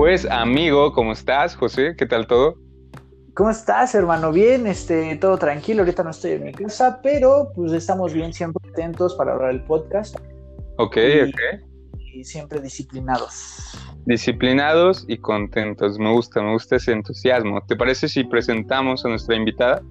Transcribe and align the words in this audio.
Pues 0.00 0.24
amigo, 0.30 0.94
¿cómo 0.94 1.12
estás, 1.12 1.54
José? 1.54 1.94
¿Qué 1.94 2.06
tal 2.06 2.26
todo? 2.26 2.54
¿Cómo 3.34 3.50
estás, 3.50 3.94
hermano? 3.94 4.32
Bien, 4.32 4.66
este, 4.66 5.14
todo 5.16 5.36
tranquilo. 5.36 5.82
Ahorita 5.82 6.02
no 6.02 6.08
estoy 6.08 6.30
en 6.30 6.44
mi 6.44 6.52
casa, 6.52 7.00
pero 7.02 7.52
pues 7.54 7.74
estamos 7.74 8.14
bien, 8.14 8.32
siempre 8.32 8.66
atentos 8.70 9.14
para 9.16 9.34
hablar 9.34 9.50
el 9.50 9.62
podcast. 9.62 10.16
Ok, 10.78 10.96
y, 10.96 11.28
ok. 11.28 11.40
Y 12.14 12.24
siempre 12.24 12.62
disciplinados. 12.62 13.76
Disciplinados 14.06 15.04
y 15.06 15.18
contentos. 15.18 15.98
Me 15.98 16.10
gusta, 16.10 16.40
me 16.40 16.52
gusta 16.52 16.76
ese 16.76 16.92
entusiasmo. 16.92 17.62
¿Te 17.66 17.76
parece 17.76 18.08
si 18.08 18.24
presentamos 18.24 19.04
a 19.04 19.10
nuestra 19.10 19.36
invitada? 19.36 19.82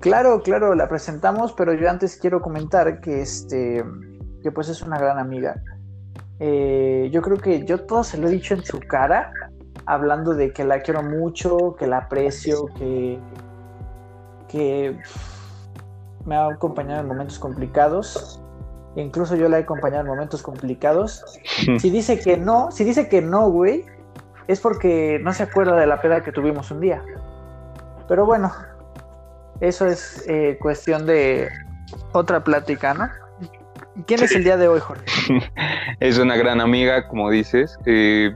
Claro, 0.00 0.42
claro, 0.42 0.74
la 0.74 0.88
presentamos, 0.88 1.52
pero 1.52 1.74
yo 1.74 1.88
antes 1.88 2.16
quiero 2.16 2.42
comentar 2.42 3.00
que 3.00 3.22
este, 3.22 3.84
que 4.42 4.50
pues 4.50 4.68
es 4.68 4.82
una 4.82 4.98
gran 4.98 5.20
amiga. 5.20 5.62
Eh, 6.44 7.08
yo 7.12 7.22
creo 7.22 7.38
que 7.38 7.64
yo 7.64 7.78
todo 7.86 8.02
se 8.02 8.18
lo 8.18 8.26
he 8.26 8.32
dicho 8.32 8.54
en 8.54 8.64
su 8.64 8.80
cara, 8.80 9.32
hablando 9.86 10.34
de 10.34 10.52
que 10.52 10.64
la 10.64 10.80
quiero 10.80 11.00
mucho, 11.00 11.76
que 11.78 11.86
la 11.86 11.98
aprecio, 11.98 12.66
que, 12.76 13.16
que 14.48 14.98
me 16.26 16.34
ha 16.34 16.48
acompañado 16.48 17.02
en 17.02 17.06
momentos 17.06 17.38
complicados. 17.38 18.42
Incluso 18.96 19.36
yo 19.36 19.48
la 19.48 19.60
he 19.60 19.62
acompañado 19.62 20.02
en 20.02 20.08
momentos 20.08 20.42
complicados. 20.42 21.24
Si 21.78 21.90
dice 21.90 22.18
que 22.18 22.36
no, 22.36 22.72
si 22.72 22.82
dice 22.82 23.08
que 23.08 23.22
no, 23.22 23.48
güey, 23.48 23.86
es 24.48 24.58
porque 24.58 25.20
no 25.22 25.32
se 25.32 25.44
acuerda 25.44 25.76
de 25.76 25.86
la 25.86 26.00
peda 26.00 26.24
que 26.24 26.32
tuvimos 26.32 26.72
un 26.72 26.80
día. 26.80 27.04
Pero 28.08 28.26
bueno, 28.26 28.52
eso 29.60 29.86
es 29.86 30.24
eh, 30.26 30.58
cuestión 30.60 31.06
de 31.06 31.48
otra 32.10 32.42
plática, 32.42 32.94
¿no? 32.94 33.21
¿Quién 34.06 34.18
sí. 34.20 34.24
es 34.24 34.34
el 34.34 34.44
día 34.44 34.56
de 34.56 34.68
hoy, 34.68 34.80
Jorge? 34.80 35.04
es 36.00 36.18
una 36.18 36.36
gran 36.36 36.60
amiga, 36.60 37.08
como 37.08 37.30
dices. 37.30 37.78
Eh, 37.86 38.34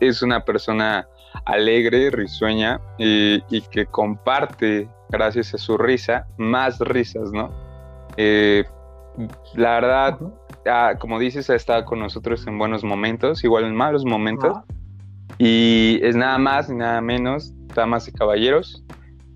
es 0.00 0.22
una 0.22 0.44
persona 0.44 1.08
alegre, 1.44 2.10
risueña 2.10 2.80
y, 2.98 3.42
y, 3.50 3.60
que 3.62 3.86
comparte, 3.86 4.88
gracias 5.10 5.54
a 5.54 5.58
su 5.58 5.76
risa, 5.78 6.26
más 6.38 6.78
risas, 6.80 7.30
¿no? 7.32 7.50
Eh, 8.16 8.64
la 9.54 9.74
verdad, 9.80 10.18
uh 10.20 10.26
-huh. 10.26 10.70
ah, 10.70 10.94
como 10.98 11.18
dices, 11.18 11.48
ha 11.50 11.54
estado 11.54 11.84
con 11.84 12.00
nosotros 12.00 12.46
en 12.46 12.58
buenos 12.58 12.84
momentos, 12.84 13.44
igual 13.44 13.64
en 13.64 13.74
malos 13.74 14.04
momentos. 14.04 14.56
Uh 14.56 14.60
-huh. 14.60 14.76
Y 15.38 16.00
es 16.02 16.16
nada 16.16 16.38
más 16.38 16.68
ni 16.68 16.76
nada 16.76 17.00
menos, 17.00 17.52
damas 17.74 18.08
y 18.08 18.12
caballeros, 18.12 18.82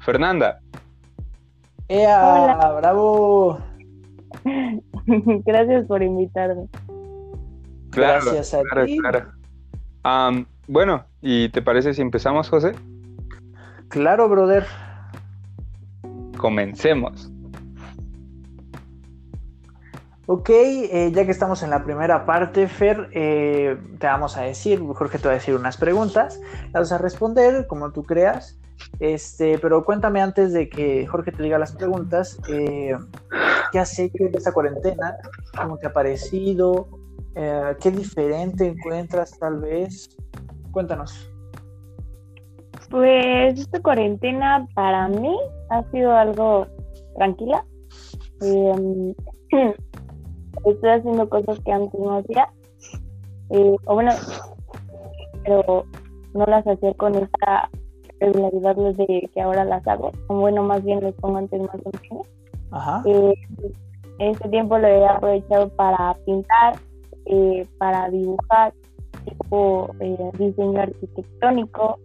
Fernanda. 0.01 0.61
¡Ea! 1.89 2.21
Hola. 2.23 2.73
¡Bravo! 2.81 3.59
Gracias 5.45 5.87
por 5.87 6.03
invitarme. 6.03 6.67
Claro, 7.91 8.25
Gracias 8.25 8.55
a 8.55 8.63
claro, 8.63 8.87
ti. 8.87 8.99
claro. 8.99 9.33
Um, 10.05 10.47
bueno, 10.69 11.05
¿y 11.21 11.49
te 11.49 11.63
parece 11.63 11.93
si 11.95 12.03
empezamos, 12.03 12.49
José? 12.49 12.73
Claro, 13.89 14.29
brother. 14.29 14.65
Comencemos. 16.39 17.31
Ok, 20.27 20.49
eh, 20.51 21.11
ya 21.13 21.25
que 21.25 21.33
estamos 21.33 21.65
en 21.65 21.71
la 21.71 21.83
primera 21.83 22.25
parte, 22.25 22.69
Fer, 22.69 23.11
eh, 23.13 23.77
te 23.99 24.07
vamos 24.07 24.37
a 24.37 24.43
decir, 24.43 24.81
Jorge 24.81 25.19
te 25.19 25.27
va 25.27 25.33
a 25.33 25.35
decir 25.35 25.57
unas 25.57 25.77
preguntas, 25.77 26.41
las 26.73 26.89
vas 26.89 26.93
a 26.93 26.99
responder 26.99 27.67
como 27.67 27.91
tú 27.91 28.05
creas, 28.05 28.57
este, 29.01 29.59
pero 29.59 29.85
cuéntame 29.85 30.23
antes 30.23 30.53
de 30.53 30.69
que 30.69 31.05
Jorge 31.09 31.33
te 31.33 31.43
diga 31.43 31.59
las 31.59 31.73
preguntas, 31.73 32.39
eh, 32.49 32.97
¿qué 33.71 33.79
has 33.79 33.99
hecho 33.99 34.25
en 34.25 34.35
esta 34.35 34.53
cuarentena? 34.53 35.17
¿Cómo 35.57 35.79
te 35.79 35.87
ha 35.87 35.93
parecido? 35.93 36.89
Eh, 37.35 37.77
¿Qué 37.81 37.91
diferente 37.91 38.67
encuentras 38.67 39.39
tal 39.39 39.61
vez? 39.61 40.17
Cuéntanos. 40.73 41.31
Pues 42.91 43.59
esta 43.59 43.81
cuarentena 43.81 44.67
para 44.75 45.09
mí 45.09 45.37
ha 45.71 45.83
sido 45.91 46.17
algo 46.17 46.67
tranquila. 47.17 47.65
Eh, 48.43 49.15
estoy 50.67 50.91
haciendo 50.91 51.29
cosas 51.29 51.59
que 51.61 51.73
antes 51.73 52.01
no 52.01 52.19
hacía. 52.19 52.49
Eh, 53.51 53.77
o 53.87 53.95
bueno, 53.95 54.13
pero 55.45 55.85
no 56.35 56.47
las 56.47 56.67
hacía 56.67 56.95
con 56.95 57.15
esta 57.15 57.71
regularidad 58.21 58.77
de 58.77 59.31
que 59.33 59.41
ahora 59.41 59.65
las 59.65 59.87
hago. 59.87 60.13
Bueno, 60.29 60.63
más 60.63 60.85
bien 60.85 61.01
les 61.01 61.15
pongo 61.15 61.39
antes 61.39 61.61
más 61.61 61.75
atención. 61.75 62.23
Ajá. 62.71 63.03
Eh, 63.07 63.35
este 64.19 64.49
tiempo 64.49 64.79
lo 64.79 64.87
he 64.87 65.07
aprovechado 65.07 65.69
para 65.71 66.15
pintar, 66.27 66.77
eh, 67.27 67.67
para 67.79 68.11
dibujar, 68.11 68.73
tipo 69.25 69.91
eh, 70.01 70.31
diseño 70.39 70.81
arquitectónico, 70.81 71.99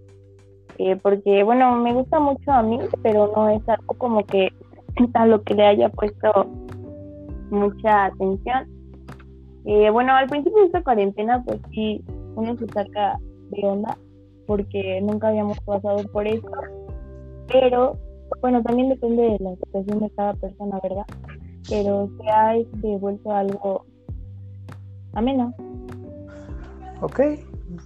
eh, 0.78 0.96
porque 0.98 1.44
bueno, 1.44 1.76
me 1.76 1.94
gusta 1.94 2.20
mucho 2.20 2.52
a 2.52 2.62
mí, 2.64 2.80
pero 3.04 3.32
no 3.36 3.50
es 3.50 3.68
algo 3.68 3.94
como 3.98 4.26
que 4.26 4.50
a 5.14 5.26
lo 5.26 5.42
que 5.44 5.54
le 5.54 5.66
haya 5.66 5.90
puesto 5.90 6.32
mucha 7.50 8.06
atención. 8.06 8.68
Eh, 9.66 9.90
bueno, 9.90 10.14
al 10.14 10.28
principio 10.28 10.60
de 10.60 10.66
esta 10.68 10.84
cuarentena, 10.84 11.44
pues 11.44 11.60
sí, 11.72 12.04
uno 12.36 12.56
se 12.58 12.68
saca 12.68 13.18
de 13.50 13.68
onda 13.68 13.98
porque 14.46 15.02
nunca 15.02 15.30
habíamos 15.30 15.60
pasado 15.62 16.04
por 16.12 16.28
eso, 16.28 16.48
pero 17.48 17.98
bueno, 18.46 18.62
también 18.62 18.90
depende 18.90 19.24
de 19.24 19.38
la 19.40 19.56
situación 19.56 20.02
de 20.02 20.12
cada 20.16 20.36
persona, 20.36 20.80
¿verdad? 20.84 21.06
Pero 21.68 22.08
se 22.22 22.30
ha 22.30 22.56
este, 22.56 22.96
vuelto 22.98 23.32
algo 23.32 23.88
ameno. 25.14 25.52
Ok. 27.02 27.22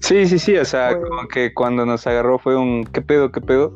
Sí, 0.02 0.25
sí, 0.25 0.38
sí, 0.38 0.58
o 0.58 0.66
sea, 0.66 0.90
pues... 0.90 1.09
como 1.09 1.30
que 1.30 1.53
cuando 1.53 1.86
nos 1.86 2.06
agarró 2.08 2.40
fue 2.40 2.58
un 2.58 2.84
¿qué 2.84 3.02
pedo, 3.02 3.31
qué 3.31 3.40
pedo? 3.40 3.72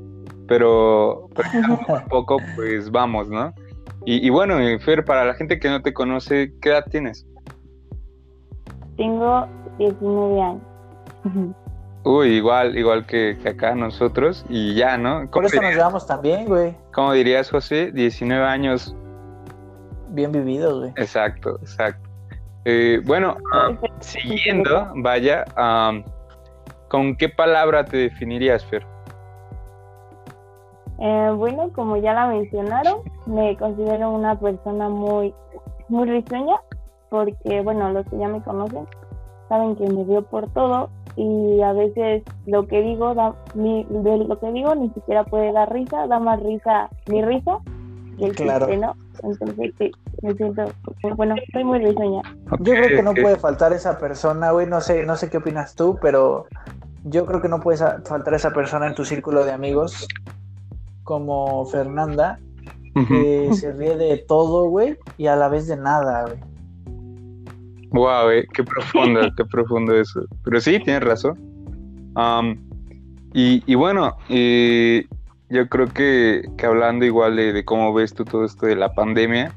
Pero, 0.50 1.30
pero 1.34 1.50
poco 1.80 1.96
a 1.96 2.06
poco, 2.06 2.38
pues 2.58 2.92
vamos, 2.92 3.30
¿no? 3.30 3.54
Y, 4.06 4.28
y, 4.28 4.30
bueno, 4.30 4.56
Fer, 4.82 5.06
para 5.06 5.24
la 5.24 5.36
gente 5.36 5.62
que 5.62 5.70
no 5.70 5.82
te 5.82 5.94
conoce, 5.94 6.52
¿qué 6.62 6.72
edad 6.72 6.84
tienes? 6.92 7.26
Tengo 8.98 9.48
19 9.78 10.42
años. 10.42 11.56
Uy, 12.06 12.36
igual, 12.36 12.78
igual 12.78 13.06
que, 13.06 13.38
que 13.42 13.50
acá 13.50 13.76
nosotros, 13.76 14.46
y 14.50 14.76
ya, 14.76 14.98
¿no? 14.98 15.30
Por 15.32 15.46
eso 15.46 15.56
dirías? 15.56 15.72
nos 15.72 15.78
llevamos 15.78 16.08
también, 16.08 16.46
güey. 16.46 16.76
¿Cómo 16.94 17.14
dirías, 17.14 17.50
José? 17.50 17.92
19 17.94 18.46
años. 18.46 18.94
Bien 20.10 20.32
vividos, 20.32 20.80
güey. 20.80 20.92
Exacto, 20.98 21.58
exacto. 21.62 22.10
Eh, 22.66 23.02
bueno, 23.06 23.38
um, 23.54 23.78
siguiendo, 24.02 24.92
vaya, 24.96 25.46
um, 25.58 26.04
¿con 26.90 27.16
qué 27.16 27.30
palabra 27.30 27.86
te 27.86 27.98
definirías, 27.98 28.66
Fer? 28.66 28.86
Eh, 31.00 31.32
bueno, 31.36 31.72
como 31.74 31.96
ya 31.98 32.14
la 32.14 32.28
mencionaron, 32.28 33.00
me 33.26 33.58
considero 33.58 34.12
una 34.12 34.38
persona 34.38 34.90
muy, 34.90 35.34
muy 35.88 36.10
risueña, 36.10 36.58
porque, 37.10 37.62
bueno, 37.62 37.92
los 37.92 38.06
que 38.08 38.18
ya 38.18 38.28
me 38.28 38.42
conocen 38.42 38.88
saben 39.48 39.76
que 39.78 39.88
me 39.88 40.04
dio 40.06 40.22
por 40.24 40.50
todo 40.52 40.90
y 41.16 41.62
a 41.62 41.74
veces 41.74 42.24
lo 42.46 42.68
que 42.68 42.82
digo, 42.82 43.14
da, 43.14 43.36
ni, 43.54 43.84
de 43.84 44.18
lo 44.18 44.40
que 44.40 44.52
digo 44.52 44.74
ni 44.76 44.90
siquiera 44.90 45.24
puede 45.24 45.52
dar 45.52 45.72
risa, 45.72 46.08
da 46.08 46.20
más 46.20 46.42
risa 46.42 46.90
mi 47.08 47.22
risa 47.22 47.60
que 48.18 48.26
el 48.26 48.36
claro. 48.36 48.68
chiste, 48.68 48.82
¿no? 48.82 48.96
Entonces, 49.24 49.74
sí, 49.78 49.92
me 50.22 50.34
siento, 50.34 50.66
bueno, 51.16 51.36
estoy 51.36 51.64
muy 51.64 51.80
risueña. 51.80 52.22
Okay, 52.52 52.66
yo 52.66 52.74
creo 52.74 52.98
que 52.98 53.04
no 53.04 53.14
puede 53.14 53.38
faltar 53.38 53.74
esa 53.74 53.98
persona, 53.98 54.52
güey, 54.52 54.68
no 54.68 54.82
sé, 54.82 55.06
no 55.06 55.16
sé 55.16 55.30
qué 55.30 55.38
opinas 55.38 55.76
tú, 55.76 55.98
pero 56.02 56.46
yo 57.04 57.26
creo 57.26 57.42
que 57.42 57.50
no 57.50 57.60
puede 57.60 57.78
faltar 57.78 58.34
esa 58.34 58.52
persona 58.52 58.88
en 58.88 58.96
tu 58.96 59.06
círculo 59.06 59.46
de 59.46 59.52
amigos 59.52 60.08
como 61.04 61.66
Fernanda, 61.66 62.40
que 62.94 63.00
uh 63.00 63.52
-huh. 63.52 63.54
se 63.54 63.72
ríe 63.74 63.98
de 63.98 64.18
todo, 64.28 64.70
güey, 64.70 64.98
y 65.18 65.28
a 65.28 65.36
la 65.36 65.50
vez 65.50 65.68
de 65.68 65.78
nada, 65.78 66.24
güey. 66.24 66.53
Wow, 67.94 68.30
eh, 68.32 68.48
qué 68.54 68.64
profundo, 68.64 69.22
qué 69.38 69.46
profundo 69.46 69.96
eso. 69.96 70.26
Pero 70.44 70.60
sí, 70.60 70.80
tienes 70.80 71.04
razón. 71.04 71.38
Um, 72.16 72.58
y, 73.34 73.64
y, 73.66 73.76
bueno, 73.76 74.16
eh, 74.30 75.06
yo 75.50 75.68
creo 75.70 75.88
que, 75.88 76.44
que 76.58 76.66
hablando 76.66 77.06
igual 77.06 77.36
de, 77.36 77.54
de, 77.54 77.66
cómo 77.66 77.94
ves 77.94 78.14
tú 78.14 78.26
todo 78.26 78.46
esto 78.46 78.66
de 78.66 78.76
la 78.76 78.94
pandemia, 78.94 79.52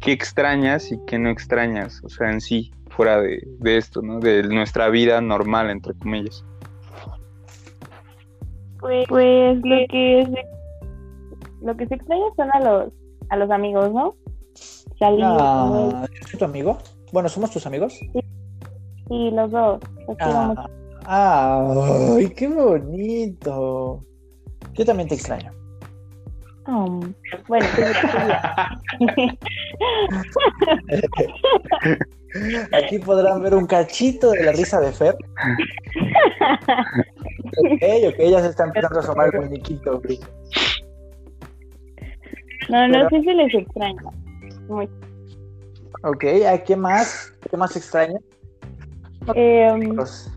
¿qué 0.00 0.12
extrañas 0.12 0.90
y 0.92 0.98
qué 1.06 1.18
no 1.18 1.28
extrañas? 1.28 2.02
O 2.04 2.08
sea, 2.08 2.30
en 2.30 2.40
sí, 2.40 2.72
fuera 2.88 3.20
de, 3.20 3.46
de 3.58 3.76
esto, 3.76 4.00
¿no? 4.00 4.20
De 4.20 4.42
nuestra 4.44 4.88
vida 4.88 5.20
normal, 5.20 5.70
entre 5.70 5.94
comillas. 5.94 6.44
Pues, 8.80 9.06
pues 9.08 9.56
lo 9.56 9.86
que 9.88 10.20
es 10.20 10.28
lo 11.60 11.76
que 11.76 11.86
se 11.88 11.94
extraña 11.96 12.24
son 12.36 12.48
a 12.52 12.60
los 12.60 12.92
a 13.30 13.36
los 13.36 13.50
amigos, 13.50 13.92
¿no? 13.92 14.14
Salir 14.98 15.24
ah, 15.24 16.06
¿Es 16.32 16.38
tu 16.38 16.44
amigo? 16.44 16.78
Bueno, 17.12 17.28
¿somos 17.28 17.50
tus 17.50 17.66
amigos? 17.66 17.94
Sí, 17.94 18.10
sí 19.08 19.30
los 19.32 19.50
dos. 19.50 19.80
Los 20.06 20.16
ah, 20.20 20.68
ah, 21.06 22.14
¡Ay, 22.16 22.28
qué 22.30 22.46
bonito! 22.48 24.04
Yo 24.74 24.84
también 24.84 25.08
te 25.08 25.14
extraño. 25.14 25.50
Oh, 26.66 27.00
bueno, 27.48 27.66
Aquí 32.74 32.98
podrán 32.98 33.42
ver 33.42 33.54
un 33.54 33.66
cachito 33.66 34.32
de 34.32 34.44
la 34.44 34.52
risa 34.52 34.78
de 34.80 34.92
Fer. 34.92 35.16
ok, 37.56 37.82
ok, 38.08 38.18
ya 38.18 38.42
se 38.42 38.48
está 38.48 38.64
empezando 38.64 38.98
a 38.98 39.02
asomar 39.02 39.34
el 39.34 39.40
muñequito. 39.40 40.02
No, 42.68 42.86
no 42.86 43.08
sé 43.08 43.22
si 43.22 43.32
les 43.32 43.54
extraña. 43.54 44.02
Mucho. 44.68 45.07
Ok, 46.04 46.24
¿a 46.50 46.58
qué 46.62 46.76
más? 46.76 47.32
¿Qué 47.50 47.56
más 47.56 47.76
extraña? 47.76 48.18
Em, 49.34 49.96
Pues, 49.96 50.30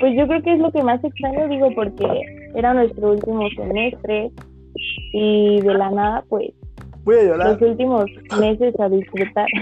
Pues 0.00 0.14
yo 0.16 0.26
creo 0.26 0.42
que 0.42 0.54
es 0.54 0.58
lo 0.60 0.72
que 0.72 0.82
más 0.82 1.02
extraño, 1.04 1.46
digo, 1.48 1.68
porque 1.74 2.06
era 2.54 2.72
nuestro 2.74 3.12
último 3.12 3.48
semestre 3.56 4.30
y 5.12 5.60
de 5.60 5.74
la 5.74 5.90
nada, 5.90 6.24
pues, 6.28 6.50
voy 7.04 7.16
a 7.16 7.22
llorar. 7.24 7.52
los 7.52 7.62
últimos 7.70 8.06
meses 8.40 8.74
a 8.80 8.88
disfrutar. 8.88 9.46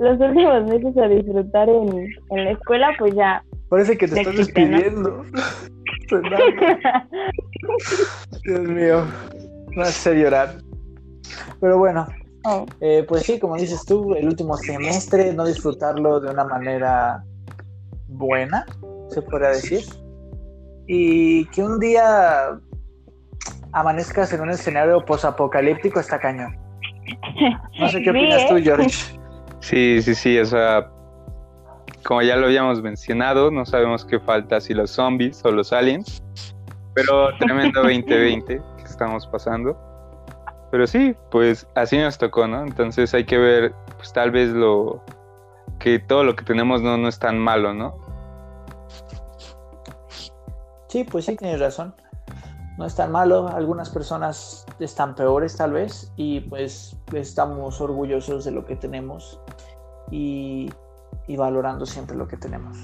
los 0.00 0.18
últimos 0.20 0.64
meses 0.64 0.96
a 0.96 1.08
disfrutar 1.08 1.68
en, 1.68 2.08
en 2.30 2.44
la 2.44 2.50
escuela, 2.52 2.90
pues 2.98 3.14
ya. 3.14 3.42
Parece 3.68 3.96
que 3.98 4.08
te 4.08 4.14
No 4.14 4.20
estás 4.20 4.34
¿no? 4.34 4.38
despidiendo. 4.38 5.24
Dios 8.44 8.60
mío, 8.60 9.04
me 9.76 9.82
hace 9.82 10.14
llorar. 10.14 10.56
Pero 11.60 11.78
bueno, 11.78 12.06
Oh, 12.44 12.66
eh, 12.80 13.04
pues 13.08 13.22
sí, 13.22 13.38
como 13.38 13.56
dices 13.56 13.84
tú, 13.86 14.14
el 14.14 14.26
último 14.26 14.56
semestre, 14.56 15.32
no 15.32 15.46
disfrutarlo 15.46 16.20
de 16.20 16.30
una 16.30 16.44
manera 16.44 17.24
buena, 18.08 18.66
se 19.08 19.22
podría 19.22 19.50
decir. 19.50 19.82
Y 20.86 21.46
que 21.46 21.62
un 21.62 21.80
día 21.80 22.58
amanezcas 23.72 24.32
en 24.32 24.42
un 24.42 24.50
escenario 24.50 25.04
posapocalíptico 25.04 26.00
está 26.00 26.18
cañón. 26.18 26.56
No 27.80 27.88
sé 27.88 28.02
qué 28.02 28.10
opinas 28.10 28.42
¿eh? 28.42 28.46
tú, 28.48 28.56
George. 28.62 29.18
Sí, 29.60 30.02
sí, 30.02 30.14
sí, 30.14 30.38
o 30.38 30.44
sea, 30.44 30.90
como 32.04 32.20
ya 32.20 32.36
lo 32.36 32.46
habíamos 32.46 32.82
mencionado, 32.82 33.50
no 33.50 33.64
sabemos 33.64 34.04
qué 34.04 34.20
falta, 34.20 34.60
si 34.60 34.74
los 34.74 34.90
zombies 34.90 35.42
o 35.44 35.50
los 35.50 35.72
aliens, 35.72 36.22
pero 36.94 37.36
tremendo 37.38 37.82
2020 37.84 38.60
que 38.76 38.82
estamos 38.84 39.26
pasando. 39.26 39.76
Pero 40.74 40.88
sí, 40.88 41.14
pues 41.30 41.68
así 41.76 41.96
nos 41.98 42.18
tocó, 42.18 42.48
¿no? 42.48 42.62
Entonces 42.62 43.14
hay 43.14 43.24
que 43.24 43.38
ver, 43.38 43.72
pues 43.96 44.12
tal 44.12 44.32
vez 44.32 44.48
lo 44.50 45.04
que 45.78 46.00
todo 46.00 46.24
lo 46.24 46.34
que 46.34 46.44
tenemos 46.44 46.82
no, 46.82 46.98
no 46.98 47.06
es 47.06 47.16
tan 47.20 47.38
malo, 47.38 47.72
¿no? 47.72 47.94
Sí, 50.88 51.04
pues 51.04 51.26
sí, 51.26 51.36
tienes 51.36 51.60
razón. 51.60 51.94
No 52.76 52.86
es 52.86 52.96
tan 52.96 53.12
malo, 53.12 53.46
algunas 53.46 53.88
personas 53.88 54.66
están 54.80 55.14
peores 55.14 55.56
tal 55.56 55.74
vez 55.74 56.10
y 56.16 56.40
pues 56.40 56.96
estamos 57.12 57.80
orgullosos 57.80 58.44
de 58.44 58.50
lo 58.50 58.64
que 58.64 58.74
tenemos 58.74 59.40
y, 60.10 60.72
y 61.28 61.36
valorando 61.36 61.86
siempre 61.86 62.16
lo 62.16 62.26
que 62.26 62.36
tenemos. 62.36 62.76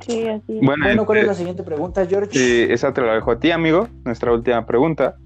sí, 0.00 0.28
así. 0.28 0.60
Bueno, 0.60 0.84
Bueno, 0.84 1.06
¿cuál 1.06 1.16
es 1.16 1.22
este, 1.22 1.32
la 1.32 1.34
siguiente 1.34 1.62
pregunta, 1.62 2.04
George? 2.04 2.38
eh, 2.38 2.74
esa 2.74 2.92
te 2.92 3.00
la 3.00 3.14
dejo 3.14 3.30
a 3.30 3.38
ti, 3.38 3.52
amigo, 3.52 3.88
nuestra 4.04 4.34
última 4.34 4.66
pregunta. 4.66 5.16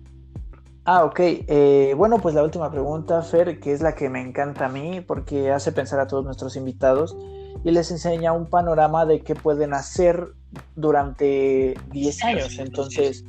Ah, 0.85 1.05
ok. 1.05 1.21
Eh, 1.21 1.95
bueno, 1.97 2.19
pues 2.19 2.35
la 2.35 2.43
última 2.43 2.71
pregunta, 2.71 3.23
Fer, 3.23 3.61
que 3.61 3.73
es 3.73 3.83
la 3.83 3.95
que 3.95 4.09
me 4.09 4.21
encanta 4.21 4.67
a 4.67 4.69
mí 4.69 5.01
porque 5.01 5.51
hace 5.53 5.71
pensar 5.71 6.01
a 6.01 6.09
todos 6.09 6.25
nuestros 6.25 6.57
invitados 6.57 7.17
y 7.65 7.71
les 7.71 7.91
enseña 7.91 8.33
un 8.33 8.47
panorama 8.47 9.07
de 9.07 9.21
qué 9.21 9.35
pueden 9.35 9.75
hacer 9.75 10.33
durante 10.75 11.75
10 11.91 12.25
años. 12.25 12.59
Entonces, 12.59 13.25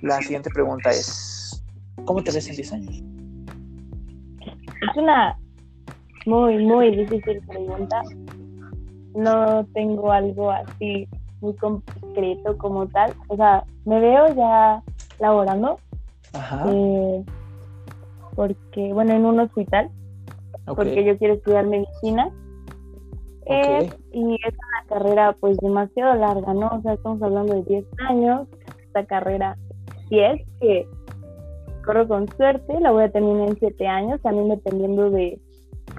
la 0.00 0.20
siguiente 0.20 0.50
pregunta 0.50 0.90
es, 0.90 1.64
¿cómo 2.04 2.22
te 2.22 2.30
ves 2.30 2.48
en 2.48 2.56
10 2.56 2.72
años? 2.72 3.02
Es 4.80 4.96
una 4.96 5.36
muy, 6.26 6.64
muy 6.64 6.94
difícil 6.94 7.40
pregunta. 7.48 8.02
No 9.14 9.66
tengo 9.74 10.12
algo 10.12 10.50
así 10.50 11.08
muy 11.40 11.54
concreto 11.56 12.56
como 12.58 12.86
tal. 12.88 13.12
O 13.28 13.36
sea, 13.36 13.64
me 13.84 13.98
veo 14.00 14.34
ya 14.34 14.82
laborando, 15.18 15.78
Ajá. 16.34 16.64
eh, 16.68 17.24
porque, 18.34 18.92
bueno, 18.92 19.14
en 19.14 19.26
un 19.26 19.40
hospital, 19.40 19.90
porque 20.66 21.04
yo 21.04 21.16
quiero 21.18 21.34
estudiar 21.34 21.66
medicina. 21.66 22.30
Eh, 23.46 23.90
y 24.12 24.34
es 24.34 24.54
una 24.54 24.88
carrera 24.88 25.36
pues 25.38 25.58
demasiado 25.58 26.14
larga, 26.14 26.54
¿no? 26.54 26.68
O 26.68 26.80
sea, 26.80 26.94
estamos 26.94 27.20
hablando 27.22 27.54
de 27.54 27.62
10 27.62 27.84
años, 28.08 28.48
esta 28.86 29.04
carrera 29.04 29.56
10, 30.08 30.40
que 30.60 30.88
corro 31.84 32.08
con 32.08 32.26
suerte, 32.36 32.80
la 32.80 32.90
voy 32.90 33.04
a 33.04 33.10
terminar 33.10 33.48
en 33.50 33.58
7 33.58 33.86
años, 33.86 34.20
también 34.22 34.48
dependiendo 34.48 35.10
de, 35.10 35.38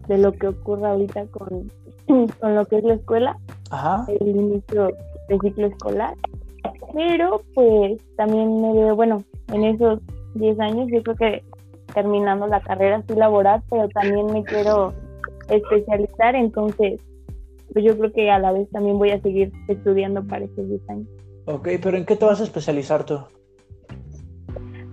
de 0.08 0.18
lo 0.18 0.32
que 0.32 0.48
ocurra 0.48 0.92
ahorita 0.92 1.28
con, 1.28 1.72
con 2.40 2.56
lo 2.56 2.66
que 2.66 2.78
es 2.78 2.84
la 2.84 2.96
escuela, 2.96 3.38
Ajá. 3.70 4.06
el 4.08 4.28
inicio 4.28 4.90
del 5.30 5.40
ciclo 5.42 5.68
escolar. 5.68 6.16
Pero 6.94 7.42
pues 7.54 8.02
también 8.16 8.60
me 8.60 8.74
veo, 8.74 8.96
bueno, 8.96 9.24
en 9.54 9.66
esos 9.66 10.00
10 10.36 10.60
años 10.60 10.88
yo 10.92 11.02
creo 11.04 11.16
que 11.16 11.44
terminando 11.94 12.48
la 12.48 12.62
carrera 12.62 13.04
sí 13.08 13.16
laboral, 13.16 13.64
pero 13.70 13.88
también 13.90 14.28
me 14.28 14.44
quiero 14.44 14.94
especializar, 15.50 16.36
entonces 16.36 17.00
pues 17.74 17.84
yo 17.84 17.98
creo 17.98 18.12
que 18.14 18.32
a 18.32 18.40
la 18.40 18.52
vez 18.52 18.70
también 18.70 18.98
voy 18.98 19.12
a 19.12 19.22
seguir 19.22 19.52
estudiando 19.68 20.24
para 20.24 20.46
esos 20.46 20.68
10 20.70 20.90
años. 20.90 21.08
Ok, 21.46 21.68
pero 21.82 21.98
¿en 21.98 22.06
qué 22.06 22.16
te 22.16 22.26
vas 22.26 22.40
a 22.40 22.44
especializar 22.44 23.04
tú? 23.04 23.20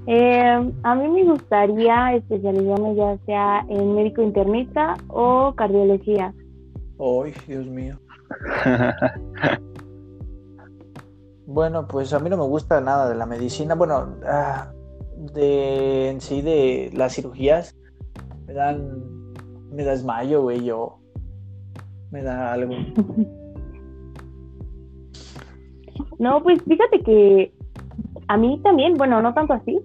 Eh, 0.06 0.72
a 0.82 0.94
mí 0.94 1.08
me 1.08 1.24
gustaría 1.24 2.14
especializarme 2.14 2.96
ya 2.96 3.16
sea 3.24 3.64
en 3.68 3.94
médico 3.94 4.22
internista 4.22 4.96
o 5.08 5.54
cardiología. 5.54 6.34
Ay, 6.98 7.34
Dios 7.46 7.66
mío. 7.66 7.98
Bueno, 11.46 11.86
pues 11.86 12.12
a 12.12 12.18
mí 12.18 12.30
no 12.30 12.36
me 12.36 12.44
gusta 12.44 12.80
nada 12.80 13.08
de 13.08 13.14
la 13.14 13.26
medicina. 13.26 13.74
Bueno, 13.74 14.16
ah, 14.24 14.72
de 15.34 16.10
en 16.10 16.20
sí 16.20 16.42
de 16.42 16.90
las 16.94 17.14
cirugías 17.14 17.76
me 18.46 18.54
dan, 18.54 19.32
me 19.72 19.84
da 19.84 19.92
desmayo, 19.92 20.42
güey, 20.42 20.64
yo. 20.64 20.98
Me 22.10 22.22
da 22.22 22.52
algo. 22.52 22.74
No, 26.18 26.40
pues 26.40 26.62
fíjate 26.62 27.00
que 27.02 27.52
a 28.28 28.36
mí 28.36 28.60
también, 28.62 28.94
bueno, 28.94 29.20
no 29.20 29.34
tanto 29.34 29.54
así, 29.54 29.80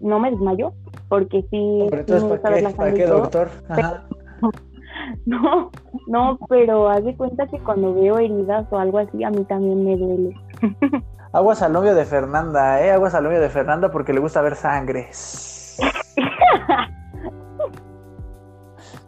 no 0.00 0.20
me 0.20 0.30
desmayo, 0.30 0.74
porque 1.08 1.40
sí, 1.50 1.86
Pero 1.88 2.00
entonces, 2.02 2.40
¿para 2.40 2.56
qué? 2.56 2.62
la 2.62 2.70
¿Para 2.70 2.76
sangre 2.90 2.96
qué, 2.96 3.02
y 3.04 3.06
todo. 3.06 3.20
doctor? 3.20 3.50
Ajá. 3.68 4.08
No, 5.26 5.70
no, 6.06 6.38
pero 6.48 6.88
haz 6.88 7.02
de 7.04 7.16
cuenta 7.16 7.46
que 7.46 7.58
cuando 7.60 7.94
veo 7.94 8.18
heridas 8.18 8.66
o 8.70 8.78
algo 8.78 8.98
así, 8.98 9.24
a 9.24 9.30
mí 9.30 9.44
también 9.44 9.84
me 9.84 9.96
duele. 9.96 10.34
Aguas 11.32 11.62
al 11.62 11.72
novio 11.72 11.94
de 11.94 12.04
Fernanda, 12.04 12.82
¿eh? 12.82 12.90
Aguas 12.90 13.14
al 13.14 13.22
novio 13.22 13.40
de 13.40 13.48
Fernanda 13.48 13.92
porque 13.92 14.12
le 14.12 14.18
gusta 14.18 14.40
ver 14.40 14.56
sangre. 14.56 15.10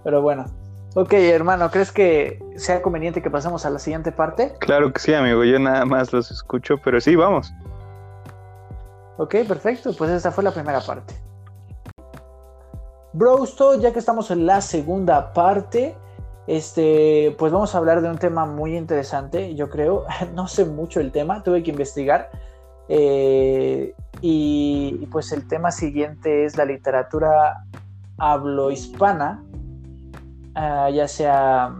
Pero 0.04 0.22
bueno. 0.22 0.46
Ok, 0.94 1.14
hermano, 1.14 1.70
¿crees 1.70 1.90
que 1.90 2.38
sea 2.56 2.82
conveniente 2.82 3.22
que 3.22 3.30
pasemos 3.30 3.64
a 3.64 3.70
la 3.70 3.78
siguiente 3.78 4.12
parte? 4.12 4.54
Claro 4.60 4.92
que 4.92 5.00
sí, 5.00 5.14
amigo, 5.14 5.42
yo 5.42 5.58
nada 5.58 5.86
más 5.86 6.12
los 6.12 6.30
escucho, 6.30 6.76
pero 6.84 7.00
sí, 7.00 7.16
vamos. 7.16 7.50
Ok, 9.16 9.36
perfecto. 9.48 9.92
Pues 9.96 10.10
esta 10.10 10.30
fue 10.30 10.44
la 10.44 10.52
primera 10.52 10.80
parte. 10.80 11.14
Brosto, 13.14 13.80
ya 13.80 13.92
que 13.92 13.98
estamos 13.98 14.30
en 14.30 14.44
la 14.46 14.60
segunda 14.60 15.32
parte, 15.32 15.96
este, 16.46 17.34
pues 17.38 17.52
vamos 17.52 17.74
a 17.74 17.78
hablar 17.78 18.02
de 18.02 18.10
un 18.10 18.18
tema 18.18 18.46
muy 18.46 18.76
interesante, 18.76 19.54
yo 19.54 19.68
creo. 19.68 20.04
No 20.34 20.48
sé 20.48 20.64
mucho 20.64 21.00
el 21.00 21.12
tema, 21.12 21.42
tuve 21.42 21.62
que 21.62 21.70
investigar. 21.70 22.30
Eh, 22.88 23.94
y, 24.20 24.98
y, 25.00 25.06
pues 25.06 25.32
el 25.32 25.46
tema 25.46 25.70
siguiente 25.70 26.44
es 26.44 26.56
la 26.56 26.64
literatura 26.64 27.64
hablo-hispana, 28.18 29.42
uh, 30.56 30.92
ya 30.92 31.08
sea 31.08 31.74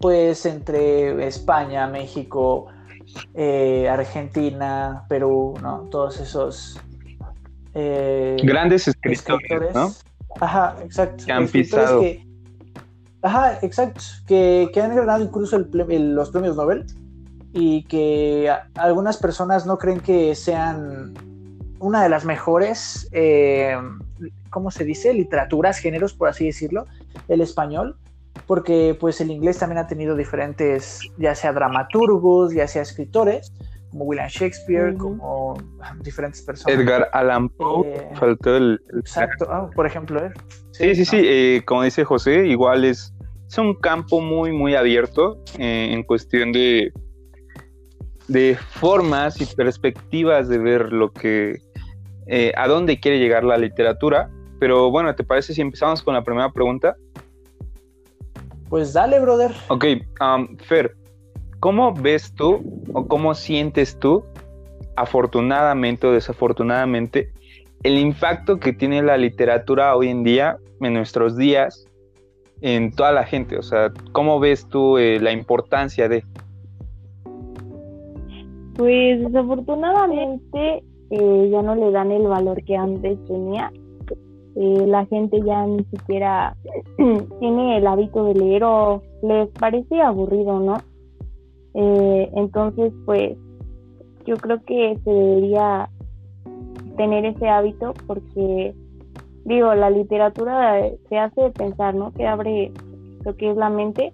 pues 0.00 0.44
entre 0.44 1.26
España, 1.26 1.86
México, 1.86 2.66
eh, 3.34 3.88
Argentina, 3.88 5.04
Perú, 5.08 5.54
¿no? 5.62 5.88
Todos 5.90 6.20
esos 6.20 6.80
eh, 7.74 8.36
grandes 8.42 8.88
escritores, 8.88 9.74
¿no? 9.74 9.92
Ajá, 10.40 10.76
exacto. 10.82 11.24
Que 11.24 11.32
han 11.32 11.48
pisado. 11.48 12.00
Que, 12.00 12.26
ajá, 13.24 13.58
exacto. 13.62 14.00
Que, 14.26 14.70
que 14.72 14.80
han 14.80 14.94
ganado 14.94 15.24
incluso 15.24 15.56
el, 15.56 15.68
el, 15.88 16.14
los 16.14 16.30
premios 16.30 16.56
Nobel 16.56 16.86
y 17.52 17.84
que 17.84 18.50
a, 18.50 18.68
algunas 18.76 19.16
personas 19.16 19.66
no 19.66 19.78
creen 19.78 20.00
que 20.00 20.34
sean 20.34 21.14
una 21.78 22.02
de 22.02 22.08
las 22.08 22.24
mejores, 22.24 23.08
eh, 23.12 23.76
¿cómo 24.50 24.70
se 24.70 24.84
dice? 24.84 25.12
Literaturas, 25.12 25.78
géneros, 25.78 26.14
por 26.14 26.28
así 26.28 26.46
decirlo, 26.46 26.86
el 27.28 27.40
español, 27.40 27.96
porque 28.46 28.96
pues 28.98 29.20
el 29.20 29.30
inglés 29.30 29.58
también 29.58 29.78
ha 29.78 29.86
tenido 29.86 30.16
diferentes, 30.16 31.00
ya 31.18 31.34
sea 31.34 31.52
dramaturgos, 31.52 32.54
ya 32.54 32.66
sea 32.68 32.82
escritores, 32.82 33.52
como 33.90 34.06
William 34.06 34.28
Shakespeare, 34.28 34.92
uh 34.92 34.96
-huh. 34.96 34.98
como 34.98 35.54
diferentes 36.02 36.42
personas. 36.42 36.76
Edgar 36.76 37.08
Allan 37.12 37.48
Poe, 37.48 37.88
eh, 37.88 38.10
faltó 38.14 38.56
el, 38.56 38.80
el... 38.92 38.98
Exacto, 38.98 39.46
oh, 39.48 39.70
por 39.70 39.86
ejemplo. 39.86 40.24
¿eh? 40.24 40.32
Sí, 40.72 40.94
sí, 40.94 40.94
sí, 40.96 41.04
sí. 41.04 41.22
Eh, 41.24 41.62
como 41.64 41.84
dice 41.84 42.04
José, 42.04 42.46
igual 42.46 42.84
es 42.84 43.13
es 43.54 43.58
un 43.58 43.74
campo 43.74 44.20
muy, 44.20 44.50
muy 44.50 44.74
abierto 44.74 45.38
eh, 45.60 45.90
en 45.92 46.02
cuestión 46.02 46.50
de, 46.50 46.92
de 48.26 48.56
formas 48.56 49.40
y 49.40 49.46
perspectivas 49.46 50.48
de 50.48 50.58
ver 50.58 50.92
lo 50.92 51.12
que, 51.12 51.60
eh, 52.26 52.52
a 52.56 52.66
dónde 52.66 52.98
quiere 52.98 53.20
llegar 53.20 53.44
la 53.44 53.56
literatura. 53.56 54.28
Pero 54.58 54.90
bueno, 54.90 55.14
¿te 55.14 55.22
parece 55.22 55.54
si 55.54 55.60
empezamos 55.60 56.02
con 56.02 56.14
la 56.14 56.24
primera 56.24 56.50
pregunta? 56.50 56.96
Pues 58.68 58.92
dale, 58.92 59.20
brother. 59.20 59.52
Ok, 59.68 59.84
um, 60.20 60.56
Fer, 60.58 60.96
¿cómo 61.60 61.94
ves 61.94 62.34
tú 62.34 62.60
o 62.92 63.06
cómo 63.06 63.36
sientes 63.36 63.96
tú, 64.00 64.24
afortunadamente 64.96 66.08
o 66.08 66.12
desafortunadamente, 66.12 67.30
el 67.84 67.98
impacto 67.98 68.58
que 68.58 68.72
tiene 68.72 69.00
la 69.00 69.16
literatura 69.16 69.94
hoy 69.94 70.08
en 70.08 70.24
día, 70.24 70.56
en 70.80 70.94
nuestros 70.94 71.36
días, 71.36 71.86
en 72.64 72.92
toda 72.92 73.12
la 73.12 73.24
gente? 73.24 73.58
O 73.58 73.62
sea, 73.62 73.92
¿cómo 74.12 74.40
ves 74.40 74.66
tú 74.68 74.96
eh, 74.96 75.20
la 75.20 75.32
importancia 75.32 76.08
de... 76.08 76.24
Pues 78.74 79.20
desafortunadamente 79.20 80.82
eh, 81.10 81.48
ya 81.52 81.60
no 81.60 81.74
le 81.74 81.90
dan 81.90 82.10
el 82.10 82.26
valor 82.26 82.64
que 82.64 82.74
antes 82.74 83.22
tenía. 83.26 83.70
Eh, 84.56 84.86
la 84.86 85.04
gente 85.06 85.42
ya 85.44 85.66
ni 85.66 85.84
siquiera 85.84 86.56
tiene 87.38 87.76
el 87.76 87.86
hábito 87.86 88.24
de 88.24 88.34
leer 88.34 88.64
o 88.64 89.02
les 89.22 89.48
parece 89.50 90.00
aburrido, 90.00 90.58
¿no? 90.58 90.78
entonces, 91.76 92.92
pues 93.04 93.36
yo 94.26 94.36
creo 94.36 94.62
que 94.64 94.96
se 95.02 95.10
debería 95.10 95.90
tener 96.96 97.24
ese 97.24 97.48
hábito 97.48 97.94
porque 98.06 98.72
digo, 99.44 99.74
la 99.74 99.90
literatura 99.90 100.80
se 101.08 101.18
hace 101.18 101.50
pensar, 101.50 101.94
¿no? 101.94 102.12
Que 102.12 102.26
abre 102.26 102.72
lo 103.24 103.36
que 103.36 103.50
es 103.50 103.56
la 103.56 103.70
mente. 103.70 104.12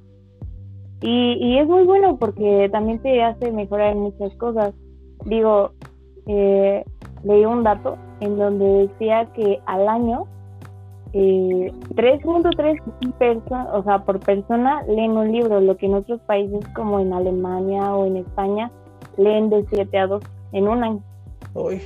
Y, 1.03 1.33
y 1.41 1.59
es 1.59 1.67
muy 1.67 1.85
bueno 1.85 2.19
porque 2.19 2.69
también 2.71 3.01
te 3.01 3.23
hace 3.23 3.51
mejorar 3.53 3.93
en 3.93 4.01
muchas 4.01 4.35
cosas. 4.37 4.75
Digo, 5.25 5.73
eh, 6.27 6.85
leí 7.25 7.45
un 7.45 7.63
dato 7.63 7.97
en 8.21 8.37
donde 8.39 8.89
decía 8.89 9.27
que 9.35 9.61
al 9.67 9.89
año 9.89 10.27
eh, 11.13 11.73
3.3 11.95 13.13
personas, 13.15 13.69
o 13.73 13.83
sea, 13.83 14.05
por 14.05 14.21
persona 14.21 14.83
leen 14.85 15.13
un 15.13 15.33
libro, 15.33 15.61
lo 15.61 15.77
que 15.77 15.87
en 15.87 15.95
otros 15.95 16.21
países 16.23 16.61
como 16.75 17.01
en 17.01 17.13
Alemania 17.13 17.95
o 17.95 18.07
en 18.07 18.19
España 18.19 18.71
leen 19.17 19.51
de 19.51 19.65
7 19.71 19.99
a 19.99 20.07
2 20.07 20.23
en 20.53 20.69
un 20.69 20.85
año. 20.85 21.03
Uy. 21.55 21.81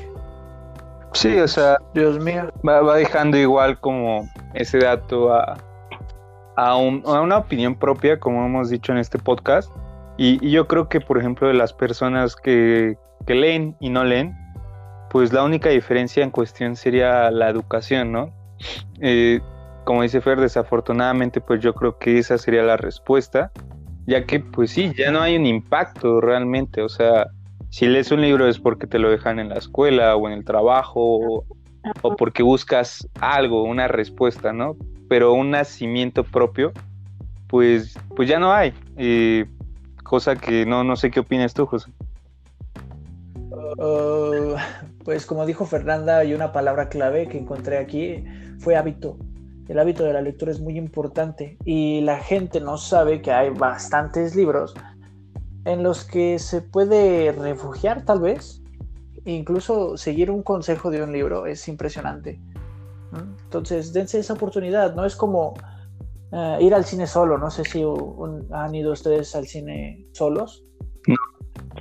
Sí, 1.14 1.38
o 1.38 1.48
sea, 1.48 1.78
Dios 1.94 2.18
mío. 2.18 2.52
Va, 2.66 2.96
dejando 2.96 3.38
igual 3.38 3.78
como 3.80 4.28
ese 4.52 4.78
dato 4.78 5.32
a, 5.32 5.56
a, 6.56 6.76
una 6.76 7.38
opinión 7.38 7.76
propia, 7.76 8.18
como 8.18 8.44
hemos 8.44 8.68
dicho 8.68 8.92
en 8.92 8.98
este 8.98 9.18
podcast. 9.18 9.70
Y, 10.16 10.50
yo 10.50 10.66
creo 10.66 10.88
que, 10.88 11.00
por 11.00 11.18
ejemplo, 11.18 11.48
de 11.48 11.54
las 11.54 11.72
personas 11.72 12.34
que, 12.36 12.96
que, 13.26 13.34
leen 13.34 13.76
y 13.80 13.90
no 13.90 14.04
leen, 14.04 14.36
pues 15.10 15.32
la 15.32 15.44
única 15.44 15.70
diferencia 15.70 16.22
en 16.22 16.30
cuestión 16.30 16.74
sería 16.74 17.30
la 17.30 17.48
educación, 17.48 18.10
¿no? 18.12 18.32
Eh, 19.00 19.40
como 19.84 20.02
dice 20.02 20.20
Fer, 20.20 20.40
desafortunadamente, 20.40 21.40
pues 21.40 21.60
yo 21.60 21.74
creo 21.74 21.98
que 21.98 22.18
esa 22.18 22.38
sería 22.38 22.62
la 22.62 22.76
respuesta, 22.76 23.52
ya 24.06 24.24
que, 24.24 24.40
pues 24.40 24.72
sí, 24.72 24.92
ya 24.98 25.12
no 25.12 25.20
hay 25.20 25.36
un 25.36 25.46
impacto 25.46 26.20
realmente, 26.20 26.82
o 26.82 26.88
sea, 26.88 27.26
si 27.74 27.88
lees 27.88 28.12
un 28.12 28.20
libro 28.20 28.46
es 28.46 28.60
porque 28.60 28.86
te 28.86 29.00
lo 29.00 29.10
dejan 29.10 29.40
en 29.40 29.48
la 29.48 29.56
escuela 29.56 30.14
o 30.14 30.28
en 30.28 30.34
el 30.34 30.44
trabajo 30.44 31.44
o, 32.02 32.16
porque 32.16 32.44
buscas 32.44 33.08
algo, 33.20 33.64
una 33.64 33.88
respuesta, 33.88 34.52
¿no? 34.52 34.76
Pero 35.08 35.32
un 35.32 35.50
nacimiento 35.50 36.22
propio, 36.22 36.70
pues, 37.48 37.98
pues 38.14 38.28
ya 38.28 38.38
no 38.38 38.52
hay. 38.52 38.72
cosa 40.04 40.36
que 40.36 40.64
no, 40.64 40.84
no 40.84 40.94
sé 40.94 41.10
qué 41.10 41.18
opinas 41.18 41.52
tú, 41.52 41.66
José. 41.66 41.90
Uh, 43.76 44.54
pues 45.04 45.26
como 45.26 45.44
dijo 45.44 45.66
Fernanda, 45.66 46.18
hay 46.18 46.32
una 46.32 46.52
palabra 46.52 46.88
clave 46.88 47.26
que 47.26 47.38
encontré 47.38 47.78
aquí, 47.78 48.24
fue 48.60 48.76
hábito. 48.76 49.18
El 49.66 49.80
hábito 49.80 50.04
de 50.04 50.12
la 50.12 50.22
lectura 50.22 50.52
es 50.52 50.60
muy 50.60 50.78
importante 50.78 51.58
y 51.64 52.02
la 52.02 52.18
gente 52.18 52.60
no 52.60 52.78
sabe 52.78 53.20
que 53.20 53.32
hay 53.32 53.50
bastantes 53.50 54.36
libros 54.36 54.74
en 55.64 55.82
los 55.82 56.04
que 56.04 56.38
se 56.38 56.60
puede 56.60 57.32
refugiar 57.32 58.04
tal 58.04 58.20
vez, 58.20 58.62
incluso 59.24 59.96
seguir 59.96 60.30
un 60.30 60.42
consejo 60.42 60.90
de 60.90 61.02
un 61.02 61.12
libro 61.12 61.46
es 61.46 61.66
impresionante. 61.68 62.40
Entonces, 63.44 63.92
dense 63.92 64.18
esa 64.18 64.32
oportunidad, 64.32 64.94
no 64.94 65.04
es 65.04 65.14
como 65.14 65.54
eh, 66.32 66.58
ir 66.60 66.74
al 66.74 66.84
cine 66.84 67.06
solo, 67.06 67.38
no 67.38 67.50
sé 67.50 67.64
si 67.64 67.84
han 68.50 68.74
ido 68.74 68.92
ustedes 68.92 69.34
al 69.36 69.46
cine 69.46 70.06
solos. 70.12 70.64
No. 71.06 71.14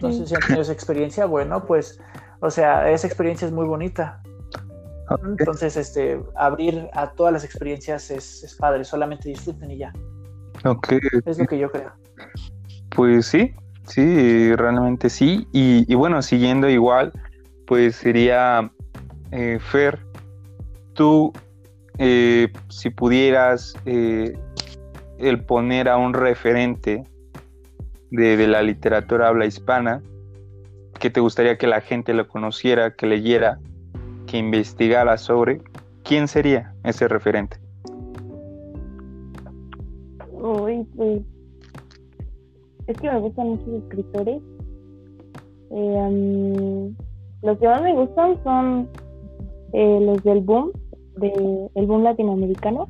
No 0.02 0.12
sé 0.12 0.28
si 0.28 0.36
han 0.36 0.42
tenido 0.42 0.62
esa 0.62 0.74
experiencia, 0.74 1.26
bueno, 1.26 1.66
pues, 1.66 2.00
o 2.40 2.50
sea, 2.52 2.90
esa 2.92 3.08
experiencia 3.08 3.48
es 3.48 3.52
muy 3.52 3.66
bonita. 3.66 4.22
Entonces, 5.40 5.76
este, 5.76 6.24
abrir 6.36 6.88
a 6.94 7.12
todas 7.12 7.34
las 7.34 7.44
experiencias 7.44 8.10
es, 8.10 8.44
es 8.44 8.56
padre, 8.56 8.84
solamente 8.84 9.30
disfruten 9.30 9.72
y 9.72 9.78
ya. 9.78 9.94
Es 11.26 11.38
lo 11.38 11.46
que 11.46 11.58
yo 11.58 11.70
creo. 11.72 11.92
Pues 12.96 13.26
sí, 13.26 13.54
Sí, 13.86 14.56
realmente 14.56 15.10
sí. 15.10 15.48
Y, 15.52 15.94
bueno, 15.96 16.22
siguiendo 16.22 16.70
igual, 16.70 17.12
pues 17.68 17.96
sería, 17.96 18.72
eh, 19.32 19.60
Fer, 19.60 20.00
tú, 20.94 21.34
eh, 21.98 22.52
si 22.70 22.90
pudieras 22.90 23.76
eh, 23.86 24.38
el 25.20 25.44
poner 25.44 25.90
a 25.90 25.98
un 25.98 26.14
referente 26.14 27.04
de, 28.12 28.48
la 28.48 28.62
literatura 28.62 29.28
habla 29.28 29.46
hispana, 29.46 30.02
que 31.00 31.10
te 31.10 31.20
gustaría 31.20 31.58
que 31.58 31.68
la 31.68 31.82
gente 31.82 32.14
lo 32.14 32.28
conociera, 32.28 32.94
que 32.94 33.06
leyera, 33.06 33.60
que 34.28 34.38
investigara 34.38 35.18
sobre, 35.18 35.62
¿quién 36.04 36.28
sería 36.28 36.74
ese 36.84 37.08
referente? 37.08 37.63
Es 42.94 43.02
que 43.02 43.12
me 43.12 43.20
gustan 43.20 43.50
muchos 43.50 43.68
escritores. 43.68 44.42
Eh, 45.72 46.92
los 47.42 47.58
que 47.58 47.68
más 47.68 47.82
me 47.82 47.94
gustan 47.94 48.42
son 48.44 48.90
eh, 49.74 50.00
los 50.02 50.24
del 50.24 50.42
boom, 50.42 50.72
de, 51.18 51.70
el 51.76 51.86
boom 51.86 52.04
latinoamericano. 52.04 52.88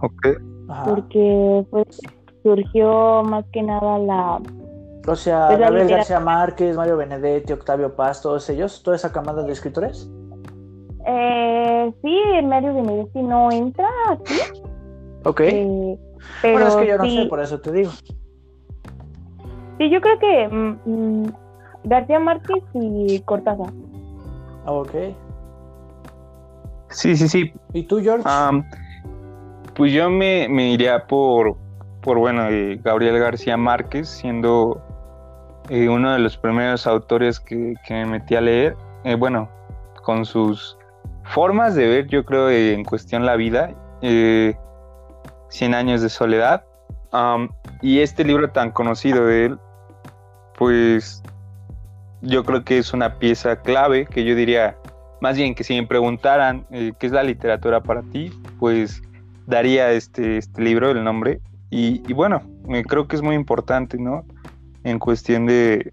Porque 0.86 1.66
pues, 1.70 2.02
surgió 2.44 3.24
más 3.24 3.46
que 3.52 3.64
nada 3.64 3.98
la... 4.00 4.42
O 5.08 5.16
sea, 5.16 5.48
pues, 5.48 5.60
Gabriel 5.60 5.90
García 5.90 6.20
Márquez, 6.20 6.76
Mario 6.76 6.98
Benedetti, 6.98 7.54
Octavio 7.54 7.96
Paz, 7.96 8.22
todos 8.22 8.50
ellos, 8.50 8.84
toda 8.84 8.96
esa 8.96 9.12
camada 9.12 9.44
de 9.44 9.52
escritores. 9.52 10.10
Eh, 11.06 11.94
sí, 12.02 12.22
Mario 12.44 12.74
Benedetti 12.76 13.22
no 13.22 13.52
entra 13.52 13.90
aquí. 14.10 14.62
Ok. 15.26 15.42
Eh, 15.42 16.00
pero 16.42 16.54
bueno, 16.54 16.68
es 16.70 16.76
que 16.76 16.88
yo 16.88 16.98
no 16.98 17.06
sé, 17.06 17.26
por 17.26 17.40
eso 17.42 17.60
te 17.60 17.72
digo. 17.72 17.92
Sí, 19.78 19.90
yo 19.90 20.02
creo 20.02 20.20
que 20.20 20.48
mm, 20.48 20.80
mm, 20.86 21.34
García 21.86 22.20
Márquez 22.20 22.64
y 22.74 23.20
Cortázar. 23.22 23.72
Ah, 24.66 24.72
ok. 24.72 24.92
Sí, 26.90 27.18
sí, 27.18 27.28
sí. 27.28 27.54
¿Y 27.74 27.84
tú, 27.84 28.00
George? 28.02 28.24
pues 29.76 29.92
yo 29.92 30.10
me, 30.10 30.46
iría 30.72 31.08
por, 31.08 31.58
por 32.02 32.20
bueno, 32.20 32.48
eh, 32.50 32.80
Gabriel 32.84 33.18
García 33.18 33.58
Márquez, 33.58 34.08
siendo 34.08 34.80
eh, 35.70 35.90
uno 35.90 36.14
de 36.14 36.20
los 36.20 36.38
primeros 36.38 36.86
autores 36.86 37.40
que, 37.40 37.76
me 37.90 38.06
metí 38.06 38.36
a 38.36 38.42
leer. 38.42 38.76
Eh, 39.04 39.16
bueno, 39.16 39.50
con 40.04 40.26
sus 40.26 40.78
formas 41.24 41.74
de 41.74 41.88
ver, 41.88 42.08
yo 42.08 42.24
creo, 42.24 42.50
en 42.50 42.84
cuestión 42.84 43.26
la 43.26 43.36
vida. 43.36 43.72
Cien 45.50 45.76
años 45.76 46.02
de 46.02 46.10
soledad. 46.10 46.64
Y 47.84 48.00
este 48.00 48.24
libro 48.24 48.50
tan 48.50 48.72
conocido 48.72 49.26
de 49.26 49.46
él, 49.46 49.60
pues 50.58 51.22
yo 52.22 52.46
creo 52.46 52.64
que 52.64 52.78
es 52.78 52.94
una 52.94 53.20
pieza 53.20 53.62
clave 53.62 54.06
que 54.06 54.24
yo 54.24 54.36
diría, 54.36 54.78
más 55.20 55.36
bien 55.36 55.54
que 55.54 55.66
si 55.66 55.76
me 55.76 55.86
preguntaran 55.86 56.66
eh, 56.72 56.94
qué 56.98 57.08
es 57.08 57.12
la 57.12 57.24
literatura 57.24 57.84
para 57.84 58.02
ti, 58.02 58.32
pues 58.58 59.04
daría 59.48 59.92
este, 59.92 60.38
este 60.38 60.62
libro 60.62 60.92
el 60.92 61.04
nombre. 61.04 61.42
Y, 61.70 62.14
bueno, 62.14 62.42
creo 62.88 63.08
que 63.08 63.16
es 63.16 63.22
muy 63.22 63.36
importante, 63.36 63.98
¿no? 63.98 64.24
En 64.84 65.00
cuestión 65.00 65.48
de, 65.48 65.92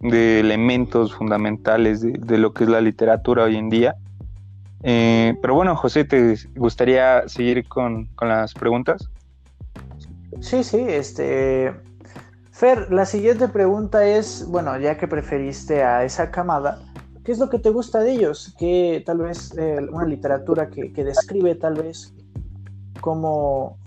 elementos 0.00 1.14
fundamentales 1.14 2.00
de, 2.00 2.38
lo 2.38 2.54
que 2.54 2.64
es 2.64 2.70
la 2.70 2.80
literatura 2.80 3.44
hoy 3.44 3.56
en 3.56 3.68
día. 3.68 3.94
Eh, 4.82 5.36
pero 5.42 5.54
bueno, 5.54 5.76
José, 5.76 6.04
¿te 6.04 6.34
gustaría 6.56 7.28
seguir 7.28 7.68
con, 7.68 8.06
con 8.14 8.30
las 8.30 8.54
preguntas? 8.54 9.10
Sí, 10.40 10.62
sí, 10.62 10.84
este, 10.88 11.74
Fer, 12.50 12.92
la 12.92 13.06
siguiente 13.06 13.48
pregunta 13.48 14.06
es, 14.06 14.46
bueno, 14.48 14.78
ya 14.78 14.96
que 14.96 15.08
preferiste 15.08 15.82
a 15.82 16.04
esa 16.04 16.30
camada, 16.30 16.78
¿qué 17.24 17.32
es 17.32 17.38
lo 17.38 17.48
que 17.50 17.58
te 17.58 17.70
gusta 17.70 18.00
de 18.00 18.12
ellos? 18.12 18.54
¿Qué 18.58 19.02
tal 19.04 19.18
vez 19.18 19.56
eh, 19.56 19.78
una 19.90 20.06
literatura 20.06 20.68
que, 20.68 20.90
describe 20.92 21.54
tal 21.54 21.74
vez 21.74 22.14
cómo, 23.00 23.78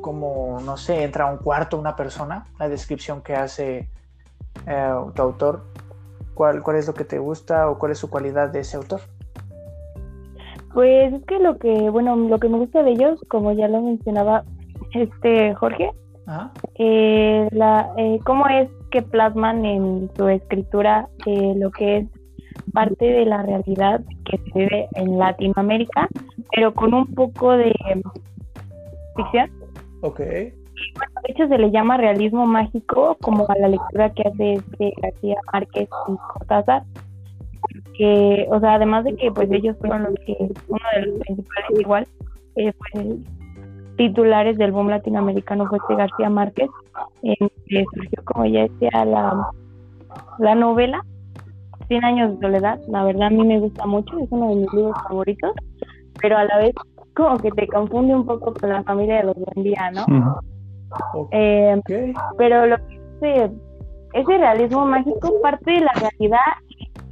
cómo, 0.00 0.60
no 0.64 0.76
sé, 0.76 1.02
entra 1.02 1.28
a 1.28 1.32
un 1.32 1.38
cuarto 1.38 1.78
una 1.78 1.96
persona, 1.96 2.46
la 2.58 2.68
descripción 2.68 3.22
que 3.22 3.34
hace 3.34 3.88
eh, 4.66 4.94
tu 5.14 5.22
autor. 5.22 5.64
¿Cuál, 6.34 6.62
¿Cuál 6.62 6.76
es 6.76 6.86
lo 6.86 6.94
que 6.94 7.04
te 7.04 7.18
gusta 7.18 7.70
o 7.70 7.78
cuál 7.78 7.92
es 7.92 7.98
su 7.98 8.10
cualidad 8.10 8.48
de 8.50 8.60
ese 8.60 8.76
autor? 8.76 9.00
Pues 10.72 11.12
es 11.12 11.24
que 11.24 11.38
lo 11.38 11.58
que, 11.58 11.90
bueno, 11.90 12.16
lo 12.16 12.38
que 12.38 12.48
me 12.48 12.58
gusta 12.58 12.82
de 12.82 12.90
ellos, 12.90 13.20
como 13.28 13.52
ya 13.52 13.68
lo 13.68 13.80
mencionaba 13.80 14.44
este 14.94 15.54
Jorge, 15.54 15.90
eh, 16.78 17.48
la, 17.52 17.92
eh, 17.96 18.18
cómo 18.24 18.46
es 18.48 18.68
que 18.90 19.02
plasman 19.02 19.64
en 19.64 20.10
su 20.16 20.28
escritura 20.28 21.08
eh, 21.26 21.54
lo 21.56 21.70
que 21.70 21.98
es 21.98 22.08
parte 22.72 23.04
de 23.04 23.26
la 23.26 23.42
realidad 23.42 24.00
que 24.24 24.38
se 24.38 24.58
vive 24.58 24.88
en 24.94 25.18
Latinoamérica, 25.18 26.08
pero 26.54 26.72
con 26.72 26.94
un 26.94 27.06
poco 27.14 27.52
de 27.52 27.74
ficción. 29.16 29.50
Ok. 30.02 30.18
de 30.18 30.52
hecho 31.28 31.48
se 31.48 31.58
le 31.58 31.70
llama 31.70 31.96
realismo 31.96 32.46
mágico 32.46 33.16
como 33.20 33.46
a 33.48 33.58
la 33.58 33.68
lectura 33.68 34.10
que 34.10 34.22
hace 34.22 34.52
este 34.54 34.92
García 35.00 35.36
Márquez 35.52 35.88
y 36.08 36.16
Cortázar 36.32 36.82
que 37.96 38.46
o 38.50 38.60
sea 38.60 38.74
además 38.74 39.04
de 39.04 39.16
que 39.16 39.30
pues 39.30 39.50
ellos 39.50 39.76
fueron 39.78 40.04
los 40.04 40.14
que 40.26 40.36
uno 40.68 40.84
de 40.94 41.06
los 41.06 41.18
principales 41.20 41.80
igual 41.80 42.06
eh, 42.56 42.72
fue 42.72 43.16
titulares 43.96 44.58
del 44.58 44.72
boom 44.72 44.88
latinoamericano 44.88 45.66
fue 45.66 45.78
este 45.78 45.94
García 45.94 46.30
Márquez, 46.30 46.70
en 47.22 47.50
que 47.66 47.84
surgió, 47.94 48.24
como 48.24 48.46
ya 48.46 48.62
decía, 48.62 49.04
la, 49.04 49.48
la 50.38 50.54
novela 50.54 51.04
100 51.88 52.04
años 52.04 52.34
de 52.34 52.46
soledad. 52.46 52.80
La 52.88 53.04
verdad 53.04 53.28
a 53.28 53.30
mí 53.30 53.44
me 53.44 53.60
gusta 53.60 53.86
mucho, 53.86 54.18
es 54.18 54.26
uno 54.30 54.48
de 54.48 54.56
mis 54.56 54.72
libros 54.72 54.96
favoritos, 55.08 55.52
pero 56.20 56.36
a 56.38 56.44
la 56.44 56.58
vez 56.58 56.74
como 57.14 57.38
que 57.38 57.50
te 57.52 57.66
confunde 57.68 58.14
un 58.14 58.26
poco 58.26 58.52
con 58.54 58.68
la 58.70 58.82
familia 58.82 59.18
de 59.18 59.24
los 59.24 59.36
Buendía, 59.36 59.90
¿no? 59.92 60.40
Eh, 61.30 61.80
pero 62.36 62.66
lo 62.66 62.76
que 63.20 63.50
ese 64.12 64.38
realismo 64.38 64.86
mágico 64.86 65.40
parte 65.42 65.72
de 65.72 65.80
la 65.80 65.92
realidad 65.92 66.38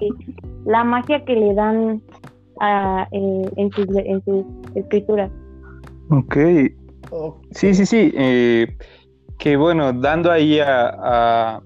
y 0.00 0.10
la 0.64 0.84
magia 0.84 1.24
que 1.24 1.34
le 1.34 1.54
dan 1.54 2.00
a, 2.60 3.08
eh, 3.10 3.50
en, 3.56 3.70
sus, 3.72 3.86
en 3.96 4.22
sus 4.24 4.44
escrituras. 4.74 5.30
Ok. 6.12 6.37
Sí, 7.52 7.75
sí, 7.75 7.87
sí. 7.87 8.12
Eh, 8.14 8.76
que 9.38 9.57
bueno, 9.57 9.92
dando 9.95 10.31
ahí 10.31 10.61
a, 10.61 11.61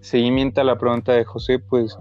seguimiento 0.00 0.60
a 0.60 0.64
la 0.64 0.76
pregunta 0.76 1.12
de 1.12 1.24
José, 1.24 1.60
pues 1.60 1.96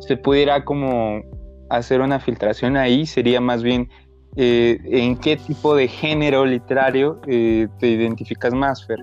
se 0.00 0.18
pudiera 0.18 0.64
como 0.64 1.22
hacer 1.70 2.02
una 2.02 2.20
filtración 2.20 2.76
ahí, 2.76 3.06
sería 3.06 3.40
más 3.40 3.62
bien 3.62 3.88
eh, 4.36 4.78
en 4.84 5.16
qué 5.16 5.38
tipo 5.38 5.74
de 5.74 5.88
género 5.88 6.44
literario 6.44 7.20
eh, 7.26 7.68
te 7.78 7.88
identificas 7.88 8.52
más, 8.52 8.86
Fer. 8.86 8.98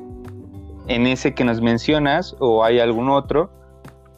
En 0.88 1.08
ese 1.08 1.34
que 1.34 1.44
nos 1.44 1.60
mencionas 1.60 2.36
o 2.40 2.64
hay 2.64 2.80
algún 2.80 3.10
otro, 3.10 3.50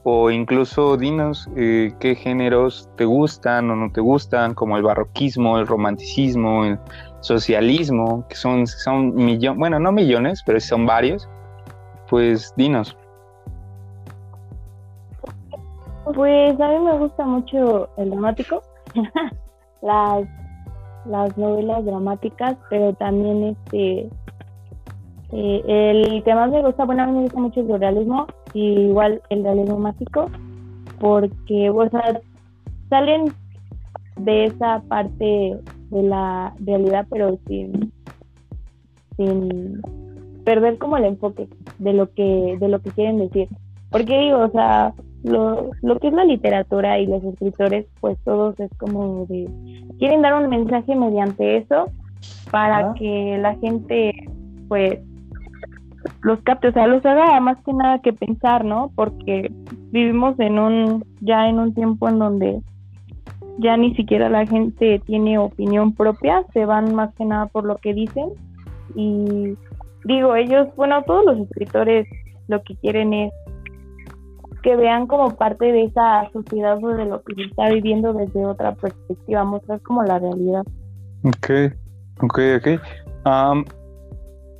o 0.04 0.30
incluso 0.30 0.98
dinos 0.98 1.50
qué 1.56 2.18
géneros 2.22 2.90
te 2.96 3.06
gustan 3.06 3.72
o 3.72 3.76
no 3.76 3.92
te 3.92 4.02
gustan, 4.02 4.54
como 4.54 4.78
el 4.78 4.84
barroquismo, 4.84 5.58
el 5.58 5.66
romanticismo, 5.66 6.66
el, 6.66 6.78
socialismo, 7.26 8.26
que 8.28 8.36
son, 8.36 8.68
son 8.68 9.16
millones, 9.16 9.60
bueno, 9.60 9.80
no 9.80 9.92
millones, 9.92 10.44
pero 10.46 10.60
son 10.60 10.86
varios, 10.86 11.28
pues 12.10 12.54
dinos. 12.56 12.96
Pues 16.14 16.60
a 16.60 16.68
mí 16.68 16.80
me 16.80 16.98
gusta 17.00 17.26
mucho 17.26 17.90
el 17.98 18.12
dramático, 18.12 18.62
las, 19.82 20.28
las 21.06 21.38
novelas 21.38 21.84
dramáticas, 21.84 22.56
pero 22.70 22.94
también 22.94 23.56
este 23.56 24.10
eh, 25.32 25.64
el 25.66 26.24
que 26.24 26.36
más 26.36 26.52
me 26.52 26.62
gusta, 26.62 26.86
bueno, 26.86 27.04
a 27.04 27.08
mí 27.08 27.14
me 27.14 27.24
gusta 27.24 27.40
mucho 27.40 27.60
el 27.62 27.80
realismo 27.80 28.28
y 28.54 28.82
igual 28.82 29.22
el 29.30 29.44
realismo 29.44 29.80
mágico, 29.80 30.30
porque, 31.00 31.72
o 31.72 31.90
sea, 31.90 32.22
salen 32.90 33.34
de 34.18 34.46
esa 34.46 34.82
parte 34.88 35.60
de 35.96 36.04
la 36.04 36.54
realidad, 36.60 37.08
pero 37.10 37.40
sin, 37.48 37.92
sin 39.16 39.82
perder 40.44 40.78
como 40.78 40.98
el 40.98 41.06
enfoque 41.06 41.48
de 41.80 41.94
lo 41.94 42.12
que, 42.14 42.58
de 42.60 42.68
lo 42.68 42.80
que 42.82 42.92
quieren 42.92 43.18
decir. 43.18 43.48
Porque 43.90 44.20
digo, 44.20 44.40
o 44.40 44.52
sea, 44.52 44.94
lo, 45.24 45.72
lo 45.82 46.00
que 46.00 46.10
es 46.10 46.14
la 46.14 46.26
literatura 46.26 47.00
y 47.00 47.08
los 47.08 47.24
escritores, 47.24 47.86
pues 48.02 48.18
todos 48.26 48.60
es 48.60 48.70
como 48.78 49.26
de, 49.28 49.50
quieren 49.98 50.22
dar 50.22 50.34
un 50.36 50.50
mensaje 50.50 50.96
mediante 50.96 51.58
eso 51.58 51.90
para 52.52 52.94
que 52.94 53.38
la 53.40 53.56
gente, 53.56 54.14
pues, 54.68 55.00
los 56.22 56.40
capte, 56.42 56.68
o 56.68 56.74
sea, 56.74 56.88
los 56.88 57.06
haga 57.06 57.40
más 57.40 57.58
que 57.64 57.74
nada 57.74 58.00
que 58.00 58.14
pensar, 58.14 58.66
¿no? 58.66 58.92
Porque 58.96 59.52
vivimos 59.92 60.40
en 60.40 60.60
un, 60.60 61.06
ya 61.22 61.48
en 61.48 61.60
un 61.60 61.74
tiempo 61.74 62.10
en 62.10 62.20
donde 62.20 62.62
ya 63.60 63.78
ni 63.78 63.96
siquiera 63.96 64.30
la 64.30 64.46
gente 64.46 65.02
tiene 65.06 65.38
opinión 65.38 65.94
propia, 65.94 66.44
se 66.54 66.66
van 66.66 66.94
más 66.94 67.14
que 67.16 67.26
nada 67.26 67.48
por 67.48 67.66
lo 67.66 67.78
que 67.78 67.94
dicen 67.94 68.30
y 68.96 69.58
digo, 70.04 70.36
ellos, 70.36 70.68
bueno, 70.76 71.04
todos 71.04 71.26
los 71.26 71.40
escritores 71.40 72.08
lo 72.48 72.62
que 72.64 72.76
quieren 72.76 73.14
es 73.14 73.34
que 74.62 74.76
vean 74.76 75.08
como 75.08 75.36
parte 75.36 75.72
de 75.72 75.86
esa 75.86 76.30
sociedad 76.32 76.84
o 76.84 76.88
de 76.90 77.06
lo 77.06 77.22
que 77.24 77.36
se 77.36 77.44
está 77.44 77.70
viviendo 77.70 78.14
desde 78.14 78.46
otra 78.46 78.74
perspectiva, 78.74 79.44
mostrar 79.44 79.80
como 79.82 80.04
la 80.04 80.20
realidad. 80.20 80.64
Ok, 81.24 81.74
ok, 82.22 82.40
ok. 82.58 82.82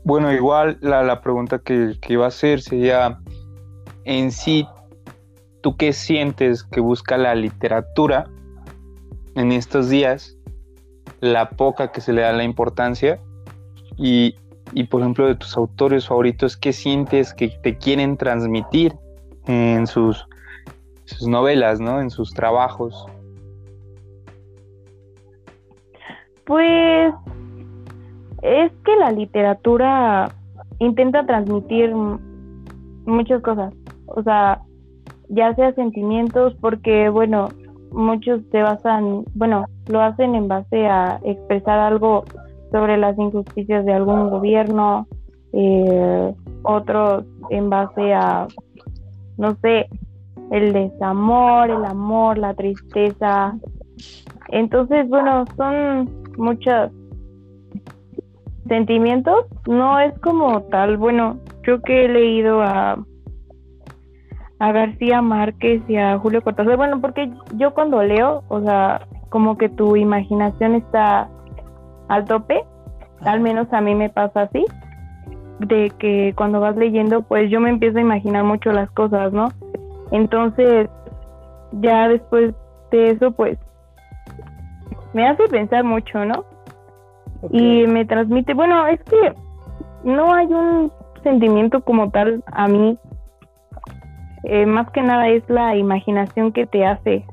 bueno, 0.04 0.32
igual 0.32 0.78
la, 0.82 1.04
la 1.04 1.22
pregunta 1.22 1.60
que, 1.60 1.94
que, 2.02 2.14
iba 2.14 2.26
a 2.26 2.28
hacer 2.30 2.62
sería, 2.62 3.20
en 4.04 4.32
sí, 4.32 4.68
¿tú 5.62 5.76
qué 5.76 5.92
sientes 5.92 6.64
que 6.64 6.82
busca 6.82 7.18
la 7.18 7.34
literatura 7.34 8.26
en 9.36 9.52
estos 9.52 9.90
días, 9.90 10.38
la 11.20 11.50
poca 11.50 11.92
que 11.92 12.02
se 12.02 12.14
le 12.14 12.22
da 12.22 12.32
la 12.32 12.44
importancia 12.44 13.20
y, 13.98 14.36
por 14.90 15.02
ejemplo 15.02 15.28
de 15.28 15.36
tus 15.36 15.56
autores 15.56 16.08
favoritos, 16.08 16.58
¿qué 16.58 16.74
sientes 16.74 17.34
que 17.34 17.50
te 17.50 17.78
quieren 17.78 18.18
transmitir 18.18 18.94
en 19.46 19.88
sus, 19.88 20.28
sus 21.06 21.28
novelas, 21.28 21.80
¿no? 21.80 22.02
en 22.02 22.10
sus 22.10 22.34
trabajos? 22.34 23.06
Pues 26.46 27.14
es 28.42 28.72
que 28.84 28.96
la 28.98 29.12
literatura 29.12 30.32
intenta 30.80 31.26
transmitir 31.26 31.94
muchas 33.06 33.42
cosas, 33.42 33.74
o 34.06 34.22
sea, 34.24 34.62
ya 35.30 35.56
sea 35.56 35.74
sentimientos, 35.74 36.54
porque 36.62 37.10
bueno, 37.10 37.50
muchos 37.92 38.42
se 38.52 38.62
basan, 38.62 39.24
bueno, 39.34 39.66
lo 39.88 40.02
hacen 40.02 40.36
en 40.36 40.48
base 40.48 40.86
a 40.88 41.20
expresar 41.24 41.80
algo 41.80 42.26
sobre 42.72 42.98
las 42.98 43.18
injusticias 43.18 43.86
de 43.86 43.94
algún 43.94 44.30
gobierno, 44.30 45.08
eh, 45.54 46.34
otros 46.64 47.26
en 47.50 47.70
base 47.70 48.14
a, 48.14 48.48
no 49.38 49.56
sé, 49.62 49.88
el 50.52 50.74
desamor, 50.74 51.70
el 51.70 51.86
amor, 51.86 52.38
la 52.38 52.54
tristeza. 52.54 53.56
Entonces, 54.50 55.08
bueno, 55.08 55.46
son 55.56 56.10
muchos 56.38 56.92
sentimientos, 58.68 59.46
no 59.68 60.00
es 60.00 60.18
como 60.20 60.62
tal, 60.64 60.98
bueno, 60.98 61.38
yo 61.64 61.82
que 61.82 62.06
he 62.06 62.10
leído 62.10 62.62
a 62.62 62.98
a 64.60 64.72
García 64.72 65.22
Márquez 65.22 65.82
y 65.88 65.98
a 65.98 66.18
Julio 66.18 66.42
Cortázar. 66.42 66.78
Bueno, 66.78 67.02
porque 67.02 67.32
yo 67.56 67.74
cuando 67.74 68.02
leo, 68.04 68.44
o 68.48 68.62
sea, 68.62 69.08
como 69.30 69.58
que 69.58 69.70
tu 69.70 69.96
imaginación 69.96 70.76
está 70.76 71.30
al 72.08 72.26
tope, 72.26 72.64
al 73.22 73.42
menos 73.42 73.72
a 73.74 73.82
mí 73.82 73.96
me 73.96 74.10
pasa 74.10 74.44
así, 74.44 74.66
de 75.60 75.92
que 75.98 76.34
cuando 76.36 76.60
vas 76.60 76.76
leyendo, 76.76 77.22
pues 77.24 77.50
yo 77.50 77.60
me 77.60 77.70
empiezo 77.70 77.98
a 77.98 78.02
imaginar 78.02 78.44
mucho 78.44 78.72
las 78.72 78.90
cosas, 78.92 79.34
¿no? 79.34 79.50
Entonces, 80.12 80.90
ya 81.82 82.08
después 82.08 82.54
de 82.92 83.12
eso, 83.12 83.32
pues, 83.32 83.58
me 85.14 85.28
hace 85.28 85.48
pensar 85.48 85.84
mucho, 85.84 86.24
¿no? 86.26 86.46
Y 87.52 87.86
me 87.88 88.06
transmite, 88.06 88.54
bueno, 88.54 88.88
es 88.88 89.02
que 89.04 89.34
no 90.04 90.34
hay 90.34 90.48
un 90.48 90.92
sentimiento 91.24 91.82
como 91.82 92.12
tal 92.12 92.44
a 92.52 92.68
mí 92.68 92.98
eh, 94.48 94.66
más 94.66 94.90
que 94.92 95.02
nada 95.02 95.28
es 95.30 95.44
la 95.50 95.76
imaginación 95.76 96.52
que 96.52 96.66
te 96.66 96.86
hace 96.86 97.26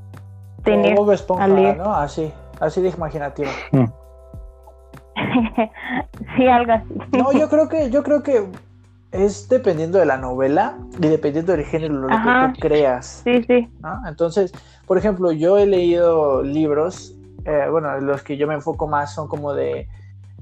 tener 0.65 0.97
Esponja, 1.13 1.47
¿no? 1.47 1.95
Así, 1.95 2.33
así 2.61 2.81
de 2.81 2.91
imaginativa. 2.91 3.51
Mm. 3.73 3.85
sí, 6.37 6.47
algo 6.47 6.73
así. 6.73 6.95
No, 7.13 7.33
yo 7.33 7.49
creo 7.49 7.69
que, 7.69 7.91
yo 7.91 8.03
creo 8.03 8.23
que 8.23 8.47
es 9.13 9.49
dependiendo 9.49 9.99
de 9.99 10.07
la 10.07 10.17
novela 10.17 10.79
y 10.99 11.09
dependiendo 11.09 11.53
del 11.53 11.65
género 11.65 11.95
lo 11.95 12.09
que 12.09 12.15
tú 12.15 12.61
creas. 12.61 13.23
Sí, 13.25 13.43
sí. 13.45 13.69
Entonces, 14.07 14.53
por 14.87 14.99
ejemplo, 14.99 15.33
yo 15.33 15.59
he 15.59 15.67
leído 15.67 16.43
libros, 16.43 17.15
eh, 17.45 17.67
bueno, 17.71 17.99
los 18.01 18.23
que 18.23 18.37
yo 18.37 18.47
me 18.47 18.55
enfoco 18.55 18.89
más 18.89 19.15
son 19.15 19.29
como 19.29 19.53
de 19.53 19.87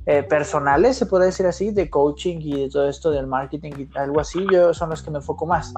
eh, 0.06 0.22
personales, 0.22 0.96
se 0.96 1.06
puede 1.06 1.26
decir 1.26 1.46
así, 1.46 1.72
de 1.72 1.90
coaching 1.90 2.38
y 2.40 2.62
de 2.62 2.70
todo 2.70 2.88
esto 2.88 3.10
del 3.10 3.26
marketing 3.26 3.72
y 3.76 3.98
algo 3.98 4.20
así, 4.20 4.46
yo 4.50 4.72
son 4.72 4.90
los 4.90 5.02
que 5.02 5.10
me 5.10 5.18
enfoco 5.18 5.46
más, 5.46 5.74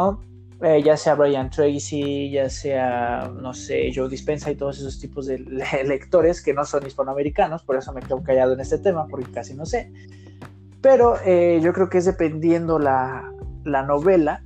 ¿no? 0.00 0.20
Eh, 0.62 0.82
ya 0.82 0.96
sea 0.96 1.14
Brian 1.14 1.48
Tracy, 1.48 2.30
ya 2.30 2.50
sea, 2.50 3.30
no 3.34 3.54
sé, 3.54 3.90
Joe 3.94 4.10
Dispensa 4.10 4.50
y 4.50 4.56
todos 4.56 4.78
esos 4.78 5.00
tipos 5.00 5.26
de 5.26 5.38
lectores 5.86 6.42
que 6.42 6.52
no 6.52 6.64
son 6.64 6.86
hispanoamericanos, 6.86 7.62
por 7.62 7.76
eso 7.76 7.92
me 7.94 8.02
quedo 8.02 8.22
callado 8.22 8.52
en 8.52 8.60
este 8.60 8.78
tema, 8.78 9.06
porque 9.06 9.30
casi 9.30 9.54
no 9.54 9.64
sé. 9.64 9.90
Pero 10.82 11.16
eh, 11.24 11.60
yo 11.62 11.72
creo 11.72 11.88
que 11.88 11.98
es 11.98 12.04
dependiendo 12.04 12.78
la, 12.78 13.32
la 13.64 13.82
novela 13.82 14.42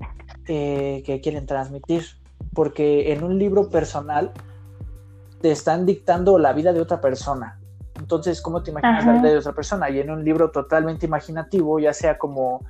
eh, 0.47 1.03
que 1.05 1.21
quieren 1.21 1.47
transmitir, 1.47 2.05
porque 2.53 3.13
en 3.13 3.25
un 3.25 3.39
libro 3.39 3.69
personal 3.69 4.33
te 5.41 5.51
están 5.51 5.85
dictando 5.85 6.39
la 6.39 6.53
vida 6.53 6.73
de 6.73 6.81
otra 6.81 7.01
persona. 7.01 7.59
Entonces, 7.99 8.41
¿cómo 8.41 8.63
te 8.63 8.71
imaginas 8.71 9.05
la 9.05 9.13
vida 9.15 9.31
de 9.31 9.39
otra 9.39 9.53
persona? 9.53 9.91
Y 9.91 9.99
en 10.01 10.11
un 10.11 10.25
libro 10.25 10.51
totalmente 10.51 11.07
imaginativo, 11.07 11.79
ya 11.81 11.93
sea 11.93 12.19
como 12.19 12.65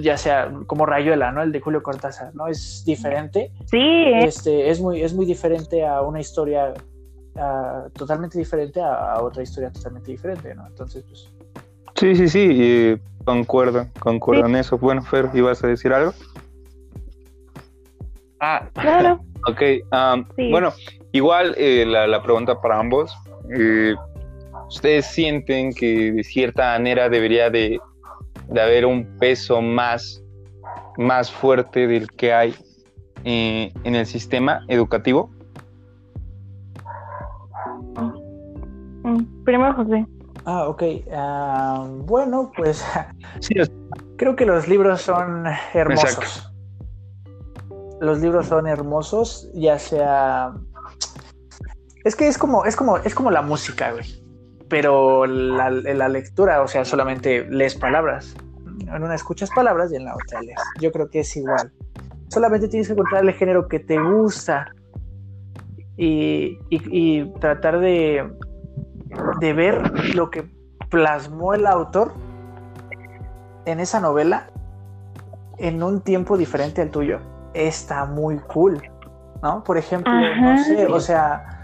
ya 0.00 0.16
sea 0.16 0.52
como 0.66 0.86
Rayuela, 0.86 1.32
¿no? 1.32 1.42
El 1.42 1.52
de 1.52 1.60
Julio 1.60 1.82
Cortázar, 1.82 2.34
¿no? 2.34 2.46
Es 2.48 2.84
diferente. 2.84 3.52
Sí. 3.66 4.04
Este, 4.22 4.70
es 4.70 4.80
muy, 4.80 5.02
es 5.02 5.14
muy 5.14 5.26
diferente 5.26 5.86
a 5.86 6.02
una 6.02 6.20
historia 6.20 6.74
totalmente 7.94 8.38
diferente 8.38 8.80
a, 8.80 9.20
otra 9.20 9.42
historia 9.42 9.72
totalmente 9.72 10.10
diferente, 10.12 10.54
¿no? 10.54 10.66
Entonces, 10.66 11.04
pues. 11.08 11.32
Sí, 11.96 12.14
sí, 12.14 12.28
sí, 12.28 13.00
concuerdo, 13.24 13.86
concuerdo 13.98 14.46
en 14.46 14.56
eso. 14.56 14.78
Bueno, 14.78 15.02
Fer, 15.02 15.30
¿ibas 15.34 15.62
a 15.64 15.68
decir 15.68 15.92
algo? 15.92 16.12
Ah, 18.40 18.68
claro. 18.74 19.20
ok, 19.48 19.62
bueno, 20.50 20.72
igual 21.12 21.54
eh, 21.56 21.84
la, 21.86 22.22
pregunta 22.22 22.60
para 22.60 22.78
ambos. 22.78 23.16
Eh, 23.56 23.94
¿Ustedes 24.68 25.06
sienten 25.06 25.72
que 25.72 26.12
de 26.12 26.24
cierta 26.24 26.72
manera 26.72 27.08
debería 27.08 27.50
de 27.50 27.78
de 28.48 28.60
haber 28.60 28.86
un 28.86 29.04
peso 29.18 29.60
más, 29.60 30.22
más 30.96 31.30
fuerte 31.30 31.86
del 31.86 32.10
que 32.12 32.32
hay 32.32 32.54
eh, 33.24 33.72
en 33.84 33.94
el 33.94 34.06
sistema 34.06 34.64
educativo? 34.68 35.30
Mm, 39.02 39.44
primero 39.44 39.74
José. 39.74 40.06
Ah, 40.44 40.68
ok. 40.68 40.82
Ah, 41.12 41.86
bueno, 42.06 42.52
pues 42.56 42.84
creo 44.16 44.36
que 44.36 44.44
los 44.44 44.68
libros 44.68 45.02
son 45.02 45.44
hermosos. 45.72 46.50
Los 48.00 48.20
libros 48.20 48.46
son 48.46 48.66
hermosos, 48.66 49.48
ya 49.54 49.78
sea. 49.78 50.52
Es 52.04 52.14
que 52.14 52.28
es 52.28 52.36
como, 52.36 52.66
es 52.66 52.76
como, 52.76 52.98
es 52.98 53.14
como 53.14 53.30
la 53.30 53.40
música, 53.40 53.92
güey 53.92 54.23
pero 54.68 55.26
la, 55.26 55.70
la, 55.70 56.08
lectura, 56.08 56.62
o 56.62 56.68
sea, 56.68 56.84
solamente 56.84 57.46
lees 57.48 57.74
palabras. 57.74 58.34
En 58.80 59.02
una 59.02 59.14
escuchas 59.14 59.50
palabras 59.54 59.92
y 59.92 59.96
en 59.96 60.04
la 60.04 60.14
otra 60.14 60.40
lees. 60.40 60.60
Yo 60.80 60.92
creo 60.92 61.08
que 61.08 61.20
es 61.20 61.36
igual. 61.36 61.72
Solamente 62.28 62.68
tienes 62.68 62.88
que 62.88 62.94
encontrar 62.94 63.24
el 63.24 63.32
género 63.34 63.68
que 63.68 63.78
te 63.78 63.98
gusta 64.00 64.72
y, 65.96 66.58
y, 66.70 67.24
tratar 67.38 67.78
de, 67.78 68.28
de 69.40 69.52
ver 69.52 70.14
lo 70.14 70.30
que 70.30 70.44
plasmó 70.90 71.54
el 71.54 71.66
autor 71.66 72.12
en 73.64 73.80
esa 73.80 74.00
novela 74.00 74.50
en 75.58 75.82
un 75.82 76.00
tiempo 76.00 76.36
diferente 76.36 76.82
al 76.82 76.90
tuyo. 76.90 77.20
Está 77.54 78.04
muy 78.06 78.38
cool, 78.38 78.82
¿no? 79.42 79.62
Por 79.62 79.78
ejemplo, 79.78 80.12
no 80.12 80.58
sé, 80.58 80.86
o 80.86 80.98
sea, 80.98 81.54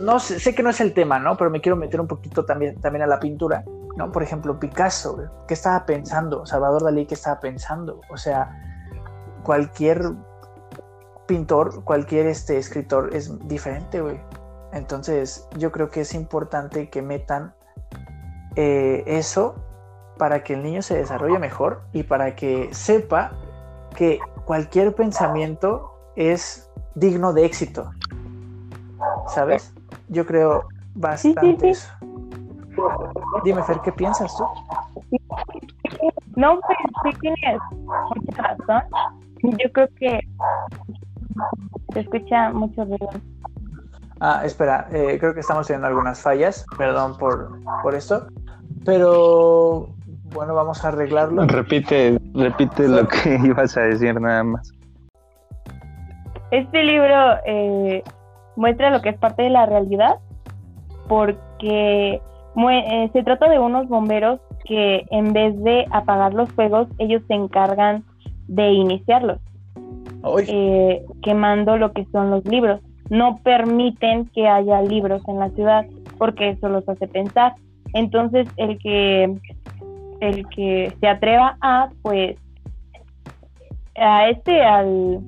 no 0.00 0.18
sé, 0.18 0.40
sé, 0.40 0.54
que 0.54 0.62
no 0.62 0.70
es 0.70 0.80
el 0.80 0.94
tema, 0.94 1.18
¿no? 1.18 1.36
Pero 1.36 1.50
me 1.50 1.60
quiero 1.60 1.76
meter 1.76 2.00
un 2.00 2.06
poquito 2.06 2.44
también, 2.44 2.80
también 2.80 3.02
a 3.02 3.06
la 3.06 3.20
pintura, 3.20 3.64
¿no? 3.96 4.10
Por 4.12 4.22
ejemplo, 4.22 4.58
Picasso, 4.58 5.18
¿qué 5.46 5.54
estaba 5.54 5.84
pensando? 5.86 6.46
Salvador 6.46 6.82
Dalí, 6.84 7.06
¿qué 7.06 7.14
estaba 7.14 7.40
pensando? 7.40 8.00
O 8.10 8.16
sea, 8.16 8.50
cualquier 9.42 10.02
pintor, 11.26 11.84
cualquier 11.84 12.26
este, 12.26 12.58
escritor 12.58 13.14
es 13.14 13.30
diferente, 13.46 14.00
güey. 14.00 14.20
Entonces, 14.72 15.48
yo 15.56 15.72
creo 15.72 15.90
que 15.90 16.02
es 16.02 16.14
importante 16.14 16.90
que 16.90 17.02
metan 17.02 17.54
eh, 18.56 19.04
eso 19.06 19.54
para 20.18 20.42
que 20.44 20.54
el 20.54 20.62
niño 20.62 20.82
se 20.82 20.96
desarrolle 20.96 21.38
mejor 21.38 21.82
y 21.92 22.02
para 22.02 22.36
que 22.36 22.68
sepa 22.72 23.32
que 23.96 24.18
cualquier 24.44 24.94
pensamiento 24.94 25.90
es 26.16 26.70
digno 26.94 27.32
de 27.32 27.44
éxito. 27.44 27.90
¿Sabes? 29.28 29.72
Yo 30.10 30.26
creo 30.26 30.64
bastante 30.94 31.70
eso. 31.70 31.90
Dime, 33.44 33.62
Fer, 33.62 33.80
¿qué 33.80 33.92
piensas 33.92 34.36
tú? 34.36 34.44
No, 36.36 36.60
pues 36.60 36.78
sí 37.04 37.18
tienes 37.20 37.60
mucha 37.78 38.42
razón. 38.42 38.82
Yo 39.42 39.72
creo 39.72 39.88
que 39.98 40.20
se 41.92 42.00
escucha 42.00 42.50
mucho 42.50 42.84
ruido. 42.84 43.10
Ah, 44.20 44.42
espera, 44.44 44.86
eh, 44.92 45.16
creo 45.18 45.32
que 45.32 45.40
estamos 45.40 45.66
teniendo 45.66 45.88
algunas 45.88 46.20
fallas, 46.20 46.66
perdón 46.76 47.16
por, 47.16 47.58
por 47.82 47.94
esto, 47.94 48.26
pero 48.84 49.88
bueno, 50.34 50.54
vamos 50.54 50.84
a 50.84 50.88
arreglarlo. 50.88 51.46
Repite, 51.46 52.18
repite 52.34 52.86
lo 52.86 53.08
que 53.08 53.38
ibas 53.44 53.76
a 53.76 53.82
decir 53.82 54.20
nada 54.20 54.44
más. 54.44 54.72
Este 56.50 56.82
libro 56.82 57.36
eh, 57.46 58.02
muestra 58.60 58.90
lo 58.90 59.00
que 59.00 59.08
es 59.08 59.18
parte 59.18 59.42
de 59.42 59.50
la 59.50 59.64
realidad, 59.64 60.18
porque 61.08 62.20
eh, 62.20 63.10
se 63.12 63.22
trata 63.22 63.48
de 63.48 63.58
unos 63.58 63.88
bomberos 63.88 64.38
que 64.66 65.06
en 65.10 65.32
vez 65.32 65.58
de 65.64 65.86
apagar 65.90 66.34
los 66.34 66.50
fuegos, 66.52 66.86
ellos 66.98 67.22
se 67.26 67.34
encargan 67.34 68.04
de 68.48 68.70
iniciarlos, 68.72 69.38
eh, 70.46 71.02
quemando 71.22 71.78
lo 71.78 71.92
que 71.92 72.04
son 72.12 72.30
los 72.30 72.44
libros. 72.44 72.82
No 73.08 73.38
permiten 73.42 74.26
que 74.26 74.46
haya 74.46 74.82
libros 74.82 75.22
en 75.26 75.38
la 75.38 75.48
ciudad 75.50 75.86
porque 76.18 76.50
eso 76.50 76.68
los 76.68 76.86
hace 76.86 77.08
pensar. 77.08 77.54
Entonces 77.94 78.46
el 78.58 78.78
que 78.78 79.34
el 80.20 80.46
que 80.48 80.92
se 81.00 81.08
atreva 81.08 81.56
a 81.62 81.88
pues 82.02 82.36
a 83.96 84.28
este 84.28 84.62
al, 84.62 85.20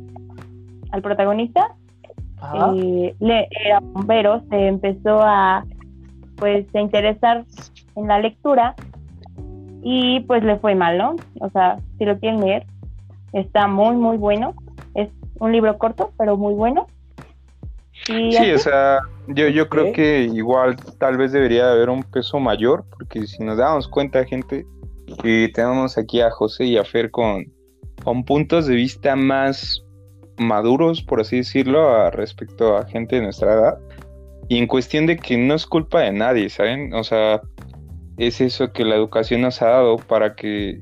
al 0.90 1.02
protagonista 1.02 1.74
eh, 2.74 3.14
le, 3.20 3.48
era 3.64 3.80
bombero, 3.80 4.42
se 4.50 4.66
empezó 4.68 5.20
a 5.22 5.64
pues 6.36 6.66
a 6.74 6.80
interesar 6.80 7.44
en 7.94 8.08
la 8.08 8.18
lectura 8.18 8.74
y 9.82 10.20
pues 10.20 10.42
le 10.42 10.58
fue 10.58 10.74
mal, 10.74 10.98
¿no? 10.98 11.16
O 11.40 11.50
sea, 11.50 11.78
si 11.98 12.04
lo 12.04 12.18
quieren 12.18 12.40
leer, 12.40 12.66
está 13.32 13.66
muy, 13.66 13.96
muy 13.96 14.16
bueno. 14.16 14.54
Es 14.94 15.08
un 15.38 15.52
libro 15.52 15.76
corto, 15.78 16.12
pero 16.18 16.36
muy 16.36 16.54
bueno. 16.54 16.86
sí, 18.06 18.52
o 18.52 18.58
sea, 18.58 19.00
yo, 19.28 19.48
yo 19.48 19.68
creo 19.68 19.92
que 19.92 20.22
igual 20.22 20.76
tal 20.98 21.16
vez 21.16 21.32
debería 21.32 21.70
haber 21.70 21.90
un 21.90 22.02
peso 22.02 22.40
mayor, 22.40 22.84
porque 22.90 23.26
si 23.26 23.42
nos 23.44 23.58
damos 23.58 23.86
cuenta, 23.88 24.24
gente, 24.24 24.64
que 25.22 25.50
tenemos 25.54 25.98
aquí 25.98 26.20
a 26.20 26.30
José 26.30 26.64
y 26.64 26.76
a 26.76 26.84
Fer 26.84 27.10
con, 27.10 27.44
con 28.04 28.24
puntos 28.24 28.66
de 28.66 28.74
vista 28.74 29.16
más 29.16 29.84
maduros, 30.38 31.02
por 31.02 31.20
así 31.20 31.38
decirlo, 31.38 32.10
respecto 32.10 32.76
a 32.76 32.86
gente 32.86 33.16
de 33.16 33.22
nuestra 33.22 33.52
edad. 33.52 33.78
Y 34.48 34.58
en 34.58 34.66
cuestión 34.66 35.06
de 35.06 35.16
que 35.16 35.36
no 35.36 35.54
es 35.54 35.66
culpa 35.66 36.00
de 36.00 36.12
nadie, 36.12 36.48
¿saben? 36.48 36.92
O 36.94 37.04
sea, 37.04 37.40
es 38.18 38.40
eso 38.40 38.72
que 38.72 38.84
la 38.84 38.96
educación 38.96 39.40
nos 39.42 39.62
ha 39.62 39.68
dado 39.68 39.96
para 39.96 40.34
que, 40.34 40.80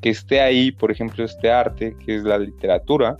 que 0.00 0.10
esté 0.10 0.40
ahí, 0.40 0.72
por 0.72 0.90
ejemplo, 0.90 1.24
este 1.24 1.50
arte, 1.50 1.94
que 2.04 2.16
es 2.16 2.24
la 2.24 2.38
literatura, 2.38 3.16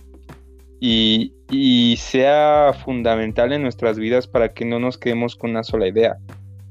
y, 0.79 1.31
y, 1.49 1.95
sea 1.97 2.73
fundamental 2.83 3.53
en 3.53 3.63
nuestras 3.63 3.97
vidas 3.97 4.27
para 4.27 4.53
que 4.53 4.65
no 4.65 4.79
nos 4.79 4.97
quedemos 4.97 5.37
con 5.37 5.51
una 5.51 5.63
sola 5.63 5.87
idea, 5.87 6.17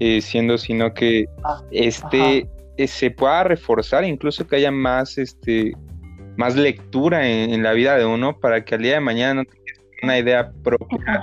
eh, 0.01 0.21
siendo 0.21 0.59
sino 0.59 0.93
que 0.93 1.25
ah, 1.45 1.63
este 1.71 2.47
eh, 2.77 2.87
se 2.87 3.11
pueda 3.11 3.45
reforzar, 3.45 4.05
incluso 4.05 4.47
que 4.47 4.57
haya 4.57 4.71
más 4.71 5.17
este 5.17 5.73
más 6.37 6.57
lectura 6.57 7.27
en, 7.29 7.63
la 7.63 7.73
vida 7.73 7.97
de 7.97 8.07
uno 8.07 8.39
para 8.39 8.65
que 8.65 8.75
al 8.75 8.83
día 8.83 8.95
de 8.95 9.01
mañana 9.01 9.35
no 9.35 9.45
tengas 9.45 9.79
una 10.03 10.19
idea 10.19 10.53
propia 10.63 11.23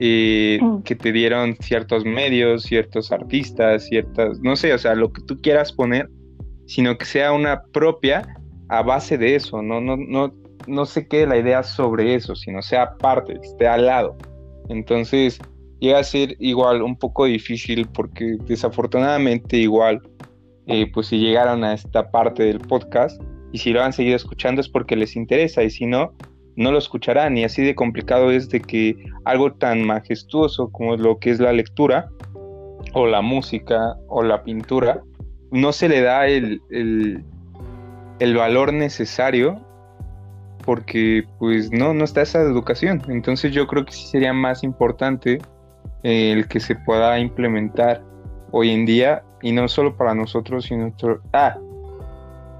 eh, 0.00 0.58
que 0.84 0.94
te 0.94 1.12
dieron 1.12 1.56
ciertos 1.60 2.04
medios, 2.04 2.62
ciertos 2.62 3.12
artistas, 3.12 3.84
ciertas, 3.84 4.40
no 4.40 4.56
sé, 4.56 4.72
o 4.72 4.78
sea, 4.78 4.94
lo 4.94 5.12
que 5.12 5.22
tú 5.22 5.40
quieras 5.40 5.72
poner, 5.72 6.08
sino 6.66 6.96
que 6.96 7.04
sea 7.04 7.32
una 7.32 7.62
propia 7.72 8.26
a 8.68 8.82
base 8.82 9.18
de 9.18 9.34
eso, 9.34 9.60
no, 9.60 9.80
no, 9.80 9.96
no, 9.96 10.32
no 10.66 10.86
se 10.86 11.06
quede 11.06 11.26
la 11.26 11.36
idea 11.36 11.62
sobre 11.62 12.14
eso, 12.14 12.34
sino 12.34 12.62
sea 12.62 12.96
parte, 12.96 13.38
esté 13.42 13.66
al 13.66 13.86
lado. 13.86 14.16
Entonces 14.68 15.38
llega 15.80 15.98
a 15.98 16.04
ser 16.04 16.36
igual 16.38 16.82
un 16.82 16.96
poco 16.96 17.26
difícil 17.26 17.86
porque 17.88 18.36
desafortunadamente 18.46 19.58
igual, 19.58 20.00
eh, 20.66 20.90
pues 20.92 21.08
si 21.08 21.18
llegaron 21.18 21.62
a 21.64 21.74
esta 21.74 22.10
parte 22.10 22.44
del 22.44 22.60
podcast, 22.60 23.20
y 23.54 23.58
si 23.58 23.72
lo 23.72 23.84
han 23.84 23.92
seguido 23.92 24.16
escuchando 24.16 24.60
es 24.60 24.68
porque 24.68 24.96
les 24.96 25.14
interesa 25.14 25.62
y 25.62 25.70
si 25.70 25.86
no, 25.86 26.12
no 26.56 26.72
lo 26.72 26.78
escucharán 26.78 27.38
y 27.38 27.44
así 27.44 27.62
de 27.62 27.76
complicado 27.76 28.32
es 28.32 28.48
de 28.48 28.60
que 28.60 28.96
algo 29.24 29.52
tan 29.52 29.86
majestuoso 29.86 30.72
como 30.72 30.96
lo 30.96 31.20
que 31.20 31.30
es 31.30 31.38
la 31.38 31.52
lectura 31.52 32.08
o 32.94 33.06
la 33.06 33.22
música 33.22 33.94
o 34.08 34.24
la 34.24 34.42
pintura, 34.42 35.02
no 35.52 35.70
se 35.72 35.88
le 35.88 36.00
da 36.00 36.26
el, 36.26 36.60
el, 36.70 38.34
valor 38.36 38.72
necesario 38.72 39.64
porque 40.64 41.22
pues 41.38 41.70
no, 41.70 41.94
no 41.94 42.02
está 42.02 42.22
esa 42.22 42.40
educación. 42.40 43.02
Entonces 43.08 43.52
yo 43.52 43.68
creo 43.68 43.84
que 43.84 43.92
sí 43.92 44.08
sería 44.08 44.32
más 44.32 44.64
importante 44.64 45.38
eh, 46.02 46.32
el 46.32 46.48
que 46.48 46.58
se 46.58 46.74
pueda 46.74 47.20
implementar 47.20 48.02
hoy 48.50 48.70
en 48.70 48.84
día 48.84 49.22
y 49.42 49.52
no 49.52 49.68
solo 49.68 49.96
para 49.96 50.12
nosotros, 50.12 50.64
sino 50.64 50.92
ah, 51.32 51.56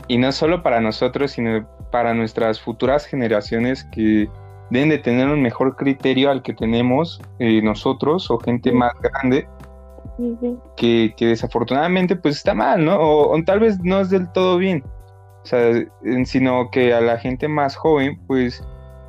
y 0.09 0.19
no 0.19 0.33
solo 0.33 0.63
para 0.63 0.81
nosotros, 0.81 1.33
sino 1.33 1.67
para 1.91 2.15
nuestras 2.15 2.61
futuras 2.61 3.07
generaciones 3.07 3.85
que 3.93 4.29
deben 4.71 4.89
de 4.89 4.99
tener 4.99 5.29
un 5.29 5.43
mejor 5.43 5.77
criterio 5.77 6.31
al 6.31 6.43
que 6.43 6.55
tenemos 6.55 7.21
eh, 7.39 7.63
nosotros 7.63 8.31
o 8.31 8.39
gente 8.39 8.73
más 8.73 8.93
grande 9.01 9.47
Que, 10.77 11.15
desafortunadamente 11.19 12.17
pues 12.17 12.37
está 12.37 12.55
mal, 12.55 12.85
¿no? 12.85 12.99
O, 13.01 13.43
tal 13.45 13.61
vez 13.61 13.79
no 13.81 14.01
es 14.01 14.11
del 14.11 14.31
todo 14.33 14.59
bien, 14.59 14.83
o 15.43 15.47
sea, 15.47 15.73
sino 16.25 16.71
que 16.71 16.95
a 16.95 17.01
la 17.01 17.19
gente 17.19 17.49
más 17.49 17.77
joven 17.77 18.21
pues 18.27 18.63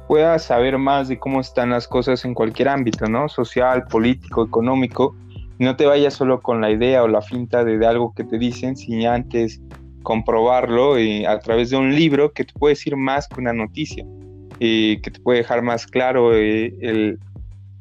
pueda 0.08 0.38
saber 0.40 0.78
más 0.78 1.08
de 1.08 1.18
cómo 1.18 1.42
están 1.42 1.72
las 1.72 1.88
cosas 1.88 2.26
en 2.26 2.34
cualquier 2.34 2.70
ámbito, 2.70 3.06
¿no? 3.08 3.28
Social, 3.30 3.86
político, 3.86 4.44
económico, 4.46 5.16
y 5.58 5.64
no 5.64 5.76
te 5.76 5.86
vayas 5.86 6.14
solo 6.14 6.42
con 6.42 6.62
la 6.62 6.70
idea 6.70 7.04
o 7.04 7.08
la 7.08 7.22
finta 7.22 7.64
de, 7.64 7.78
de 7.78 7.88
algo 7.88 8.14
que 8.14 8.24
te 8.24 8.38
dicen, 8.38 8.76
sin 8.76 9.06
antes 9.08 9.62
comprobarlo 10.06 10.98
eh, 10.98 11.26
a 11.28 11.40
través 11.40 11.72
de 11.72 11.78
un 11.78 11.94
libro 11.94 12.32
que 12.32 12.46
te 12.46 12.54
puede 12.54 12.74
decir 12.74 12.96
más 12.96 13.28
que 13.28 13.42
una 13.42 13.52
noticia, 13.52 14.06
y 14.60 15.00
que 15.02 15.12
te 15.12 15.20
puede 15.20 15.40
dejar 15.40 15.64
más 15.64 15.86
claro 15.86 16.34
eh, 16.34 16.74
el, 16.80 17.20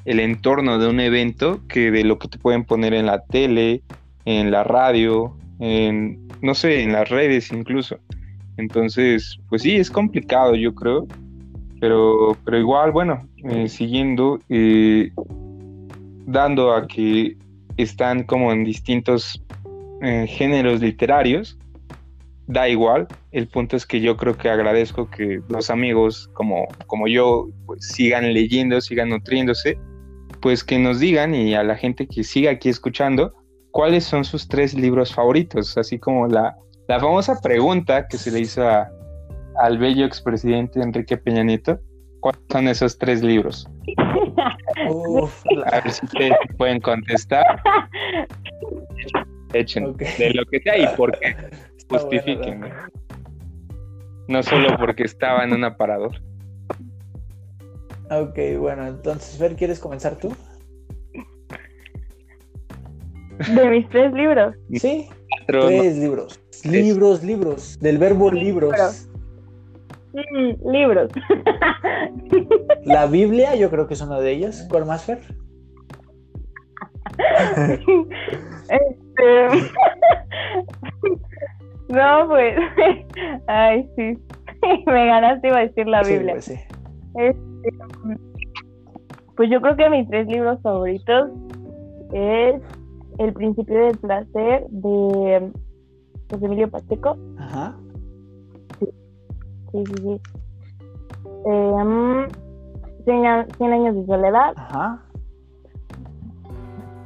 el, 0.06 0.18
entorno 0.18 0.78
de 0.78 0.88
un 0.88 0.98
evento 0.98 1.60
que 1.68 1.92
de 1.92 2.02
lo 2.02 2.18
que 2.18 2.26
te 2.26 2.38
pueden 2.38 2.64
poner 2.64 2.94
en 2.94 3.06
la 3.06 3.20
tele, 3.26 3.82
en 4.24 4.50
la 4.50 4.64
radio, 4.64 5.36
en, 5.60 6.26
no 6.40 6.54
sé, 6.54 6.82
en 6.82 6.92
las 6.92 7.10
redes 7.10 7.52
incluso. 7.52 7.98
Entonces, 8.56 9.38
pues 9.50 9.62
sí, 9.62 9.76
es 9.76 9.90
complicado, 9.90 10.56
yo 10.56 10.74
creo, 10.74 11.06
pero, 11.78 12.36
pero 12.44 12.58
igual, 12.58 12.90
bueno, 12.90 13.28
eh, 13.44 13.68
siguiendo, 13.68 14.40
dando 16.26 16.72
a 16.72 16.86
que 16.86 17.36
están 17.76 18.24
como 18.24 18.50
en 18.50 18.64
distintos 18.64 19.40
géneros 20.26 20.80
literarios, 20.80 21.58
da 22.46 22.68
igual. 22.68 23.06
El 23.32 23.48
punto 23.48 23.76
es 23.76 23.86
que 23.86 24.00
yo 24.00 24.16
creo 24.16 24.36
que 24.36 24.48
agradezco 24.48 25.10
que 25.10 25.40
los 25.48 25.70
amigos 25.70 26.30
como, 26.34 26.66
como 26.86 27.08
yo 27.08 27.48
pues, 27.66 27.86
sigan 27.88 28.32
leyendo, 28.32 28.80
sigan 28.80 29.10
nutriéndose, 29.10 29.78
pues 30.40 30.62
que 30.62 30.78
nos 30.78 31.00
digan 31.00 31.34
y 31.34 31.54
a 31.54 31.62
la 31.62 31.76
gente 31.76 32.06
que 32.06 32.22
siga 32.24 32.52
aquí 32.52 32.68
escuchando, 32.68 33.32
cuáles 33.70 34.04
son 34.04 34.24
sus 34.24 34.48
tres 34.48 34.74
libros 34.74 35.14
favoritos, 35.14 35.76
así 35.78 35.98
como 35.98 36.26
la, 36.26 36.54
la 36.88 37.00
famosa 37.00 37.40
pregunta 37.40 38.06
que 38.08 38.18
se 38.18 38.30
le 38.30 38.40
hizo 38.40 38.62
al 39.56 39.78
bello 39.78 40.04
expresidente 40.04 40.80
Enrique 40.80 41.16
Peña 41.16 41.44
Nieto, 41.44 41.78
¿cuáles 42.20 42.42
son 42.50 42.68
esos 42.68 42.98
tres 42.98 43.22
libros? 43.22 43.68
a 45.66 45.80
ver 45.80 45.90
si 45.90 46.04
ustedes 46.04 46.32
pueden 46.58 46.80
contestar. 46.80 47.62
Echen, 49.54 49.96
de 49.96 50.34
lo 50.34 50.44
que 50.46 50.60
sea 50.60 50.76
y 50.76 50.96
por 50.96 51.16
qué 51.20 51.36
justifiquen. 51.98 52.64
No 54.28 54.42
solo 54.42 54.76
porque 54.78 55.04
estaba 55.04 55.44
en 55.44 55.52
un 55.52 55.64
aparador. 55.64 56.12
Ok, 58.10 58.38
bueno, 58.58 58.86
entonces, 58.86 59.38
Fer, 59.38 59.56
¿quieres 59.56 59.80
comenzar 59.80 60.16
tú? 60.16 60.34
De 63.54 63.68
mis 63.68 63.88
tres 63.88 64.12
libros. 64.12 64.54
Sí, 64.74 65.08
tres 65.46 65.96
libros. 65.96 66.40
Libros, 66.64 67.22
libros. 67.22 67.78
Del 67.80 67.98
verbo 67.98 68.30
libros. 68.30 69.08
libros. 70.64 71.10
Mm, 71.12 71.24
La 72.84 73.06
Biblia, 73.06 73.56
yo 73.56 73.70
creo 73.70 73.86
que 73.88 73.94
es 73.94 74.00
uno 74.00 74.20
de 74.20 74.32
ellos. 74.32 74.64
¿Cuál 74.68 74.86
más, 74.86 75.04
Fer? 75.04 75.20
este... 78.68 79.48
No, 81.88 82.28
pues. 82.28 82.56
Ay, 83.46 83.88
sí. 83.96 84.18
Me 84.86 85.06
ganaste, 85.06 85.48
iba 85.48 85.58
a 85.58 85.60
decir 85.60 85.86
la 85.86 86.02
Biblia. 86.02 86.34
Pues, 86.34 86.48
este, 86.48 87.38
pues, 89.36 89.50
yo 89.50 89.60
creo 89.60 89.76
que 89.76 89.90
mis 89.90 90.08
tres 90.08 90.26
libros 90.26 90.60
favoritos 90.62 91.30
es 92.12 92.62
El 93.18 93.32
Principio 93.32 93.86
del 93.86 93.98
Placer 93.98 94.66
de 94.70 95.50
José 96.30 96.46
Emilio 96.46 96.70
Pacheco. 96.70 97.16
Ajá. 97.38 97.76
Sí, 98.78 99.84
sí, 99.86 99.94
sí. 100.02 100.20
Em, 101.46 102.28
cien, 103.04 103.72
años 103.72 103.96
de 103.96 104.06
soledad. 104.06 104.52
Ajá. 104.56 105.02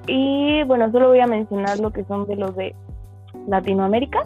Y 0.07 0.62
bueno, 0.64 0.91
solo 0.91 1.09
voy 1.09 1.21
a 1.21 1.27
mencionar 1.27 1.79
lo 1.81 1.93
que 1.93 2.05
son 2.05 2.27
de 2.27 2.37
los 2.37 2.55
de 2.57 2.75
Latinoamérica. 3.47 4.21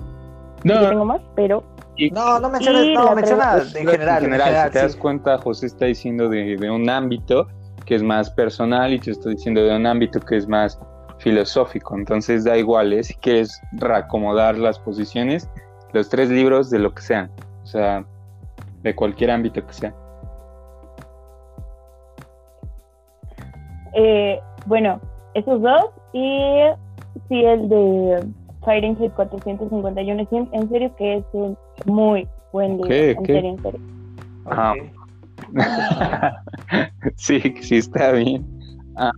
No. 0.64 0.88
tengo 0.88 1.04
más, 1.04 1.20
pero. 1.34 1.64
no, 2.12 2.38
no 2.40 2.48
menciones, 2.50 2.94
no, 2.94 3.14
menciona 3.14 3.58
en 3.58 3.86
general. 3.88 4.24
En 4.24 4.32
general, 4.32 4.66
si 4.66 4.72
te 4.72 4.78
das 4.78 4.96
cuenta, 4.96 5.38
José 5.38 5.66
está 5.66 5.86
diciendo 5.86 6.28
de, 6.28 6.56
de, 6.56 6.70
un 6.70 6.88
ámbito 6.88 7.48
que 7.84 7.96
es 7.96 8.02
más 8.02 8.30
personal 8.30 8.92
y 8.92 8.98
te 8.98 9.10
estoy 9.10 9.34
diciendo 9.34 9.62
de 9.62 9.74
un 9.74 9.86
ámbito 9.86 10.20
que 10.20 10.36
es 10.36 10.46
más 10.46 10.78
filosófico. 11.22 11.96
Entonces 11.96 12.44
da 12.44 12.56
igual, 12.56 12.92
¿eh? 12.92 13.02
si 13.02 13.14
quieres 13.14 13.60
reacomodar 13.72 14.58
las 14.58 14.78
posiciones, 14.78 15.48
los 15.92 16.08
tres 16.08 16.28
libros 16.30 16.70
de 16.70 16.78
lo 16.78 16.92
que 16.94 17.02
sean, 17.02 17.30
o 17.62 17.66
sea, 17.66 18.04
de 18.82 18.94
cualquier 18.94 19.30
ámbito 19.30 19.64
que 19.66 19.72
sea. 19.72 19.94
Eh, 23.94 24.40
bueno, 24.66 25.00
esos 25.34 25.60
dos 25.60 25.90
y 26.12 26.60
sí 27.28 27.44
el 27.44 27.68
de 27.68 28.26
Fahrenheit 28.64 29.12
451. 29.14 30.28
En 30.52 30.68
serio 30.68 30.94
que 30.96 31.16
es 31.18 31.24
un 31.32 31.56
muy 31.86 32.28
buen 32.52 32.78
libro. 32.78 32.92
En 32.92 33.26
serio, 33.26 33.50
en 33.50 33.62
serio. 33.62 33.80
Sí, 37.16 37.40
sí, 37.60 37.76
está 37.76 38.12
bien. 38.12 38.46
Ah. 38.96 39.12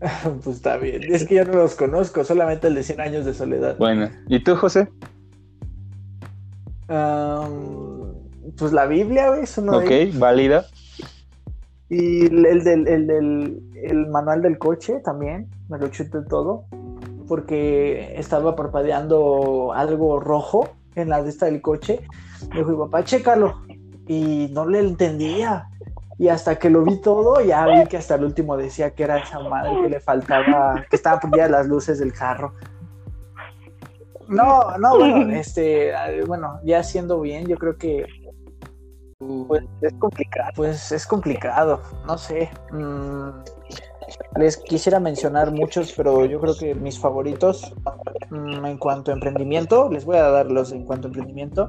pues 0.44 0.56
está 0.56 0.76
bien. 0.76 1.02
Es 1.08 1.26
que 1.26 1.36
yo 1.36 1.44
no 1.44 1.54
los 1.54 1.74
conozco, 1.74 2.24
solamente 2.24 2.66
el 2.66 2.74
de 2.74 2.82
100 2.82 3.00
años 3.00 3.24
de 3.24 3.32
soledad. 3.32 3.76
Bueno, 3.78 4.10
¿y 4.28 4.42
tú, 4.42 4.56
José? 4.56 4.88
pues 6.88 8.72
la 8.72 8.86
Biblia, 8.86 9.36
es 9.42 9.58
uno 9.58 9.78
Ok, 9.78 9.90
válida. 10.14 10.66
Y 11.88 12.26
el 12.26 12.64
del, 12.64 12.86
el 12.86 13.06
del 13.06 13.62
el 13.82 14.06
manual 14.06 14.42
del 14.42 14.58
coche 14.58 15.00
también, 15.04 15.48
me 15.68 15.78
lo 15.78 15.88
chuté 15.88 16.18
todo 16.28 16.64
porque 17.26 18.14
estaba 18.16 18.56
parpadeando 18.56 19.72
algo 19.74 20.20
rojo 20.20 20.68
en 20.94 21.10
la 21.10 21.22
de 21.22 21.30
esta 21.30 21.46
del 21.46 21.62
coche. 21.62 22.00
Me 22.50 22.58
dijo, 22.58 22.78
papá, 22.78 23.04
chécalo. 23.04 23.62
Y 24.06 24.48
no 24.52 24.66
le 24.66 24.80
entendía. 24.80 25.68
Y 26.18 26.28
hasta 26.28 26.58
que 26.58 26.70
lo 26.70 26.82
vi 26.82 27.00
todo, 27.00 27.40
ya 27.42 27.66
vi 27.66 27.86
que 27.86 27.98
hasta 27.98 28.14
el 28.14 28.24
último 28.24 28.56
decía 28.56 28.94
que 28.94 29.02
era 29.02 29.18
esa 29.18 29.38
madre 29.40 29.82
que 29.82 29.88
le 29.90 30.00
faltaba, 30.00 30.84
que 30.88 30.96
estaba 30.96 31.20
prendida 31.20 31.48
las 31.48 31.66
luces 31.66 31.98
del 31.98 32.12
carro. 32.12 32.52
No, 34.28 34.78
no, 34.78 34.96
bueno, 34.96 35.30
este, 35.36 35.92
bueno, 36.26 36.58
ya 36.64 36.82
siendo 36.82 37.20
bien, 37.20 37.46
yo 37.46 37.56
creo 37.58 37.76
que 37.76 38.06
pues 39.18 39.64
es 39.80 39.94
complicado. 39.94 40.50
Pues 40.54 40.92
es 40.92 41.06
complicado, 41.06 41.80
no 42.06 42.18
sé. 42.18 42.50
Mm, 42.70 43.30
les 44.36 44.56
quisiera 44.56 45.00
mencionar 45.00 45.50
muchos, 45.52 45.92
pero 45.92 46.24
yo 46.26 46.40
creo 46.40 46.56
que 46.56 46.74
mis 46.74 46.98
favoritos 46.98 47.72
mm, 48.30 48.64
en 48.64 48.78
cuanto 48.78 49.10
a 49.10 49.14
emprendimiento, 49.14 49.90
les 49.90 50.04
voy 50.04 50.16
a 50.16 50.30
dar 50.30 50.46
los 50.46 50.72
en 50.72 50.84
cuanto 50.84 51.08
a 51.08 51.10
emprendimiento. 51.10 51.68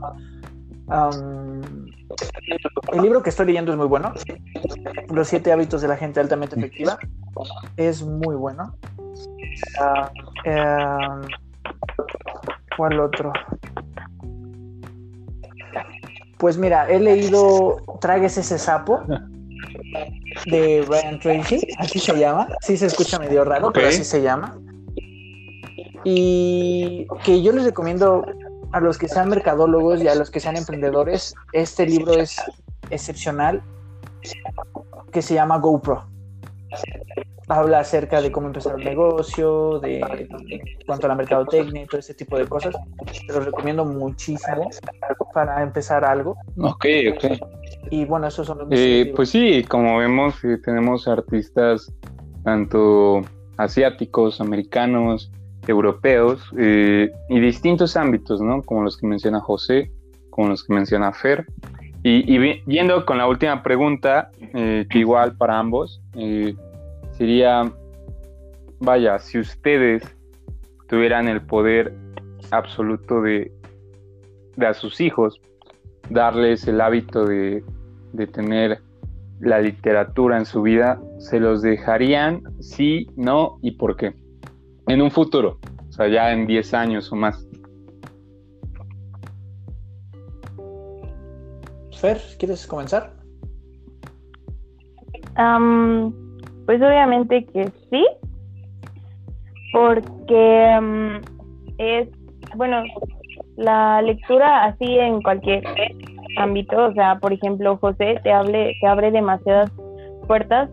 el 2.94 3.02
libro 3.02 3.24
que 3.24 3.30
estoy 3.30 3.48
leyendo 3.48 3.72
es 3.72 3.78
muy 3.78 3.88
bueno. 3.88 4.14
Los 5.10 5.28
siete 5.28 5.52
hábitos 5.52 5.82
de 5.82 5.88
la 5.88 5.98
gente 5.98 6.20
altamente 6.20 6.58
efectiva. 6.58 6.98
Es 7.76 8.04
muy 8.04 8.36
bueno. 8.36 8.76
Em, 10.44 11.22
¿Cuál 12.76 13.00
otro? 13.00 13.34
Pues 16.38 16.58
mira, 16.58 16.88
he 16.88 17.00
leído 17.00 17.78
Tragues 18.00 18.38
ese 18.38 18.60
sapo 18.60 19.02
de 20.46 20.84
Brian 20.88 21.20
Tracy, 21.20 21.68
así 21.78 22.00
se 22.00 22.18
llama. 22.18 22.48
Sí 22.62 22.78
se 22.78 22.88
escucha 22.88 23.20
medio 23.20 23.44
raro, 23.44 23.72
pero 23.72 23.88
así 23.88 24.04
se 24.04 24.22
llama. 24.22 24.58
Y 26.04 27.08
que 27.24 27.42
yo 27.42 27.52
les 27.52 27.66
recomiendo 27.66 28.26
a 28.72 28.80
los 28.80 28.98
que 28.98 29.08
sean 29.08 29.30
mercadólogos 29.30 30.02
y 30.02 30.08
a 30.08 30.16
los 30.16 30.30
que 30.30 30.40
sean 30.40 30.58
emprendedores, 30.58 31.34
este 31.54 31.86
libro 31.86 32.14
es 32.14 32.38
excepcional, 32.90 33.62
que 35.12 35.22
se 35.22 35.34
llama 35.34 35.58
GoPro. 35.58 36.06
habla 37.48 37.80
acerca 37.80 38.22
de 38.22 38.32
cómo 38.32 38.48
empezar 38.48 38.76
un 38.76 38.84
negocio, 38.84 39.80
de, 39.80 40.28
cuanto 40.86 41.08
a 41.08 41.10
la 41.10 41.16
mercadotecnia 41.16 41.84
y 41.84 41.88
todo 41.88 42.00
ese 42.00 42.14
tipo 42.14 42.38
de 42.38 42.46
cosas. 42.46 42.76
Te 43.26 43.34
lo 43.34 43.40
recomiendo 43.40 43.86
muchísimo 43.86 44.70
para 45.34 45.62
empezar 45.64 46.04
algo. 46.04 46.36
Ok, 46.58 46.86
ok. 47.16 47.26
Y 47.92 48.06
bueno, 48.06 48.28
esos 48.28 48.48
son 48.48 48.60
los... 48.60 48.68
Eh, 48.72 49.14
pues 49.16 49.30
sí, 49.30 49.64
como 49.68 49.98
vemos, 49.98 50.44
eh, 50.44 50.58
tenemos 50.64 51.08
artistas 51.08 51.94
tanto 52.44 53.22
asiáticos, 53.58 54.40
americanos, 54.42 55.32
europeos 55.68 56.42
eh, 56.58 57.12
y 57.30 57.40
distintos 57.40 57.98
ámbitos, 57.98 58.42
¿no? 58.42 58.62
Como 58.64 58.84
los 58.84 58.98
que 58.98 59.08
menciona 59.08 59.40
José, 59.40 59.92
como 60.30 60.50
los 60.50 60.64
que 60.64 60.74
menciona 60.74 61.12
Fer. 61.12 61.46
Y, 62.04 62.38
y 62.38 62.64
yendo 62.68 63.06
con 63.06 63.18
la 63.18 63.28
última 63.28 63.64
pregunta, 63.64 64.30
que 64.54 64.88
igual 64.94 65.36
para 65.36 65.60
ambos, 65.60 66.02
sería, 67.12 67.70
vaya, 68.80 69.20
si 69.20 69.40
ustedes 69.40 70.04
tuvieran 70.88 71.28
el 71.28 71.42
poder 71.42 71.94
absoluto 72.52 73.22
de, 73.22 73.52
de 74.56 74.68
a 74.68 74.74
sus 74.74 75.02
hijos, 75.02 75.42
darles 76.10 76.68
el 76.68 76.80
hábito 76.80 77.26
de, 77.26 77.64
de 78.14 78.28
tener 78.28 78.80
la 79.40 79.60
literatura 79.60 80.38
en 80.38 80.46
su 80.46 80.62
vida, 80.62 81.00
¿se 81.20 81.40
los 81.40 81.62
dejarían? 81.62 82.42
Sí, 82.60 83.08
no 83.16 83.60
y 83.62 83.72
por 83.72 83.96
qué? 83.96 84.16
En 84.88 85.02
un 85.02 85.12
futuro, 85.12 85.60
o 85.88 85.92
sea, 85.92 86.08
ya 86.08 86.32
en 86.32 86.48
10 86.48 86.74
años 86.74 87.12
o 87.12 87.16
más. 87.16 87.48
Fer, 92.00 92.20
¿quieres 92.40 92.66
comenzar? 92.68 93.14
Pues 96.66 96.82
obviamente 96.82 97.46
que 97.46 97.72
sí, 97.90 98.06
porque 99.72 100.80
es, 101.78 102.10
bueno, 102.56 102.84
la 103.56 104.02
lectura 104.02 104.66
así 104.66 104.98
en 104.98 105.22
cualquier 105.22 105.64
ámbito, 106.38 106.86
o 106.86 106.94
sea, 106.94 107.20
por 107.20 107.34
ejemplo, 107.34 107.78
José 107.78 108.20
te, 108.24 108.32
hable, 108.32 108.76
te 108.80 108.88
abre 108.88 109.12
demasiadas 109.12 109.72
puertas, 110.28 110.70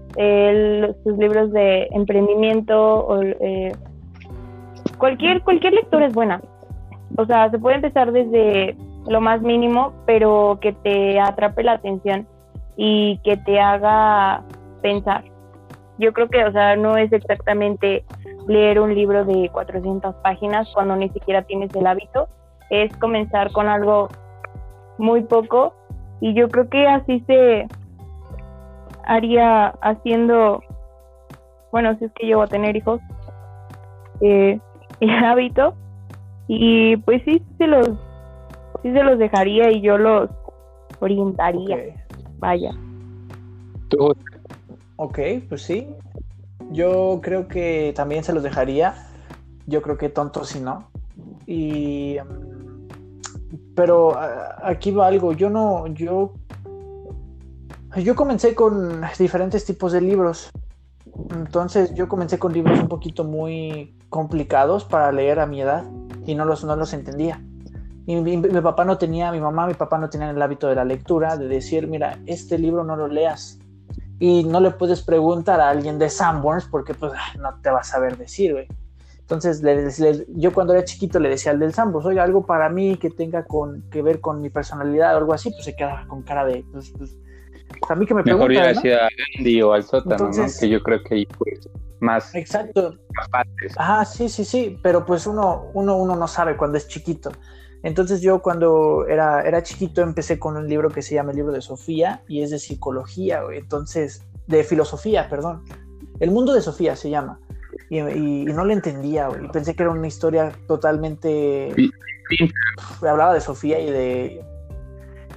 sus 1.05 1.19
libros 1.19 1.53
de 1.53 1.89
emprendimiento, 1.93 3.07
o, 3.07 3.23
eh, 3.23 3.73
cualquier, 4.99 5.43
cualquier 5.43 5.75
lectura 5.75 6.07
es 6.07 6.15
buena, 6.15 6.41
o 7.17 7.25
sea, 7.27 7.51
se 7.51 7.59
puede 7.59 7.77
empezar 7.77 8.13
desde 8.13 8.77
lo 9.07 9.21
más 9.21 9.43
mínimo, 9.43 9.93
pero 10.07 10.59
que 10.61 10.73
te 10.73 11.21
atrape 11.21 11.63
la 11.63 11.73
atención 11.73 12.27
y 12.77 13.19
que 13.23 13.37
te 13.37 13.61
haga 13.61 14.43
pensar. 14.83 15.25
Yo 15.99 16.13
creo 16.13 16.29
que, 16.29 16.45
o 16.45 16.53
sea, 16.53 16.75
no 16.77 16.97
es 16.97 17.13
exactamente 17.13 18.05
leer 18.49 18.81
un 18.81 18.95
libro 18.95 19.25
de 19.25 19.49
400 19.51 20.15
páginas 20.17 20.69
cuando 20.75 20.97
ni 20.97 21.09
siquiera 21.11 21.43
tienes 21.43 21.75
el 21.77 21.87
hábito, 21.87 22.29
es 22.71 22.95
comenzar 22.97 23.53
con 23.53 23.69
algo 23.69 24.09
muy 24.99 25.23
poco 25.23 25.75
y 26.21 26.35
yo 26.35 26.49
creo 26.49 26.69
que 26.69 26.87
así 26.87 27.21
se 27.27 27.67
haría 29.07 29.69
haciendo, 29.83 30.63
bueno, 31.73 31.97
si 31.99 32.07
es 32.07 32.13
que 32.13 32.27
llego 32.27 32.43
a 32.43 32.47
tener 32.47 32.77
hijos, 32.77 33.01
eh, 34.21 34.59
el 35.01 35.11
hábito 35.11 35.75
y 36.49 36.97
pues 36.99 37.23
sí 37.25 37.43
se 37.59 37.67
los 37.67 37.89
sí 38.83 38.93
se 38.93 39.03
los 39.03 39.19
dejaría 39.19 39.71
y 39.71 39.81
yo 39.81 39.99
los 39.99 40.31
orientaría. 41.01 41.77
Vaya. 42.39 42.71
Ok, 44.97 45.19
pues 45.49 45.63
sí. 45.63 45.89
Yo 46.71 47.21
creo 47.23 47.49
que 47.49 47.93
también 47.97 48.25
se 48.25 48.33
los 48.33 48.43
dejaría. 48.43 48.95
Yo 49.67 49.83
creo 49.83 49.97
que 49.97 50.09
tonto 50.09 50.45
si 50.45 50.61
no. 50.61 50.89
Y. 51.47 52.17
Mm, 52.19 52.54
pero 53.75 54.17
aquí 54.63 54.91
va 54.91 55.07
algo. 55.07 55.33
Yo 55.33 55.51
no. 55.51 55.87
Yo. 55.89 56.35
Yo 57.97 58.17
comencé 58.17 58.55
con 58.55 59.03
diferentes 59.19 59.65
tipos 59.65 59.93
de 59.93 60.01
libros. 60.01 60.51
Entonces 61.31 61.95
yo 61.95 62.09
comencé 62.09 62.39
con 62.39 62.53
libros 62.53 62.81
un 62.81 62.89
poquito 62.89 63.23
muy 63.23 63.97
complicados 64.09 64.85
para 64.85 65.13
leer 65.13 65.39
a 65.39 65.47
mi 65.47 65.61
edad 65.61 65.85
y 66.27 66.35
no 66.35 66.45
los, 66.45 66.65
no 66.65 66.75
los 66.75 66.93
entendía. 66.93 67.41
Y 68.07 68.17
mi, 68.17 68.37
papá 68.61 68.85
no 68.85 68.99
tenía, 68.99 69.31
mi 69.31 69.41
mamá, 69.41 69.67
mi 69.67 69.75
papá 69.75 69.97
no 69.97 70.11
tenían 70.11 70.31
el 70.31 70.43
hábito 70.43 70.67
de 70.69 70.75
la 70.75 70.85
lectura, 70.85 71.37
de 71.37 71.49
decir, 71.49 71.87
mira, 71.87 72.19
este 72.27 72.59
libro 72.59 72.85
no 72.85 72.97
lo 72.97 73.09
leas, 73.09 73.59
y 74.19 74.45
no 74.45 74.61
le 74.61 74.71
puedes 74.71 75.03
preguntar 75.03 75.61
a 75.61 75.71
alguien 75.71 75.99
de 75.99 76.09
Sanborns 76.09 76.67
porque 76.67 76.95
pues 76.95 77.13
ah, 77.15 77.37
no 77.39 77.61
te 77.61 77.71
va 77.71 77.81
a 77.81 77.85
saber 77.85 78.17
decir, 78.17 78.53
güey. 78.53 78.69
Entonces, 79.25 79.63
yo 80.29 80.53
cuando 80.53 80.75
era 80.75 80.85
chiquito 80.85 81.19
le 81.19 81.31
decía 81.31 81.53
al 81.53 81.59
del 81.59 81.73
Sanborns, 81.73 82.07
oye, 82.07 82.21
algo 82.21 82.45
para 82.45 82.69
mí 82.69 82.99
que 82.99 83.09
tenga 83.09 83.45
con, 83.45 83.89
que 83.91 84.03
ver 84.03 84.21
con 84.21 84.43
mi 84.43 84.51
personalidad 84.51 85.15
o 85.15 85.19
algo 85.19 85.33
así, 85.33 85.49
pues 85.51 85.65
se 85.65 85.75
quedaba 85.75 86.07
con 86.07 86.23
cara 86.23 86.45
de, 86.45 86.63
pues, 86.71 86.93
pues, 86.99 87.17
pues 87.69 87.91
a 87.91 87.95
mí 87.95 88.05
que 88.05 88.13
me 88.13 88.23
Mejor 88.23 88.53
ir 88.53 88.61
a 88.61 88.75
Gandhi 88.75 89.63
o 89.63 89.73
al 89.73 89.83
sótano, 89.83 90.29
¿no? 90.29 90.47
Que 90.61 90.69
yo 90.69 90.83
creo 90.83 91.03
que 91.03 91.15
ahí 91.15 91.27
pues 91.27 91.71
más... 92.01 92.35
Exacto. 92.35 92.99
Ah, 93.79 94.05
sí, 94.05 94.29
sí, 94.29 94.45
sí, 94.45 94.79
pero 94.83 95.07
pues 95.07 95.27
uno, 95.27 95.71
uno, 95.73 95.97
uno 95.97 96.17
no 96.17 96.29
sabe 96.29 96.59
cuando 96.59 96.77
es 96.77 96.87
chiquito. 96.87 97.33
Entonces 97.83 98.21
yo 98.21 98.43
cuando 98.43 99.07
era, 99.07 99.43
era 99.43 99.63
chiquito 99.63 100.03
empecé 100.03 100.39
con 100.39 100.57
un 100.57 100.69
libro 100.69 100.91
que 100.91 101.01
se 101.01 101.15
llama 101.15 101.31
el 101.31 101.37
libro 101.37 101.53
de 101.53 101.63
Sofía 101.63 102.23
y 102.29 102.43
es 102.43 102.51
de 102.51 102.59
psicología, 102.59 103.41
Entonces, 103.53 104.23
de 104.47 104.65
filosofía, 104.65 105.29
perdón. 105.31 105.65
El 106.21 106.31
mundo 106.31 106.53
de 106.53 106.61
Sofía 106.61 106.95
se 106.95 107.11
llama. 107.11 107.41
Y, 107.91 108.45
no 108.47 108.65
lo 108.65 108.73
entendía, 108.73 109.29
güey. 109.29 109.49
Pensé 109.49 109.75
que 109.75 109.83
era 109.83 109.93
una 109.93 110.07
historia 110.07 110.53
totalmente... 110.67 111.75
hablaba 113.01 113.35
de 113.35 113.41
Sofía 113.41 113.81
y 113.81 113.91
de... 113.91 114.45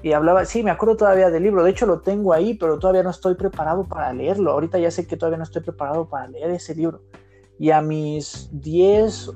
Y 0.04 0.13
hablaba, 0.13 0.45
sí, 0.45 0.63
me 0.63 0.71
acuerdo 0.71 0.95
todavía 0.95 1.32
del 1.32 1.43
libro, 1.43 1.63
de 1.63 1.71
hecho 1.71 1.88
lo 1.88 2.02
tengo 2.02 2.32
ahí, 2.32 2.54
pero 2.54 2.78
todavía 2.78 3.02
no 3.02 3.10
estoy 3.10 3.34
preparado 3.34 3.84
para 3.86 4.13
leerlo. 4.13 4.52
Ahorita 4.52 4.78
ya 4.78 4.91
sé 4.91 5.08
que 5.08 5.17
todavía 5.17 5.38
no 5.38 5.43
estoy 5.43 5.63
preparado 5.63 6.08
para 6.08 6.28
leer 6.28 6.52
ese 6.52 6.76
libro. 6.76 7.02
Y 7.60 7.71
a 7.71 7.82
mis 7.82 8.50
10 8.52 9.32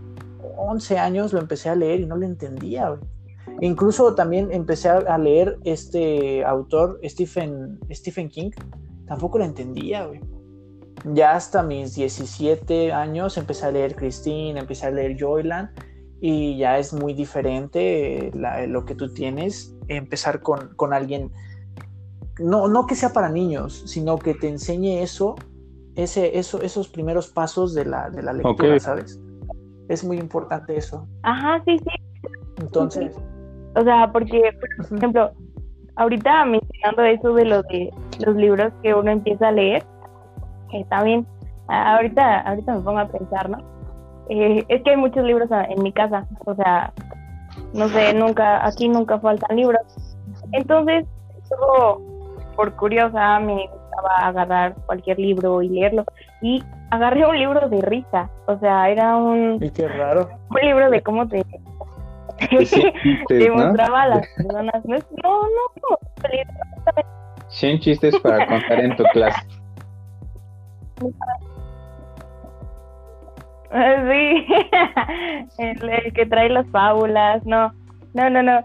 11 0.58 0.98
años 0.98 1.34
lo 1.34 1.40
empecé 1.40 1.70
a 1.70 1.76
leer 1.76 2.02
y 2.02 2.06
no 2.06 2.16
lo 2.16 2.26
entendía, 2.26 2.98
Incluso 3.60 4.16
también 4.16 4.50
empecé 4.52 4.90
a 4.90 5.18
leer 5.18 5.60
este 5.66 6.44
autor, 6.46 7.00
Stephen, 7.04 7.80
Stephen 7.92 8.30
King, 8.30 8.50
tampoco 9.06 9.38
lo 9.38 9.44
entendía, 9.44 10.10
Ya 11.04 11.34
hasta 11.36 11.64
mis 11.64 11.96
17 11.96 12.92
años 12.94 13.38
empecé 13.38 13.66
a 13.66 13.72
leer 13.72 13.96
Christine, 13.96 14.60
empecé 14.60 14.88
a 14.88 14.92
leer 14.92 15.18
Joyland 15.20 15.70
y 16.20 16.58
ya 16.58 16.78
es 16.78 16.94
muy 16.94 17.14
diferente 17.14 18.32
lo 18.68 18.86
que 18.86 18.94
tú 18.94 19.12
tienes, 19.12 19.76
empezar 19.88 20.42
con, 20.42 20.94
alguien, 20.94 21.32
no, 22.40 22.68
no 22.68 22.86
que 22.86 22.96
sea 22.96 23.12
para 23.12 23.30
niños, 23.30 23.84
sino 23.88 24.20
que 24.20 24.36
te 24.36 24.48
enseñe 24.48 25.02
eso, 25.02 25.36
ese, 25.96 26.38
eso 26.38 26.62
esos 26.62 26.88
primeros 26.88 27.30
pasos 27.30 27.74
de 27.74 27.86
la, 27.86 28.12
de 28.12 28.22
la 28.22 28.34
lectura, 28.34 28.80
¿sabes? 28.80 29.20
Es 29.90 30.04
muy 30.04 30.20
importante 30.20 30.78
eso. 30.78 31.08
Ajá, 31.24 31.62
sí, 31.66 31.80
sí. 31.80 32.32
Entonces. 32.62 33.16
O 33.76 33.82
sea, 33.82 34.12
porque, 34.12 34.42
por 34.88 34.98
ejemplo, 34.98 35.32
ahorita 35.96 36.46
mencionando 36.46 37.04
eso 37.04 37.34
de 37.34 37.46
los 37.46 37.64
de 37.68 37.90
los 38.26 38.36
libros 38.36 38.72
que 38.84 38.94
uno 38.94 39.12
empieza 39.12 39.48
a 39.48 39.52
leer, 39.52 39.84
está 40.74 41.04
bien. 41.04 41.26
Ahorita, 41.68 42.42
ahorita 42.42 42.76
me 42.76 42.82
pongo 42.82 43.00
a 43.00 43.08
pensar, 43.08 43.50
¿no? 43.50 43.58
Eh, 44.30 44.64
es 44.68 44.82
que 44.84 44.92
hay 44.92 44.98
muchos 44.98 45.24
libros 45.24 45.50
en 45.52 45.84
mi 45.84 45.92
casa, 45.92 46.26
o 46.46 46.56
sea, 46.56 46.94
no 47.74 47.88
sé, 47.90 48.14
nunca, 48.14 48.66
aquí 48.66 48.88
nunca 48.88 49.20
faltan 49.20 49.56
libros. 49.56 49.82
Entonces, 50.52 51.06
por 52.56 52.76
curiosa, 52.76 53.40
me 53.40 53.68
gustaba 53.68 54.28
agarrar 54.28 54.76
cualquier 54.86 55.20
libro 55.20 55.62
y 55.62 55.70
leerlo. 55.70 56.06
Y 56.42 56.64
agarré 56.90 57.26
un 57.26 57.38
libro 57.38 57.70
de 57.70 57.82
risa, 57.82 58.30
o 58.48 58.58
sea, 58.60 58.90
era 58.90 59.16
un... 59.16 59.60
qué 59.60 59.88
raro. 59.88 60.30
Un 60.50 60.62
libro 60.62 60.90
de 60.90 61.02
cómo 61.02 61.28
te... 61.28 61.44
te 63.28 63.52
mostraba 63.52 64.04
a 64.04 64.08
las 64.08 64.28
personas. 64.36 64.86
No, 64.86 65.42
no, 65.42 65.48
no. 65.90 65.98
100 67.50 67.80
chistes 67.80 68.18
para 68.20 68.48
contar 68.48 68.80
en 68.80 68.96
tu 68.96 69.04
clase. 69.06 69.42
Sí, 73.72 74.46
el, 75.58 76.14
que 76.14 76.26
trae 76.26 76.50
las 76.50 76.68
fábulas, 76.72 77.46
no, 77.46 77.72
no, 78.14 78.30
no, 78.30 78.44
no. 78.44 78.60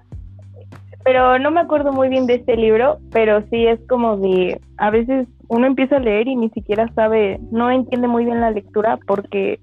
Pero 1.05 1.39
no 1.39 1.53
me 1.53 1.61
acuerdo 1.61 1.93
muy 1.93 2.09
bien 2.09 2.27
de 2.27 2.35
este 2.35 2.57
libro, 2.57 2.99
pero 3.13 3.41
sí 3.49 3.67
es 3.67 3.79
como 3.89 4.17
de, 4.17 4.61
a 4.79 4.91
veces 4.91 5.29
uno 5.49 5.67
empieza 5.69 5.97
a 5.97 6.01
leer 6.01 6.27
y 6.27 6.35
ni 6.35 6.51
siquiera 6.51 6.91
sabe, 6.95 7.39
no 7.53 7.71
entiende 7.71 8.09
muy 8.09 8.25
bien 8.25 8.41
la 8.41 8.51
lectura 8.51 8.99
porque, 9.07 9.61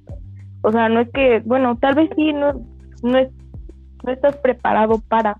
o 0.61 0.71
sea, 0.71 0.87
no 0.87 1.01
es 1.01 1.09
que, 1.11 1.41
bueno, 1.43 1.77
tal 1.77 1.95
vez 1.95 2.09
sí, 2.15 2.31
no, 2.31 2.53
no, 3.01 3.17
es, 3.17 3.29
no 4.03 4.11
estás 4.13 4.37
preparado 4.37 5.01
para. 5.09 5.37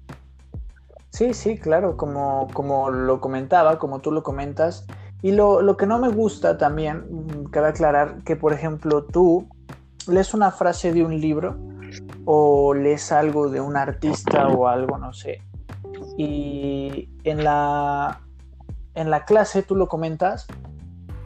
Sí, 1.11 1.34
sí, 1.34 1.57
claro, 1.57 1.95
como, 1.95 2.49
como 2.51 2.89
lo 2.89 3.21
comentaba, 3.21 3.79
como 3.79 3.99
tú 3.99 4.11
lo 4.11 4.23
comentas. 4.23 4.86
Y 5.24 5.32
lo, 5.32 5.63
lo 5.63 5.76
que 5.78 5.88
no 5.88 5.97
me 5.97 6.09
gusta 6.09 6.57
también, 6.57 7.47
cabe 7.49 7.69
aclarar 7.69 8.24
que, 8.24 8.36
por 8.36 8.53
ejemplo, 8.53 9.05
tú 9.05 9.47
lees 10.07 10.34
una 10.34 10.51
frase 10.51 10.93
de 10.93 11.03
un 11.03 11.19
libro 11.19 11.57
o 12.26 12.74
lees 12.74 13.11
algo 13.11 13.49
de 13.49 13.61
un 13.61 13.76
artista 13.76 14.47
o 14.49 14.67
algo, 14.67 14.97
no 14.97 15.13
sé, 15.13 15.41
y 16.17 17.09
en 17.24 17.43
la, 17.43 18.21
en 18.95 19.09
la 19.09 19.26
clase 19.26 19.63
tú 19.63 19.76
lo 19.76 19.88
comentas 19.88 20.45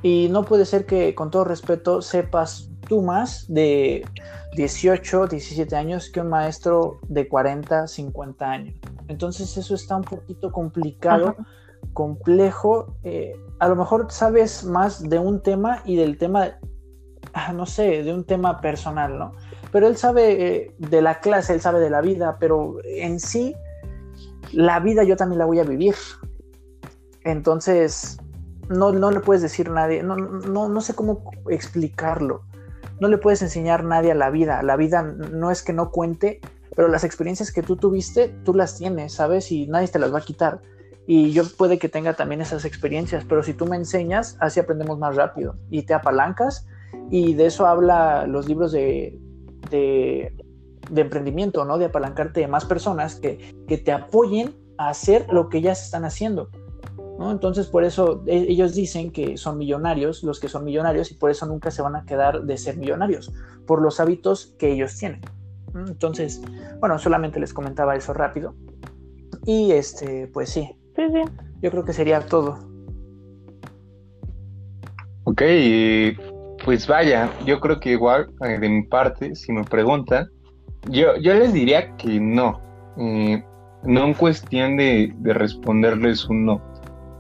y 0.02 0.28
no 0.30 0.44
puede 0.44 0.66
ser 0.66 0.86
que, 0.86 1.16
con 1.16 1.32
todo 1.32 1.44
respeto, 1.44 2.02
sepas 2.02 2.70
tú 2.88 3.02
más 3.02 3.46
de 3.48 4.06
18, 4.56 5.28
17 5.28 5.76
años 5.76 6.10
que 6.10 6.22
un 6.22 6.30
maestro 6.30 7.00
de 7.08 7.28
40, 7.28 7.88
50 7.88 8.50
años. 8.50 8.76
Entonces 9.08 9.58
eso 9.58 9.76
está 9.76 9.96
un 9.96 10.04
poquito 10.04 10.52
complicado, 10.52 11.36
complejo. 11.94 12.96
Eh, 13.04 13.36
a 13.60 13.68
lo 13.68 13.76
mejor 13.76 14.08
sabes 14.12 14.64
más 14.64 15.10
de 15.10 15.20
un 15.20 15.42
tema 15.42 15.82
y 15.86 15.96
del 15.96 16.18
tema, 16.18 16.58
ah, 17.34 17.54
no 17.54 17.66
sé, 17.66 18.04
de 18.04 18.14
un 18.14 18.24
tema 18.24 18.62
personal, 18.62 19.18
¿no? 19.18 19.34
Pero 19.72 19.88
él 19.88 19.98
sabe 19.98 20.48
eh, 20.48 20.76
de 20.78 21.02
la 21.02 21.20
clase, 21.20 21.54
él 21.54 21.62
sabe 21.62 21.80
de 21.80 21.90
la 21.90 22.02
vida, 22.02 22.38
pero 22.40 22.78
en 22.84 23.20
sí, 23.20 23.56
la 24.52 24.80
vida 24.80 25.04
yo 25.04 25.18
también 25.18 25.40
la 25.40 25.46
voy 25.46 25.60
a 25.60 25.64
vivir. 25.64 25.96
Entonces, 27.24 28.18
no, 28.70 28.92
no 28.92 29.12
le 29.12 29.20
puedes 29.20 29.42
decir 29.42 29.70
a 29.70 29.74
nadie, 29.74 30.04
no, 30.04 30.16
no, 30.16 30.70
no 30.70 30.82
sé 30.82 30.94
cómo 30.94 31.32
explicarlo. 31.50 32.44
No 33.00 33.08
le 33.08 33.18
puedes 33.18 33.42
enseñar 33.42 33.82
a 33.82 33.84
nadie 33.84 34.12
a 34.12 34.16
la 34.16 34.30
vida. 34.30 34.64
La 34.64 34.76
vida 34.76 35.04
no 35.04 35.52
es 35.52 35.62
que 35.62 35.74
no 35.74 35.92
cuente, 35.92 36.40
pero 36.76 36.88
las 36.88 37.04
experiencias 37.04 37.52
que 37.52 37.62
tú 37.62 37.76
tuviste, 37.76 38.30
tú 38.44 38.54
las 38.54 38.78
tienes, 38.78 39.14
¿sabes? 39.14 39.52
Y 39.52 39.68
nadie 39.68 39.88
te 39.88 40.00
las 40.00 40.14
va 40.14 40.20
a 40.20 40.26
quitar. 40.26 40.62
Y 41.10 41.32
yo 41.32 41.44
puede 41.58 41.80
que 41.80 41.88
tenga 41.88 42.16
también 42.16 42.42
esas 42.42 42.66
experiencias, 42.66 43.24
pero 43.28 43.42
si 43.42 43.54
tú 43.54 43.66
me 43.66 43.78
enseñas, 43.78 44.36
así 44.42 44.60
aprendemos 44.60 45.00
más 45.00 45.16
rápido 45.16 45.56
y 45.70 45.84
te 45.84 45.94
apalancas. 45.94 46.68
Y 47.10 47.34
de 47.34 47.46
eso 47.46 47.66
habla 47.66 48.28
los 48.28 48.48
libros 48.50 48.74
de, 48.74 49.18
de, 49.72 50.34
emprendimiento, 50.94 51.64
¿no? 51.64 51.78
De 51.78 51.86
apalancarte 51.86 52.42
de 52.42 52.48
más 52.48 52.66
personas 52.66 53.16
que, 53.16 53.56
que 53.70 53.78
te 53.78 53.94
apoyen 53.94 54.54
a 54.78 54.90
hacer 54.90 55.26
lo 55.32 55.48
que 55.48 55.60
ellas 55.60 55.84
están 55.86 56.04
haciendo. 56.04 56.50
Entonces, 57.20 57.68
por 57.68 57.84
eso 57.84 58.24
e, 58.28 58.46
ellos 58.50 58.76
dicen 58.76 59.12
que 59.12 59.38
son 59.38 59.58
millonarios, 59.58 60.24
los 60.24 60.40
que 60.40 60.50
son 60.50 60.64
millonarios, 60.64 61.12
y 61.12 61.16
por 61.16 61.32
eso 61.32 61.46
nunca 61.46 61.72
se 61.72 61.82
van 61.82 61.96
a 61.96 62.06
quedar 62.06 62.44
de 62.44 62.58
ser 62.58 62.78
millonarios, 62.78 63.32
por 63.66 63.82
los 63.82 64.00
hábitos 64.00 64.54
que 64.60 64.72
ellos 64.72 64.96
tienen. 64.98 65.22
Entonces, 65.74 66.42
bueno, 66.80 67.00
solamente 67.00 67.40
les 67.40 67.54
comentaba 67.54 67.96
eso 67.96 68.14
rápido. 68.14 68.56
Y 69.46 69.72
este, 69.72 70.28
pues 70.28 70.50
sí. 70.50 70.76
Sí, 70.98 71.04
sí. 71.14 71.22
Yo 71.62 71.72
creo 71.72 71.86
que 71.86 71.94
sería 71.94 72.20
todo. 72.20 72.60
Ok, 75.24 75.42
pues 76.66 76.86
vaya, 76.88 77.32
yo 77.46 77.60
creo 77.62 77.80
que 77.80 77.92
igual 77.92 78.30
eh, 78.46 78.60
de 78.60 78.70
mi 78.70 78.84
parte, 78.84 79.36
si 79.36 79.54
me 79.54 79.64
preguntan, 79.64 80.28
yo, 80.90 81.16
yo 81.18 81.34
les 81.34 81.54
diría 81.54 81.96
que 81.96 82.20
no. 82.20 82.60
Eh, 82.98 83.42
no 83.84 84.06
en 84.06 84.14
cuestión 84.14 84.76
de, 84.76 85.14
de 85.20 85.34
responderles 85.34 86.26
un 86.28 86.46
no 86.46 86.62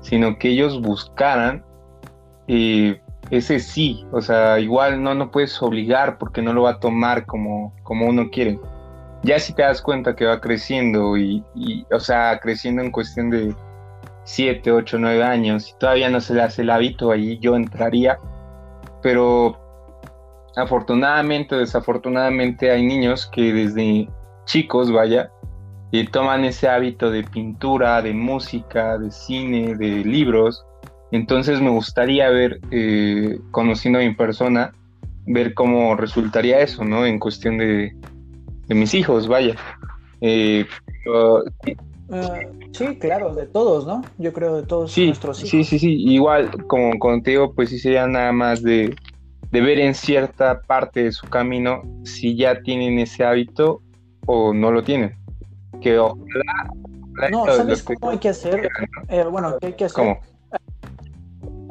sino 0.01 0.37
que 0.37 0.49
ellos 0.49 0.81
buscaran 0.81 1.63
eh, 2.47 3.01
ese 3.29 3.59
sí, 3.59 4.05
o 4.11 4.21
sea, 4.21 4.59
igual 4.59 5.03
no, 5.03 5.13
no 5.13 5.31
puedes 5.31 5.61
obligar 5.61 6.17
porque 6.17 6.41
no 6.41 6.53
lo 6.53 6.63
va 6.63 6.71
a 6.71 6.79
tomar 6.79 7.25
como, 7.25 7.75
como 7.83 8.07
uno 8.07 8.29
quiere. 8.29 8.57
Ya 9.23 9.37
si 9.37 9.53
te 9.53 9.63
das 9.63 9.81
cuenta 9.81 10.15
que 10.15 10.25
va 10.25 10.39
creciendo 10.39 11.17
y, 11.17 11.43
o 11.91 11.99
sea, 11.99 12.39
creciendo 12.41 12.81
en 12.81 12.91
cuestión 12.91 13.29
de 13.29 13.53
7, 14.27 14.73
8, 14.73 14.97
9 14.99 15.23
años 15.23 15.69
y 15.69 15.79
todavía 15.79 16.09
no 16.09 16.19
se 16.19 16.33
le 16.33 16.41
hace 16.41 16.61
el 16.61 16.69
hábito, 16.69 17.11
ahí 17.11 17.39
yo 17.39 17.55
entraría, 17.55 18.19
pero 19.01 19.57
afortunadamente 20.57 21.55
desafortunadamente 21.55 22.69
hay 22.69 22.85
niños 22.85 23.25
que 23.27 23.53
desde 23.53 24.09
chicos, 24.45 24.91
vaya, 24.91 25.31
y 25.91 26.05
toman 26.07 26.43
ese 26.43 26.67
hábito 26.67 27.09
de 27.09 27.23
pintura, 27.23 28.01
de 28.01 28.13
música, 28.13 28.97
de 28.97 29.11
cine, 29.11 29.75
de 29.75 30.03
libros. 30.03 30.65
Entonces 31.13 31.61
me 31.61 31.69
gustaría 31.69 32.29
ver, 32.29 32.59
eh, 32.71 33.39
conociendo 33.51 34.01
en 34.01 34.17
persona, 34.17 34.73
ver 35.25 35.53
cómo 35.53 35.95
resultaría 35.95 36.59
eso, 36.59 36.83
¿no? 36.83 37.05
En 37.05 37.17
cuestión 37.17 37.59
de, 37.59 37.95
mis 38.67 38.93
hijos, 38.93 39.29
vaya. 39.29 39.55
Eh, 40.19 40.65
ah, 42.09 42.39
sí, 42.71 42.97
claro, 42.97 43.33
de 43.35 43.45
todos, 43.45 43.85
¿no? 43.85 44.03
Yo 44.17 44.33
creo 44.33 44.55
de 44.55 44.63
todos 44.63 44.97
nuestros 44.97 45.39
hijos. 45.39 45.49
Sí, 45.49 45.63
sí, 45.63 45.79
sí. 45.79 45.93
Igual, 45.93 46.49
como 46.67 46.97
contigo, 46.99 47.53
pues 47.53 47.69
sí 47.69 47.79
sería 47.79 48.07
nada 48.07 48.31
más 48.31 48.61
de, 48.61 48.95
de 49.51 49.61
ver 49.61 49.79
en 49.79 49.93
cierta 49.93 50.61
parte 50.61 51.03
de 51.03 51.11
su 51.11 51.27
camino 51.27 51.81
si 52.03 52.35
ya 52.35 52.61
tienen 52.61 52.99
ese 52.99 53.23
hábito 53.23 53.81
o 54.25 54.53
no 54.53 54.71
lo 54.71 54.83
tienen 54.83 55.15
que 55.81 55.95
No, 55.95 57.45
¿sabes 57.45 57.83
cómo 57.83 58.11
hay 58.11 58.17
que 58.17 58.29
hacer? 58.29 58.69
Eh, 59.09 59.23
bueno, 59.23 59.57
¿qué 59.59 59.67
hay 59.67 59.73
que 59.73 59.85
hacer? 59.85 60.17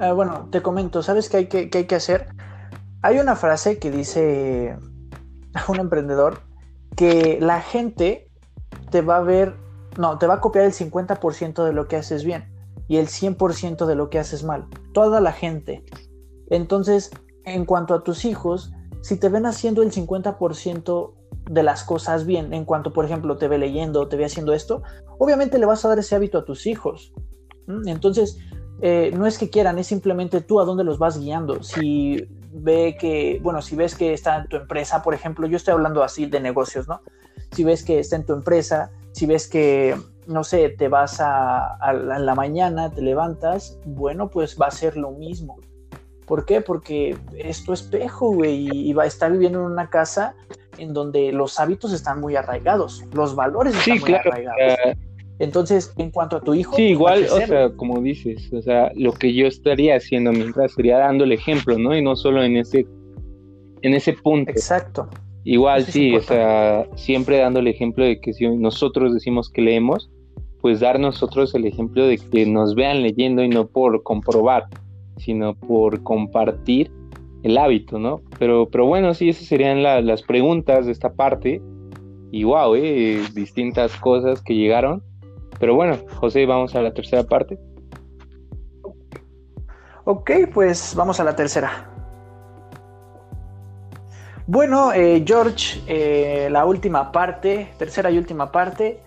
Eh, 0.01 0.13
bueno, 0.13 0.49
te 0.51 0.61
comento, 0.63 1.03
¿sabes 1.03 1.29
qué 1.29 1.39
hay 1.39 1.47
que, 1.47 1.71
qué 1.71 1.79
hay 1.79 1.85
que 1.85 1.95
hacer? 1.95 2.27
Hay 3.03 3.19
una 3.19 3.37
frase 3.37 3.79
que 3.79 3.91
dice 3.91 4.77
un 5.69 5.81
emprendedor 5.81 6.41
que 6.97 7.39
la 7.41 7.61
gente 7.61 8.29
te 8.91 9.01
va 9.03 9.19
a 9.19 9.23
ver, 9.23 9.55
no, 9.99 10.19
te 10.19 10.27
va 10.27 10.35
a 10.35 10.41
copiar 10.41 10.65
el 10.65 10.73
50% 10.73 11.65
de 11.65 11.73
lo 11.73 11.89
que 11.89 11.97
haces 11.97 12.25
bien 12.25 12.53
y 12.89 12.99
el 12.99 13.09
100% 13.09 13.87
de 13.87 13.95
lo 13.95 14.11
que 14.11 14.19
haces 14.19 14.45
mal. 14.45 14.67
Toda 14.93 15.21
la 15.21 15.33
gente. 15.33 15.85
Entonces, 16.51 17.11
en 17.45 17.65
cuanto 17.65 17.95
a 17.95 18.03
tus 18.03 18.25
hijos, 18.25 18.73
si 19.03 19.19
te 19.19 19.29
ven 19.29 19.47
haciendo 19.47 19.83
el 19.83 19.93
50% 19.93 21.15
de 21.51 21.63
las 21.63 21.85
cosas 21.85 22.27
bien 22.27 22.53
en 22.53 22.65
cuanto, 22.65 22.93
por 22.93 23.05
ejemplo, 23.05 23.37
te 23.37 23.49
ve 23.49 23.59
leyendo, 23.59 24.09
te 24.09 24.17
ve 24.17 24.25
haciendo 24.25 24.53
esto, 24.53 24.83
obviamente 25.19 25.59
le 25.59 25.67
vas 25.67 25.85
a 25.85 25.89
dar 25.89 25.99
ese 25.99 26.15
hábito 26.17 26.39
a 26.39 26.45
tus 26.45 26.67
hijos. 26.67 27.13
Entonces, 27.87 28.39
eh, 28.81 29.13
no 29.17 29.27
es 29.27 29.39
que 29.39 29.51
quieran, 29.51 29.79
es 29.79 29.87
simplemente 29.87 30.41
tú 30.41 30.61
a 30.61 30.65
dónde 30.65 30.85
los 30.85 30.99
vas 30.99 31.19
guiando. 31.19 31.63
Si 31.63 32.29
ve 32.53 32.97
que, 32.99 33.41
bueno, 33.43 33.63
si 33.63 33.77
ves 33.77 33.95
que 33.95 34.13
está 34.13 34.39
en 34.39 34.49
tu 34.49 34.57
empresa, 34.57 35.03
por 35.03 35.15
ejemplo, 35.15 35.47
yo 35.47 35.57
estoy 35.57 35.73
hablando 35.73 36.03
así 36.03 36.27
de 36.27 36.41
negocios, 36.41 36.87
¿no? 36.89 37.01
Si 37.53 37.65
ves 37.65 37.85
que 37.85 37.99
está 37.99 38.17
en 38.17 38.27
tu 38.27 38.33
empresa, 38.35 38.91
si 39.17 39.25
ves 39.25 39.49
que, 39.49 39.97
no 40.27 40.45
sé, 40.45 40.69
te 40.69 40.89
vas 40.89 41.21
a, 41.21 41.79
la 41.95 42.35
mañana, 42.35 42.93
te 42.93 43.01
levantas, 43.01 43.81
bueno, 43.87 44.29
pues 44.29 44.59
va 44.61 44.67
a 44.67 44.71
ser 44.71 44.99
lo 44.99 45.11
mismo. 45.11 45.57
¿Por 46.27 46.45
qué? 46.45 46.61
Porque 46.61 47.17
es 47.35 47.65
tu 47.65 47.73
espejo, 47.73 48.35
güey, 48.35 48.69
y 48.71 48.93
va 48.93 49.05
a 49.05 49.07
estar 49.07 49.33
viviendo 49.33 49.61
en 49.61 49.73
una 49.73 49.89
casa 49.89 50.35
en 50.77 50.93
donde 50.93 51.33
los 51.33 51.59
hábitos 51.59 51.95
están 51.95 52.21
muy 52.21 52.37
arraigados, 52.37 53.05
los 53.15 53.35
valores 53.35 53.75
están 53.75 54.01
muy 54.01 54.13
arraigados. 54.13 54.79
Entonces, 55.39 55.95
en 55.97 56.11
cuanto 56.11 56.37
a 56.37 56.43
tu 56.43 56.53
hijo. 56.53 56.77
Sí, 56.77 56.95
pues, 56.95 57.21
igual, 57.21 57.27
o 57.31 57.47
sea, 57.47 57.71
como 57.71 58.03
dices, 58.03 58.53
o 58.53 58.61
sea, 58.61 58.93
lo 58.97 59.13
que 59.13 59.33
yo 59.33 59.47
estaría 59.47 59.97
haciendo 59.97 60.31
mientras 60.31 60.73
sería 60.73 60.99
dando 60.99 61.25
el 61.25 61.33
ejemplo, 61.33 61.79
¿no? 61.79 61.97
Y 61.97 62.03
no 62.03 62.17
solo 62.17 62.43
en 62.43 62.59
ese, 62.59 62.87
en 63.81 63.95
ese 63.95 64.13
punto. 64.13 64.51
Exacto. 64.51 65.09
Igual, 65.49 65.85
sí, 65.85 66.17
o 66.17 66.21
sea, 66.23 66.89
siempre 66.97 67.39
dando 67.39 67.61
el 67.61 67.69
ejemplo 67.69 68.05
de 68.05 68.21
que 68.21 68.33
si 68.33 68.49
nosotros 68.49 69.15
decimos 69.15 69.49
que 69.49 69.63
leemos, 69.63 70.11
pues 70.61 70.81
dar 70.81 70.99
nosotros 70.99 71.55
el 71.55 71.67
ejemplo 71.67 72.05
de 72.05 72.19
que 72.19 72.45
nos 72.47 72.75
vean 72.75 73.01
leyendo 73.01 73.45
y 73.45 73.49
no 73.49 73.69
por 73.69 74.03
comprobar, 74.03 74.65
sino 75.19 75.55
por 75.55 76.03
compartir 76.03 76.91
el 77.45 77.59
hábito, 77.59 78.01
¿no? 78.01 78.23
Pero, 78.41 78.69
pero 78.69 78.87
bueno, 78.87 79.15
sí, 79.15 79.29
esas 79.29 79.47
serían 79.47 79.85
las 79.85 80.23
preguntas 80.23 80.87
de 80.87 80.91
esta 80.91 81.15
parte. 81.15 81.63
Y 82.33 82.43
wow, 82.43 82.75
eh, 82.75 83.23
distintas 83.33 83.95
cosas 83.99 84.43
que 84.43 84.57
llegaron. 84.57 85.01
Pero 85.61 85.77
bueno, 85.77 85.97
José, 86.17 86.45
vamos 86.45 86.75
a 86.75 86.83
la 86.83 86.93
tercera 86.93 87.23
parte. 87.23 87.57
Ok, 90.07 90.33
pues 90.53 90.93
vamos 90.97 91.21
a 91.21 91.25
la 91.25 91.37
tercera. 91.37 91.96
Bueno, 94.47 94.93
eh, 94.93 95.25
George, 95.27 95.83
eh, 95.89 96.49
la 96.51 96.65
última 96.65 97.11
parte, 97.11 97.73
tercera 97.79 98.11
y 98.11 98.19
última 98.19 98.53
parte, 98.53 99.03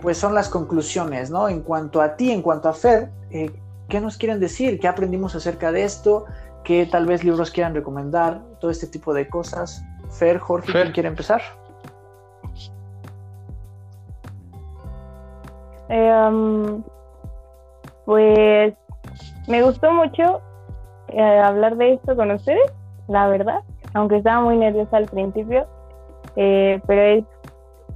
pues 0.00 0.16
son 0.16 0.34
las 0.34 0.48
conclusiones, 0.48 1.30
¿no? 1.30 1.46
En 1.46 1.60
cuanto 1.60 2.00
a 2.00 2.16
ti, 2.16 2.30
en 2.30 2.40
cuanto 2.40 2.70
a 2.70 2.72
Fer, 2.72 3.10
¿qué 3.30 4.00
nos 4.00 4.16
quieren 4.16 4.40
decir? 4.40 4.80
¿Qué 4.80 4.88
aprendimos 4.88 5.34
acerca 5.34 5.72
de 5.72 5.84
esto? 5.84 6.24
¿Qué 6.64 6.86
tal 6.86 7.04
vez 7.04 7.22
libros 7.22 7.50
quieran 7.50 7.74
recomendar? 7.74 8.40
Todo 8.60 8.70
este 8.70 8.86
tipo 8.86 9.12
de 9.12 9.28
cosas. 9.28 9.84
Fer, 10.10 10.38
Jorge, 10.38 10.72
¿quién 10.72 10.92
quiere 10.92 11.08
empezar? 11.10 11.42
Em, 15.88 16.82
pues 18.04 18.74
me 19.46 19.62
gustó 19.62 19.92
mucho 19.92 20.42
eh, 21.08 21.40
hablar 21.40 21.76
de 21.76 21.94
esto 21.94 22.14
con 22.14 22.30
ustedes, 22.30 22.70
la 23.08 23.28
verdad, 23.28 23.60
aunque 23.98 24.18
estaba 24.18 24.42
muy 24.42 24.56
nerviosa 24.56 24.96
al 24.96 25.06
principio, 25.06 25.66
eh, 26.36 26.80
pero 26.86 27.02
es 27.02 27.24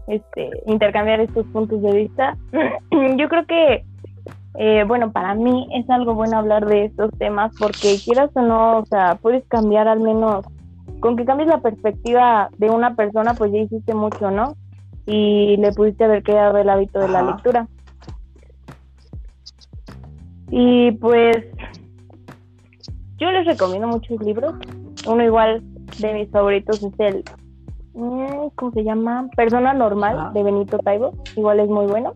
este, 0.09 0.51
intercambiar 0.67 1.21
estos 1.21 1.47
puntos 1.47 1.81
de 1.83 1.93
vista. 1.93 2.37
Yo 3.17 3.29
creo 3.29 3.47
que 3.47 3.85
eh, 4.59 4.85
bueno, 4.87 5.13
para 5.13 5.35
mí 5.35 5.69
es 5.73 5.89
algo 5.89 6.15
bueno 6.15 6.37
hablar 6.37 6.67
de 6.67 6.87
estos 6.87 7.11
temas 7.19 7.53
porque 7.59 7.97
quieras 8.05 8.31
o 8.35 8.43
no, 8.43 8.79
o 8.79 8.87
sea, 8.87 9.15
puedes 9.23 9.47
cambiar 9.47 9.89
al 9.89 10.01
menos, 10.01 10.45
con 11.01 11.17
que 11.17 11.25
cambies 11.25 11.49
la 11.49 11.61
perspectiva 11.61 12.51
de 12.59 12.69
una 12.69 12.95
persona, 12.95 13.35
pues 13.35 13.51
ya 13.53 13.59
hiciste 13.59 13.95
mucho, 13.95 14.31
¿no? 14.31 14.55
Y 15.07 15.57
le 15.57 15.73
pudiste 15.73 16.05
haber 16.05 16.23
creado 16.23 16.59
el 16.59 16.69
hábito 16.69 16.99
de 16.99 17.09
la 17.09 17.23
lectura. 17.23 17.67
Y 20.51 20.93
pues 20.93 21.37
yo 23.17 23.31
les 23.31 23.47
recomiendo 23.47 23.89
muchos 23.89 24.21
libros. 24.21 24.55
Uno 25.07 25.25
igual 25.25 25.63
de 25.99 26.15
mis 26.15 26.31
favoritos 26.31 26.83
es 26.83 26.93
el, 26.99 27.25
mm, 27.95 28.49
¿cómo 28.55 28.73
se 28.73 28.85
llama? 28.85 29.29
Persona 29.37 29.73
Normal 29.75 30.33
de 30.33 30.43
Benito 30.43 30.79
Taibo. 30.79 31.13
Igual 31.37 31.61
es 31.61 31.69
muy 31.69 31.87
bueno. 31.87 32.15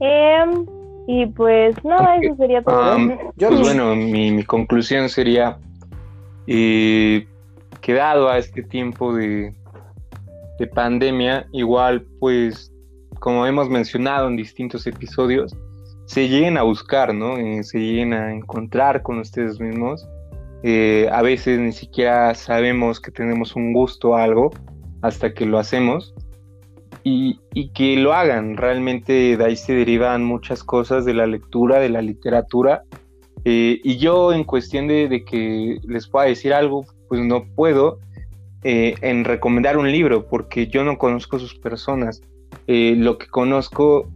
Em, 0.00 0.66
y 1.06 1.26
pues 1.26 1.76
no, 1.84 1.96
eso 2.20 2.36
sería 2.36 2.62
todo. 2.62 2.96
pues 3.36 3.60
bueno, 3.60 3.94
mi, 3.94 4.42
conclusión 4.44 5.08
sería 5.08 5.58
eh, 6.46 7.26
que 7.80 7.92
dado 7.94 8.28
a 8.28 8.38
este 8.38 8.62
tiempo 8.62 9.14
de, 9.14 9.54
de 10.58 10.66
pandemia, 10.66 11.46
igual 11.52 12.04
pues 12.20 12.72
como 13.18 13.46
hemos 13.46 13.68
mencionado 13.68 14.28
en 14.28 14.36
distintos 14.36 14.86
episodios, 14.86 15.56
se 16.06 16.28
lleguen 16.28 16.56
a 16.56 16.62
buscar, 16.62 17.14
¿no? 17.14 17.36
Eh, 17.36 17.62
se 17.64 17.78
lleguen 17.78 18.12
a 18.12 18.32
encontrar 18.32 19.02
con 19.02 19.18
ustedes 19.18 19.58
mismos. 19.60 20.06
Eh, 20.68 21.08
a 21.12 21.22
veces 21.22 21.60
ni 21.60 21.70
siquiera 21.70 22.34
sabemos 22.34 22.98
que 22.98 23.12
tenemos 23.12 23.54
un 23.54 23.72
gusto 23.72 24.16
a 24.16 24.24
algo 24.24 24.50
hasta 25.00 25.32
que 25.32 25.46
lo 25.46 25.60
hacemos 25.60 26.12
y, 27.04 27.38
que 27.72 27.94
lo 27.94 28.12
hagan. 28.12 28.56
Realmente 28.56 29.36
de 29.36 29.44
ahí 29.44 29.54
se 29.54 29.74
derivan 29.74 30.24
muchas 30.24 30.64
cosas 30.64 31.04
de 31.04 31.14
la 31.14 31.28
lectura, 31.28 31.78
de 31.78 31.88
la 31.88 32.02
literatura. 32.02 32.82
Eh, 33.44 33.78
y 33.84 33.98
yo 33.98 34.32
en 34.32 34.42
cuestión 34.42 34.88
de, 34.88 35.24
que 35.24 35.78
les 35.86 36.08
pueda 36.08 36.26
decir 36.26 36.52
algo, 36.52 36.84
pues 37.08 37.20
no 37.20 37.44
puedo 37.54 38.00
en 38.64 39.24
recomendar 39.24 39.78
un 39.78 39.92
libro 39.92 40.26
porque 40.26 40.66
yo 40.66 40.82
no 40.82 40.98
conozco 40.98 41.38
sus 41.38 41.54
personas. 41.54 42.22
lo 42.66 43.18
que 43.18 43.28
conozco, 43.28 44.10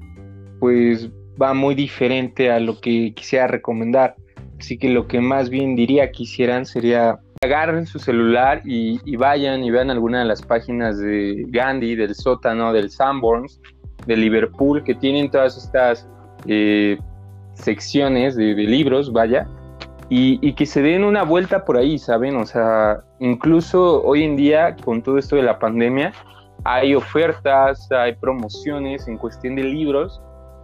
pues 0.58 1.10
va 1.40 1.54
muy 1.54 1.76
diferente 1.76 2.50
a 2.50 2.58
lo 2.58 2.80
que 2.80 3.14
quisiera 3.14 3.46
recomendar. 3.46 4.16
Así 4.60 4.76
que 4.76 4.90
lo 4.90 5.08
que 5.08 5.20
más 5.20 5.48
bien 5.48 5.74
diría 5.74 6.12
quisieran 6.12 6.66
sería 6.66 7.18
agarren 7.42 7.86
su 7.86 7.98
celular 7.98 8.60
y, 8.66 9.16
vayan 9.16 9.64
y 9.64 9.70
vean 9.70 9.90
alguna 9.90 10.18
de 10.18 10.26
las 10.26 10.42
páginas 10.42 10.98
de 10.98 11.46
Gandhi, 11.48 11.96
del 11.96 12.14
sótano, 12.14 12.70
del 12.70 12.90
Sanborns, 12.90 13.58
de 14.06 14.16
Liverpool, 14.18 14.84
que 14.84 14.94
tienen 14.94 15.30
todas 15.30 15.56
estas 15.56 16.06
eh, 16.46 16.98
secciones 17.54 18.36
de, 18.36 18.52
libros, 18.52 19.10
vaya, 19.10 19.48
y, 20.10 20.38
y, 20.46 20.52
que 20.52 20.66
se 20.66 20.82
den 20.82 21.04
una 21.04 21.22
vuelta 21.22 21.64
por 21.64 21.78
ahí, 21.78 21.98
¿saben? 21.98 22.36
O 22.36 22.44
sea, 22.44 23.02
incluso 23.18 24.02
hoy 24.02 24.24
en 24.24 24.36
día, 24.36 24.76
con 24.84 25.02
todo 25.02 25.16
esto 25.16 25.36
de 25.36 25.42
la 25.42 25.58
pandemia, 25.58 26.12
hay 26.64 26.94
ofertas, 26.94 27.90
hay 27.90 28.14
promociones 28.16 29.08
en 29.08 29.16
cuestión 29.16 29.56
de 29.56 29.64
libros 29.64 30.20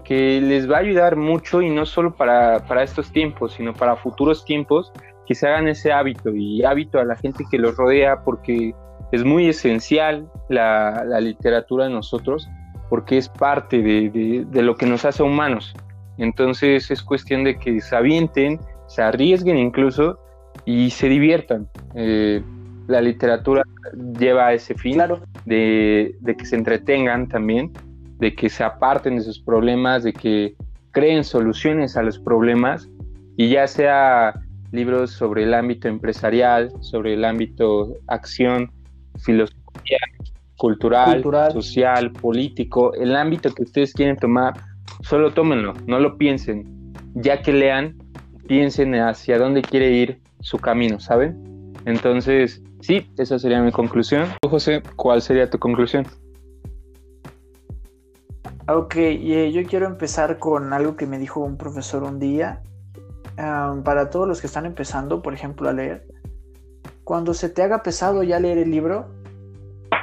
que 0.07 0.41
les 0.41 0.71
va 0.71 0.77
a 0.77 0.81
ayudar 0.81 1.17
mucho 1.17 1.61
y 1.63 1.69
no 1.69 1.85
solo 1.85 2.15
para, 2.15 2.63
estos 2.83 3.11
tiempos, 3.11 3.55
sino 3.55 3.73
para 3.73 3.97
futuros 3.97 4.45
tiempos, 4.45 4.93
que 5.27 5.35
se 5.35 5.49
hagan 5.49 5.67
ese 5.67 5.93
hábito 5.93 6.31
y 6.31 6.63
hábito 6.65 7.01
a 7.01 7.05
la 7.05 7.17
gente 7.17 7.45
que 7.51 7.59
los 7.59 7.77
rodea 7.77 8.23
porque 8.23 8.73
es 9.11 9.25
muy 9.25 9.49
esencial 9.49 10.31
la, 10.49 11.03
literatura 11.21 11.87
de 11.87 11.91
nosotros 11.91 12.49
porque 12.89 13.19
es 13.19 13.29
parte 13.29 13.83
de, 13.83 14.63
lo 14.63 14.77
que 14.77 14.87
nos 14.87 15.05
hace 15.05 15.25
humanos. 15.25 15.75
Entonces 16.19 16.89
es 16.93 17.03
cuestión 17.03 17.43
de 17.43 17.59
que 17.59 17.81
se 17.81 17.97
avienten, 17.97 18.61
se 18.87 19.03
arriesguen 19.03 19.59
incluso 19.59 20.21
y 20.65 20.91
se 20.91 21.09
diviertan. 21.09 21.69
Eh, 21.97 22.43
la 22.87 23.01
literatura 23.01 23.65
lleva 24.17 24.47
a 24.47 24.53
ese 24.53 24.77
fin 24.77 25.03
de, 25.45 26.15
de, 26.21 26.37
que 26.37 26.47
se 26.47 26.55
entretengan 26.55 27.27
también 27.29 27.73
de 28.19 28.35
que 28.35 28.49
se 28.49 28.65
aparten 28.65 29.17
de 29.17 29.23
sus 29.23 29.41
problemas, 29.41 30.03
de 30.03 30.13
que 30.13 30.55
creen 30.91 31.25
soluciones 31.25 31.97
a 31.97 32.03
los 32.03 32.19
problemas 32.19 32.89
y 33.37 33.51
ya 33.51 33.67
sea 33.67 34.35
libros 34.73 35.11
sobre 35.11 35.45
el 35.45 35.55
ámbito 35.55 35.89
empresarial, 35.89 36.73
sobre 36.81 37.15
el 37.15 37.25
ámbito 37.25 37.95
acción, 38.07 38.71
filosofía, 39.19 39.99
cultural, 40.57 41.23
social, 41.53 42.13
político, 42.13 42.95
el 42.95 43.15
ámbito 43.15 43.53
que 43.55 43.63
ustedes 43.63 43.93
quieren 43.93 44.17
tomar, 44.17 44.55
solo 45.03 45.33
tómenlo, 45.33 45.75
no 45.87 46.01
lo 46.01 46.17
piensen. 46.17 46.93
Ya 47.15 47.41
que 47.43 47.53
lean, 47.53 47.97
piensen 48.47 48.95
hacia 48.95 49.39
dónde 49.39 49.63
quiere 49.63 49.91
ir 49.91 50.21
su 50.41 50.59
camino, 50.59 51.01
¿saben? 51.01 51.73
Entonces, 51.85 52.63
sí, 52.81 53.07
esa 53.17 53.39
sería 53.39 53.61
mi 53.61 53.73
conclusión. 53.73 54.29
José, 54.49 54.83
¿cuál 54.97 55.23
sería 55.23 55.49
tu 55.49 55.59
conclusión? 55.59 56.07
Ok, 58.69 58.97
eh, 58.97 59.53
yo 59.53 59.63
quiero 59.63 59.87
empezar 59.87 60.41
con 60.41 60.73
algo 60.73 60.97
que 60.97 61.07
me 61.07 61.21
dijo 61.21 61.39
un 61.39 61.57
profesor 61.57 62.03
un 62.03 62.19
día. 62.19 62.65
para 63.37 64.11
todos 64.11 64.27
los 64.27 64.41
que 64.41 64.49
están 64.49 64.67
empezando, 64.67 65.23
por 65.23 65.35
ejemplo, 65.35 65.69
a 65.69 65.73
leer, 65.73 66.05
cuando 67.05 67.33
se 67.33 67.49
te 67.49 67.63
haga 67.63 67.85
pesado 67.85 68.25
ya 68.25 68.41
leer 68.41 68.59
el 68.59 68.73
libro, 68.73 69.07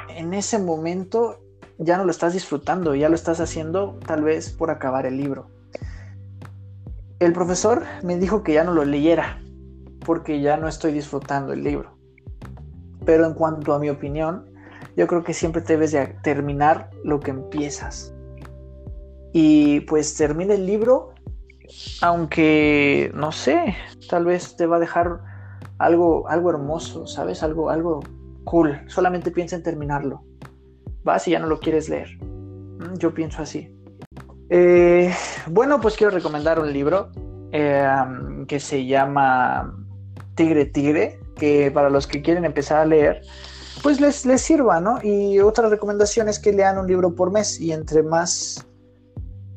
en 0.08 0.34
ese 0.34 0.60
momento 0.60 1.40
ya 1.78 1.98
no 1.98 2.06
lo 2.06 2.12
estás 2.12 2.32
disfrutando, 2.32 2.96
ya 2.96 3.10
lo 3.10 3.16
estás 3.16 3.42
haciendo 3.42 4.00
tal 4.06 4.24
vez 4.24 4.52
por 4.52 4.72
acabar 4.72 5.06
el 5.06 5.18
libro. 5.18 5.48
El 7.20 7.34
profesor 7.34 7.84
me 8.02 8.18
dijo 8.18 8.44
que 8.44 8.54
ya 8.54 8.64
no 8.64 8.74
lo 8.74 8.86
leyera, 8.86 9.42
porque 10.06 10.40
ya 10.40 10.56
no 10.56 10.70
estoy 10.70 10.94
disfrutando 10.94 11.52
el 11.52 11.64
libro. 11.66 11.98
Pero 13.06 13.26
en 13.26 13.34
cuanto 13.34 13.74
a 13.74 13.80
mi 13.80 13.90
opinión, 13.90 14.46
yo 14.96 15.06
creo 15.08 15.24
que 15.24 15.34
siempre 15.34 15.62
debes 15.64 15.92
de 15.92 16.08
terminar 16.24 16.92
lo 17.04 17.20
que 17.20 17.32
empiezas 17.32 18.14
y 19.34 19.82
pues 19.82 20.16
termina 20.16 20.54
el 20.54 20.66
libro, 20.68 21.14
aunque 22.02 23.12
no 23.16 23.32
sé, 23.32 23.76
tal 24.08 24.26
vez 24.26 24.56
te 24.56 24.68
va 24.68 24.78
a 24.78 24.80
dejar 24.80 25.20
algo, 25.80 26.30
algo 26.30 26.52
hermoso, 26.52 27.08
¿sabes? 27.08 27.42
Algo, 27.42 27.72
algo 27.72 28.02
cool. 28.44 28.80
Solamente 28.88 29.32
piensa 29.32 29.56
en 29.56 29.64
terminarlo. 29.64 30.24
Vas 31.04 31.28
y 31.28 31.32
ya 31.32 31.40
no 31.40 31.48
lo 31.48 31.60
quieres 31.60 31.90
leer. 31.90 32.10
Mm, 32.22 32.98
yo 32.98 33.14
pienso 33.14 33.42
así. 33.42 33.76
Eh, 34.50 35.12
bueno, 35.48 35.82
pues 35.82 35.98
quiero 35.98 36.12
recomendar 36.12 36.60
un 36.60 36.72
libro 36.72 37.10
eh, 37.52 37.88
que 38.48 38.60
se 38.60 38.86
llama 38.86 39.76
Tigre 40.36 40.66
Tigre, 40.66 41.20
que 41.36 41.72
para 41.72 41.90
los 41.90 42.06
que 42.06 42.22
quieren 42.22 42.46
empezar 42.46 42.78
a 42.78 42.86
leer, 42.86 43.22
pues 43.82 44.00
les, 44.00 44.28
les 44.28 44.42
sirva, 44.42 44.80
¿no? 44.80 45.00
Y 45.02 45.40
otra 45.40 45.70
recomendación 45.70 46.30
es 46.30 46.38
que 46.38 46.54
lean 46.54 46.78
un 46.78 46.86
libro 46.86 47.16
por 47.16 47.32
mes 47.32 47.60
y 47.60 47.72
entre 47.72 48.04
más 48.04 48.68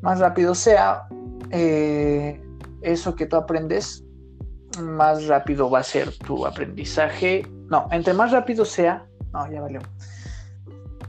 más 0.07 0.19
rápido 0.19 0.55
sea 0.55 1.05
eh, 1.51 2.41
eso 2.81 3.13
que 3.13 3.25
tú 3.25 3.35
aprendes, 3.35 4.05
más 4.81 5.27
rápido 5.27 5.69
va 5.69 5.79
a 5.79 5.83
ser 5.83 6.17
tu 6.19 6.45
aprendizaje. 6.45 7.45
No, 7.69 7.89
entre 7.91 8.13
más 8.13 8.31
rápido 8.31 8.63
sea, 8.63 9.05
no, 9.33 9.51
ya 9.51 9.59
valió. 9.59 9.81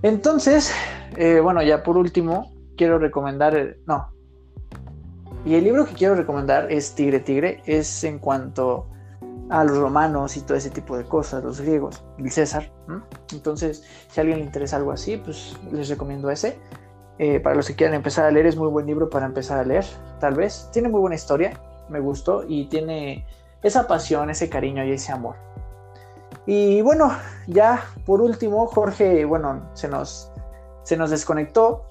Entonces, 0.02 0.72
eh, 1.16 1.38
bueno, 1.38 1.62
ya 1.62 1.84
por 1.84 1.96
último, 1.96 2.52
quiero 2.76 2.98
recomendar, 2.98 3.76
no. 3.86 4.12
Y 5.44 5.54
el 5.54 5.62
libro 5.62 5.86
que 5.86 5.94
quiero 5.94 6.16
recomendar 6.16 6.66
es 6.72 6.92
Tigre 6.96 7.20
Tigre, 7.20 7.62
es 7.66 8.02
en 8.02 8.18
cuanto 8.18 8.88
a 9.48 9.62
los 9.62 9.78
romanos 9.78 10.36
y 10.36 10.40
todo 10.40 10.58
ese 10.58 10.70
tipo 10.70 10.98
de 10.98 11.04
cosas, 11.04 11.44
los 11.44 11.60
griegos, 11.60 12.02
el 12.18 12.32
César. 12.32 12.72
Entonces, 13.32 13.84
si 14.10 14.18
a 14.18 14.22
alguien 14.22 14.40
le 14.40 14.44
interesa 14.46 14.76
algo 14.76 14.90
así, 14.90 15.18
pues 15.18 15.56
les 15.70 15.88
recomiendo 15.88 16.28
ese. 16.32 16.58
Eh, 17.18 17.40
para 17.40 17.56
los 17.56 17.66
que 17.66 17.74
quieran 17.74 17.94
empezar 17.94 18.24
a 18.26 18.30
leer, 18.30 18.46
es 18.46 18.56
muy 18.56 18.68
buen 18.68 18.86
libro 18.86 19.10
para 19.10 19.26
empezar 19.26 19.58
a 19.58 19.64
leer, 19.64 19.84
tal 20.20 20.34
vez. 20.34 20.68
Tiene 20.72 20.88
muy 20.88 21.00
buena 21.00 21.16
historia, 21.16 21.52
me 21.88 21.98
gustó, 21.98 22.44
y 22.46 22.66
tiene 22.66 23.26
esa 23.62 23.88
pasión, 23.88 24.30
ese 24.30 24.48
cariño 24.48 24.84
y 24.84 24.92
ese 24.92 25.12
amor. 25.12 25.34
Y 26.46 26.80
bueno, 26.80 27.12
ya 27.46 27.84
por 28.06 28.20
último, 28.20 28.66
Jorge, 28.68 29.24
bueno, 29.24 29.68
se 29.74 29.88
nos, 29.88 30.30
se 30.82 30.96
nos 30.96 31.10
desconectó. 31.10 31.84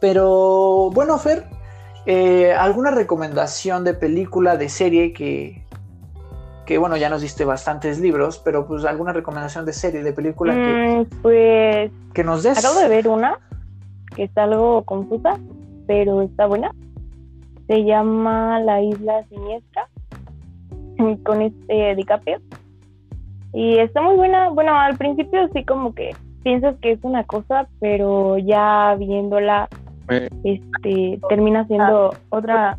Pero 0.00 0.90
bueno, 0.92 1.18
Fer, 1.18 1.46
eh, 2.04 2.52
¿alguna 2.52 2.90
recomendación 2.90 3.84
de 3.84 3.94
película, 3.94 4.56
de 4.56 4.68
serie 4.68 5.12
que, 5.12 5.64
que, 6.66 6.78
bueno, 6.78 6.96
ya 6.96 7.08
nos 7.08 7.22
diste 7.22 7.44
bastantes 7.44 7.98
libros, 8.00 8.40
pero 8.44 8.66
pues 8.66 8.84
alguna 8.84 9.12
recomendación 9.12 9.64
de 9.64 9.72
serie, 9.72 10.02
de 10.02 10.12
película 10.12 10.52
que, 10.52 11.06
mm, 11.08 11.22
pues, 11.22 11.90
que 12.12 12.24
nos 12.24 12.42
des? 12.42 12.58
Acabo 12.58 12.80
de 12.80 12.88
ver 12.88 13.08
una 13.08 13.38
que 14.18 14.24
está 14.24 14.42
algo 14.42 14.82
confusa, 14.82 15.38
pero 15.86 16.22
está 16.22 16.46
buena. 16.46 16.72
Se 17.68 17.84
llama 17.84 18.58
La 18.58 18.82
Isla 18.82 19.24
Siniestra 19.28 19.88
con 21.22 21.40
este 21.40 21.94
DiCaprio. 21.94 22.40
Y 23.54 23.78
está 23.78 24.02
muy 24.02 24.16
buena. 24.16 24.48
Bueno, 24.50 24.74
al 24.76 24.98
principio 24.98 25.48
sí 25.54 25.64
como 25.64 25.94
que 25.94 26.16
piensas 26.42 26.76
que 26.82 26.92
es 26.92 26.98
una 27.02 27.22
cosa, 27.22 27.68
pero 27.78 28.38
ya 28.38 28.96
viéndola 28.98 29.68
eh. 30.08 30.28
este 30.42 31.20
termina 31.28 31.64
siendo 31.68 32.10
otra 32.30 32.76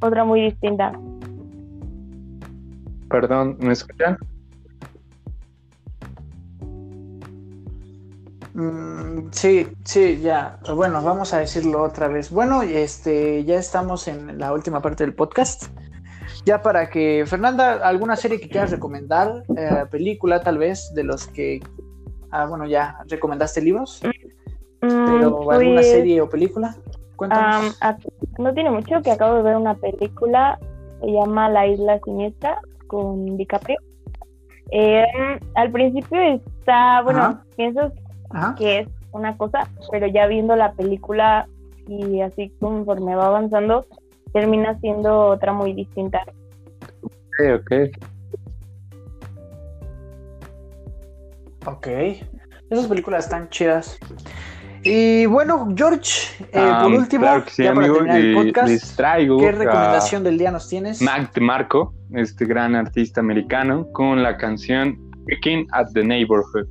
otra 0.00 0.24
muy 0.24 0.40
distinta. 0.40 0.92
Perdón, 3.10 3.58
¿me 3.60 3.74
escuchan? 3.74 4.16
Mm, 8.58 9.30
sí, 9.30 9.68
sí, 9.84 10.18
ya. 10.20 10.58
Bueno, 10.74 11.00
vamos 11.00 11.32
a 11.32 11.38
decirlo 11.38 11.80
otra 11.80 12.08
vez. 12.08 12.28
Bueno, 12.32 12.62
este, 12.62 13.44
ya 13.44 13.54
estamos 13.54 14.08
en 14.08 14.36
la 14.36 14.52
última 14.52 14.82
parte 14.82 15.04
del 15.04 15.14
podcast. 15.14 15.66
Ya 16.44 16.60
para 16.60 16.90
que, 16.90 17.24
Fernanda, 17.24 17.74
¿alguna 17.86 18.16
serie 18.16 18.40
que 18.40 18.48
quieras 18.48 18.72
recomendar? 18.72 19.44
Eh, 19.56 19.84
película, 19.92 20.40
tal 20.40 20.58
vez, 20.58 20.92
de 20.92 21.04
los 21.04 21.28
que. 21.28 21.60
Ah, 22.32 22.46
bueno, 22.46 22.66
ya 22.66 22.98
recomendaste 23.06 23.62
libros. 23.62 24.02
Mm, 24.82 24.88
pero 25.06 25.50
alguna 25.52 25.74
pues, 25.74 25.90
serie 25.90 26.20
o 26.20 26.28
película. 26.28 26.74
Cuéntanos. 27.14 27.78
no 28.38 28.54
tiene 28.54 28.70
mucho 28.70 29.00
que 29.02 29.12
acabo 29.12 29.36
de 29.36 29.42
ver 29.42 29.54
una 29.56 29.76
película. 29.76 30.58
Se 31.00 31.12
llama 31.12 31.48
La 31.48 31.68
Isla 31.68 32.00
Siniestra 32.04 32.60
con 32.88 33.36
DiCaprio. 33.36 33.78
Eh, 34.72 35.06
al 35.54 35.70
principio 35.70 36.20
está, 36.20 37.02
bueno, 37.02 37.40
piensas 37.56 37.92
que 38.56 38.80
es 38.80 38.88
una 39.12 39.36
cosa, 39.36 39.68
pero 39.90 40.06
ya 40.06 40.26
viendo 40.26 40.56
la 40.56 40.72
película 40.72 41.46
y 41.86 42.20
así 42.20 42.52
conforme 42.60 43.14
va 43.14 43.26
avanzando, 43.26 43.86
termina 44.32 44.78
siendo 44.80 45.26
otra 45.26 45.52
muy 45.52 45.72
distinta. 45.72 46.20
Ok, 47.02 47.60
ok. 47.60 47.72
Ok. 51.66 51.86
Esas 52.70 52.86
películas 52.86 53.24
están 53.24 53.48
chidas. 53.48 53.98
Y 54.82 55.26
bueno, 55.26 55.74
George, 55.76 56.44
eh, 56.52 56.72
por 56.80 56.86
um, 56.86 56.94
último, 56.94 57.24
ya 57.24 57.74
para 57.74 57.92
terminar 57.92 58.18
el 58.18 58.34
podcast, 58.34 58.96
traigo 58.96 59.38
¿qué 59.38 59.52
recomendación 59.52 60.22
del 60.22 60.38
día 60.38 60.50
nos 60.52 60.68
tienes? 60.68 61.02
Mac 61.02 61.32
DeMarco, 61.34 61.94
este 62.12 62.44
gran 62.44 62.76
artista 62.76 63.20
americano, 63.20 63.86
con 63.92 64.22
la 64.22 64.36
canción 64.36 64.96
Picking 65.26 65.66
at 65.72 65.88
the 65.94 66.04
Neighborhood. 66.04 66.66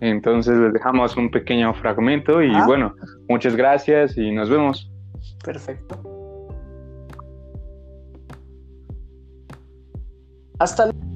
Entonces 0.00 0.58
les 0.58 0.72
dejamos 0.72 1.16
un 1.16 1.30
pequeño 1.30 1.72
fragmento 1.74 2.42
y 2.42 2.54
ah. 2.54 2.64
bueno, 2.66 2.94
muchas 3.28 3.56
gracias 3.56 4.16
y 4.16 4.30
nos 4.30 4.50
vemos. 4.50 4.90
Perfecto. 5.44 6.00
Hasta 10.58 10.86
luego. 10.86 11.15